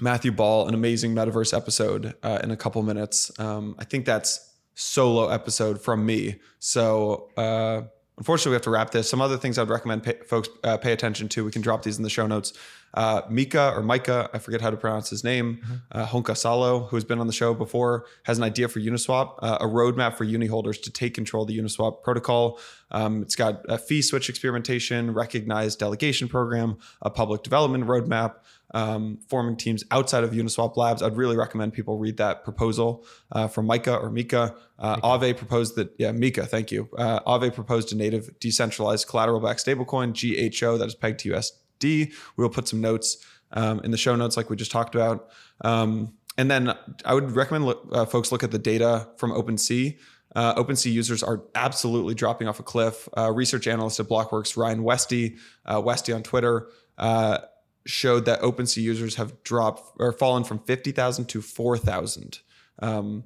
Matthew 0.00 0.32
Ball 0.32 0.68
an 0.68 0.74
amazing 0.74 1.14
metaverse 1.14 1.52
episode 1.56 2.14
uh, 2.22 2.38
in 2.44 2.50
a 2.50 2.56
couple 2.56 2.82
minutes. 2.82 3.30
Um, 3.38 3.74
I 3.78 3.84
think 3.84 4.06
that's 4.06 4.32
solo 4.74 5.28
episode 5.28 5.82
from 5.82 6.06
me. 6.06 6.36
So 6.58 7.28
uh, 7.36 7.82
unfortunately, 8.20 8.50
we 8.50 8.54
have 8.56 8.62
to 8.62 8.70
wrap 8.70 8.90
this. 8.90 9.08
Some 9.08 9.22
other 9.22 9.38
things 9.38 9.58
I'd 9.58 9.70
recommend 9.70 10.02
pay, 10.02 10.18
folks 10.26 10.48
uh, 10.62 10.76
pay 10.76 10.92
attention 10.92 11.28
to. 11.30 11.44
We 11.44 11.50
can 11.50 11.62
drop 11.62 11.82
these 11.82 11.96
in 11.96 12.04
the 12.04 12.10
show 12.10 12.26
notes. 12.26 12.52
Uh, 12.92 13.22
Mika 13.30 13.72
or 13.74 13.82
Micah, 13.82 14.28
I 14.34 14.38
forget 14.38 14.60
how 14.60 14.70
to 14.70 14.76
pronounce 14.76 15.08
his 15.08 15.24
name. 15.24 15.60
Mm-hmm. 15.62 15.74
Uh, 15.92 16.06
Honkasalo, 16.06 16.88
who 16.88 16.96
has 16.96 17.04
been 17.04 17.18
on 17.18 17.26
the 17.26 17.32
show 17.32 17.54
before, 17.54 18.04
has 18.24 18.36
an 18.36 18.44
idea 18.44 18.68
for 18.68 18.78
Uniswap, 18.78 19.36
uh, 19.38 19.58
a 19.60 19.64
roadmap 19.64 20.16
for 20.16 20.24
uni 20.24 20.46
holders 20.46 20.78
to 20.80 20.90
take 20.90 21.14
control 21.14 21.44
of 21.44 21.48
the 21.48 21.58
Uniswap 21.58 22.02
protocol. 22.02 22.58
Um, 22.90 23.22
it's 23.22 23.36
got 23.36 23.64
a 23.68 23.78
fee 23.78 24.02
switch 24.02 24.28
experimentation, 24.28 25.14
recognized 25.14 25.78
delegation 25.78 26.28
program, 26.28 26.76
a 27.00 27.10
public 27.10 27.42
development 27.42 27.86
roadmap 27.86 28.34
um, 28.72 29.18
forming 29.28 29.56
teams 29.56 29.84
outside 29.90 30.24
of 30.24 30.30
Uniswap 30.30 30.76
Labs. 30.76 31.02
I'd 31.02 31.16
really 31.16 31.36
recommend 31.36 31.72
people 31.72 31.98
read 31.98 32.16
that 32.18 32.44
proposal 32.44 33.04
uh, 33.32 33.48
from 33.48 33.66
Micah 33.66 33.96
or 33.96 34.10
Mika. 34.10 34.54
Uh, 34.78 34.96
Aave 35.00 35.36
proposed 35.36 35.76
that, 35.76 35.94
yeah, 35.98 36.12
Mika, 36.12 36.46
thank 36.46 36.70
you. 36.70 36.88
Uh, 36.96 37.20
Aave 37.20 37.54
proposed 37.54 37.92
a 37.92 37.96
native 37.96 38.38
decentralized 38.40 39.08
collateral 39.08 39.40
backed 39.40 39.64
stablecoin, 39.64 40.12
GHO, 40.12 40.78
that 40.78 40.86
is 40.86 40.94
pegged 40.94 41.20
to 41.20 41.30
USD. 41.30 41.52
We 41.82 42.12
will 42.36 42.50
put 42.50 42.68
some 42.68 42.80
notes 42.80 43.24
um, 43.52 43.80
in 43.80 43.90
the 43.90 43.96
show 43.96 44.16
notes, 44.16 44.36
like 44.36 44.50
we 44.50 44.56
just 44.56 44.70
talked 44.70 44.94
about. 44.94 45.28
Um, 45.62 46.14
and 46.38 46.50
then 46.50 46.72
I 47.04 47.14
would 47.14 47.32
recommend 47.32 47.66
look, 47.66 47.88
uh, 47.92 48.06
folks 48.06 48.32
look 48.32 48.42
at 48.42 48.50
the 48.50 48.58
data 48.58 49.08
from 49.16 49.32
OpenSea. 49.32 49.98
Uh, 50.34 50.54
OpenSea 50.54 50.92
users 50.92 51.22
are 51.22 51.42
absolutely 51.54 52.14
dropping 52.14 52.48
off 52.48 52.60
a 52.60 52.62
cliff. 52.62 53.08
Uh, 53.16 53.32
research 53.32 53.66
analyst 53.66 53.98
at 53.98 54.06
Blockworks, 54.06 54.56
Ryan 54.56 54.82
Westy, 54.82 55.36
uh, 55.66 55.82
Westy 55.84 56.12
on 56.12 56.22
Twitter, 56.22 56.68
uh, 56.98 57.38
showed 57.86 58.24
that 58.26 58.40
OpenSea 58.40 58.82
users 58.82 59.16
have 59.16 59.42
dropped 59.42 59.96
or 59.98 60.12
fallen 60.12 60.44
from 60.44 60.58
50,000 60.60 61.26
to 61.26 61.42
4,000, 61.42 62.40
um, 62.80 63.24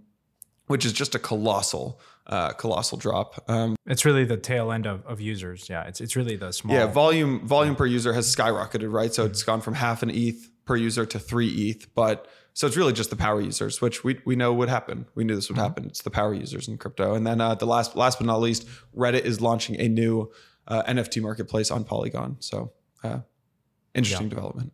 which 0.66 0.84
is 0.84 0.92
just 0.92 1.14
a 1.14 1.18
colossal, 1.18 2.00
uh, 2.26 2.52
colossal 2.52 2.98
drop. 2.98 3.44
Um, 3.48 3.76
it's 3.86 4.04
really 4.04 4.24
the 4.24 4.36
tail 4.36 4.72
end 4.72 4.86
of, 4.86 5.04
of 5.06 5.20
users. 5.20 5.68
Yeah, 5.68 5.84
it's 5.84 6.00
it's 6.00 6.16
really 6.16 6.36
the 6.36 6.52
small. 6.52 6.74
Yeah, 6.74 6.86
volume 6.86 7.46
volume 7.46 7.76
per 7.76 7.86
user 7.86 8.12
has 8.12 8.34
skyrocketed, 8.34 8.90
right? 8.90 9.12
So 9.12 9.24
it's 9.24 9.42
gone 9.42 9.60
from 9.60 9.74
half 9.74 10.02
an 10.02 10.10
ETH 10.10 10.48
per 10.64 10.76
user 10.76 11.04
to 11.04 11.18
three 11.18 11.48
ETH, 11.48 11.94
but 11.94 12.28
so 12.54 12.68
it's 12.68 12.76
really 12.76 12.92
just 12.92 13.10
the 13.10 13.16
power 13.16 13.40
users, 13.40 13.80
which 13.80 14.04
we, 14.04 14.20
we 14.24 14.36
know 14.36 14.52
would 14.54 14.68
happen. 14.68 15.06
We 15.16 15.24
knew 15.24 15.34
this 15.34 15.48
would 15.48 15.56
mm-hmm. 15.56 15.64
happen. 15.64 15.86
It's 15.86 16.02
the 16.02 16.10
power 16.10 16.32
users 16.32 16.68
in 16.68 16.78
crypto. 16.78 17.14
And 17.14 17.26
then 17.26 17.40
uh, 17.40 17.56
the 17.56 17.66
last 17.66 17.96
last 17.96 18.18
but 18.18 18.26
not 18.26 18.40
least, 18.40 18.66
Reddit 18.96 19.24
is 19.24 19.40
launching 19.40 19.78
a 19.80 19.88
new 19.88 20.30
uh, 20.68 20.84
NFT 20.84 21.20
marketplace 21.20 21.72
on 21.72 21.84
Polygon. 21.84 22.36
So 22.38 22.72
uh, 23.02 23.18
interesting 23.94 24.26
yeah. 24.26 24.30
development. 24.30 24.72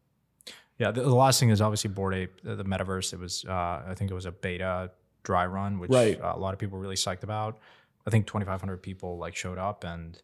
Yeah, 0.78 0.90
the, 0.92 1.02
the, 1.02 1.14
last 1.14 1.38
thing 1.38 1.50
is 1.50 1.60
obviously 1.60 1.90
Bored 1.90 2.14
Ape, 2.14 2.40
the, 2.42 2.56
the 2.56 2.64
metaverse. 2.64 3.12
It 3.12 3.18
was, 3.18 3.44
uh, 3.46 3.82
I 3.86 3.94
think 3.94 4.10
it 4.10 4.14
was 4.14 4.24
a 4.24 4.32
beta 4.32 4.90
dry 5.22 5.44
run, 5.44 5.78
which 5.78 5.90
right. 5.90 6.18
a 6.22 6.38
lot 6.38 6.54
of 6.54 6.58
people 6.58 6.78
were 6.78 6.82
really 6.82 6.96
psyched 6.96 7.22
about. 7.22 7.58
I 8.06 8.10
think 8.10 8.26
2,500 8.26 8.78
people 8.82 9.18
like 9.18 9.36
showed 9.36 9.58
up 9.58 9.84
and 9.84 10.20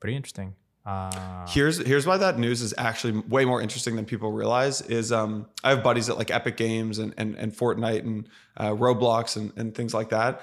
pretty 0.00 0.16
interesting. 0.16 0.54
Uh, 0.86 1.46
here's 1.46 1.76
here's 1.86 2.06
why 2.06 2.16
that 2.16 2.38
news 2.38 2.62
is 2.62 2.72
actually 2.78 3.18
way 3.28 3.44
more 3.44 3.60
interesting 3.60 3.96
than 3.96 4.06
people 4.06 4.32
realize. 4.32 4.80
Is 4.82 5.12
um, 5.12 5.46
I 5.62 5.70
have 5.70 5.82
buddies 5.82 6.08
at 6.08 6.16
like 6.16 6.30
Epic 6.30 6.56
Games 6.56 6.98
and 6.98 7.12
and, 7.18 7.36
and 7.36 7.52
Fortnite 7.52 8.00
and 8.00 8.28
uh, 8.56 8.70
Roblox 8.70 9.36
and, 9.36 9.52
and 9.56 9.74
things 9.74 9.92
like 9.92 10.08
that. 10.08 10.40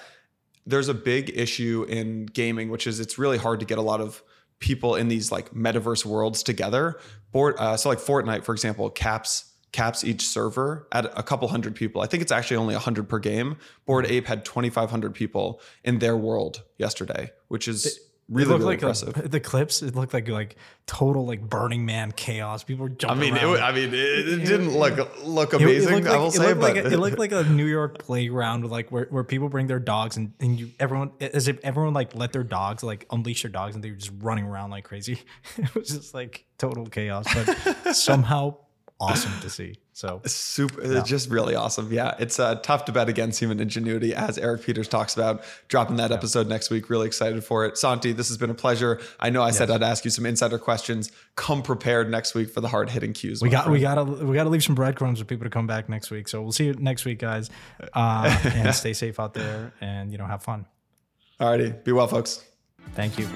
There's 0.68 0.90
a 0.90 0.94
big 0.94 1.32
issue 1.36 1.86
in 1.90 2.28
gaming, 2.28 2.70
which 2.70 2.86
is 2.86 3.00
it's 3.00 3.18
really 3.18 3.40
hard 3.40 3.60
to 3.62 3.66
get 3.66 3.80
a 3.80 3.82
lot 3.82 4.00
of 4.00 4.22
people 4.60 4.96
in 4.96 5.08
these 5.08 5.32
like 5.32 5.54
metaverse 5.54 6.06
worlds 6.06 6.44
together. 6.44 7.00
Bored, 7.32 7.56
uh, 7.58 7.78
so 7.78 7.90
like 7.90 8.00
Fortnite, 8.00 8.44
for 8.44 8.54
example, 8.54 8.90
caps 8.90 9.54
caps 9.74 10.04
each 10.04 10.26
server 10.26 10.88
at 10.92 11.06
a 11.18 11.22
couple 11.22 11.48
hundred 11.50 11.76
people. 11.76 12.02
I 12.02 12.08
think 12.08 12.24
it's 12.24 12.32
actually 12.32 12.58
only 12.58 12.74
100 12.74 13.10
per 13.10 13.20
game. 13.20 13.58
Bored 13.86 14.08
Ape 14.08 14.26
had 14.26 14.46
2,500 14.46 15.14
people 15.14 15.62
in 15.84 16.00
their 16.00 16.16
world 16.16 16.64
yesterday, 16.78 17.32
which 17.50 17.68
is 17.68 18.00
really, 18.30 18.52
really 18.52 18.66
like 18.66 18.80
impressive. 18.80 19.18
A, 19.18 19.28
the 19.28 19.40
clips, 19.40 19.82
it 19.82 19.96
looked 19.96 20.14
like 20.14 20.28
like 20.28 20.56
total 20.86 21.26
like 21.26 21.42
Burning 21.42 21.86
Man 21.86 22.12
chaos. 22.12 22.64
People 22.64 22.84
were 22.84 22.90
jumping. 22.90 23.34
I 23.34 23.36
mean, 23.36 23.44
around. 23.44 23.56
It, 23.56 23.62
I 23.62 23.72
mean, 23.72 23.94
it, 23.94 24.30
it 24.30 24.46
didn't 24.46 24.78
look 24.78 25.24
look 25.24 25.54
amazing. 25.54 25.94
It, 25.94 26.04
like, 26.04 26.14
I 26.14 26.18
will 26.18 26.32
say, 26.32 26.54
but 26.54 26.76
like 26.76 26.86
a, 26.86 26.88
it 26.88 27.00
looked 27.00 27.20
like 27.20 27.32
a 27.32 27.44
New 27.44 27.66
York 27.66 27.98
playground, 28.00 28.64
with 28.64 28.72
like 28.72 28.92
where, 28.92 29.08
where 29.10 29.24
people 29.24 29.50
bring 29.50 29.68
their 29.68 29.80
dogs 29.80 30.18
and, 30.18 30.34
and 30.40 30.60
you 30.60 30.72
everyone 30.80 31.12
as 31.22 31.48
if 31.48 31.60
everyone 31.64 31.94
like 31.94 32.16
let 32.16 32.34
their 32.34 32.44
dogs 32.44 32.84
like 32.84 33.06
unleash 33.12 33.44
their 33.44 33.52
dogs 33.52 33.76
and 33.76 33.84
they 33.84 33.90
were 33.90 33.98
just 33.98 34.14
running 34.20 34.46
around 34.46 34.72
like 34.72 34.84
crazy. 34.84 35.20
it 35.58 35.74
was 35.76 35.90
just 35.90 36.14
like 36.14 36.46
total 36.58 36.86
chaos, 36.88 37.26
but 37.34 37.94
somehow 37.96 38.58
awesome 39.00 39.32
to 39.42 39.50
see. 39.50 39.76
So 39.94 40.22
super, 40.26 40.86
yeah. 40.86 41.02
just 41.04 41.30
really 41.30 41.56
awesome. 41.56 41.92
Yeah, 41.92 42.16
it's 42.20 42.40
uh, 42.40 42.56
tough 42.56 42.86
to 42.86 42.92
bet 42.92 43.10
against 43.10 43.40
human 43.40 43.60
ingenuity, 43.60 44.14
as 44.14 44.38
Eric 44.38 44.64
Peters 44.64 44.88
talks 44.88 45.16
about. 45.16 45.44
Dropping 45.68 45.96
that 45.98 46.12
yeah. 46.12 46.18
episode 46.18 46.48
next 46.48 46.70
week. 46.70 46.90
Really 46.90 47.08
excited 47.08 47.44
for 47.44 47.66
it. 47.66 47.78
Santi, 47.78 48.12
this 48.12 48.28
has 48.28 48.38
been 48.38 48.50
a 48.50 48.56
pleasure. 48.56 49.00
I 49.20 49.30
know 49.30 49.42
I 49.42 49.48
yes. 49.48 49.58
said 49.58 49.72
I'd 49.72 49.84
ask 49.84 50.06
you 50.06 50.12
some 50.12 50.26
insider 50.26 50.60
questions. 50.60 51.12
Come 51.36 51.64
prepared 51.64 52.12
next 52.12 52.36
week 52.36 52.52
for 52.52 52.62
the 52.62 52.68
hard 52.68 52.90
hitting 52.90 53.14
cues. 53.14 53.42
We 53.42 53.50
got 53.50 53.66
friend. 53.66 53.74
we 53.74 53.80
got 53.82 53.96
to 53.96 54.04
we 54.04 54.36
got 54.36 54.44
to 54.44 54.50
leave 54.50 54.64
some 54.64 54.76
breadcrumbs 54.76 55.20
for 55.20 55.26
people 55.26 55.46
to 55.46 55.52
come 55.52 55.68
back 55.68 55.90
next 55.90 56.12
week. 56.12 56.28
So 56.28 56.42
we'll 56.42 56.52
see 56.52 56.66
you 56.66 56.74
next 56.74 57.06
week, 57.06 57.20
guys. 57.20 57.50
Uh, 57.94 58.40
and 58.44 58.76
stay 58.76 58.94
safe 58.94 59.20
out 59.20 59.34
there, 59.34 59.74
and 59.82 60.12
you 60.12 60.18
know 60.18 60.26
have 60.26 60.44
fun. 60.44 60.66
Alrighty, 61.40 61.84
be 61.84 61.92
well, 61.92 62.08
folks. 62.08 62.44
Thank 62.94 63.20
you. 63.20 63.28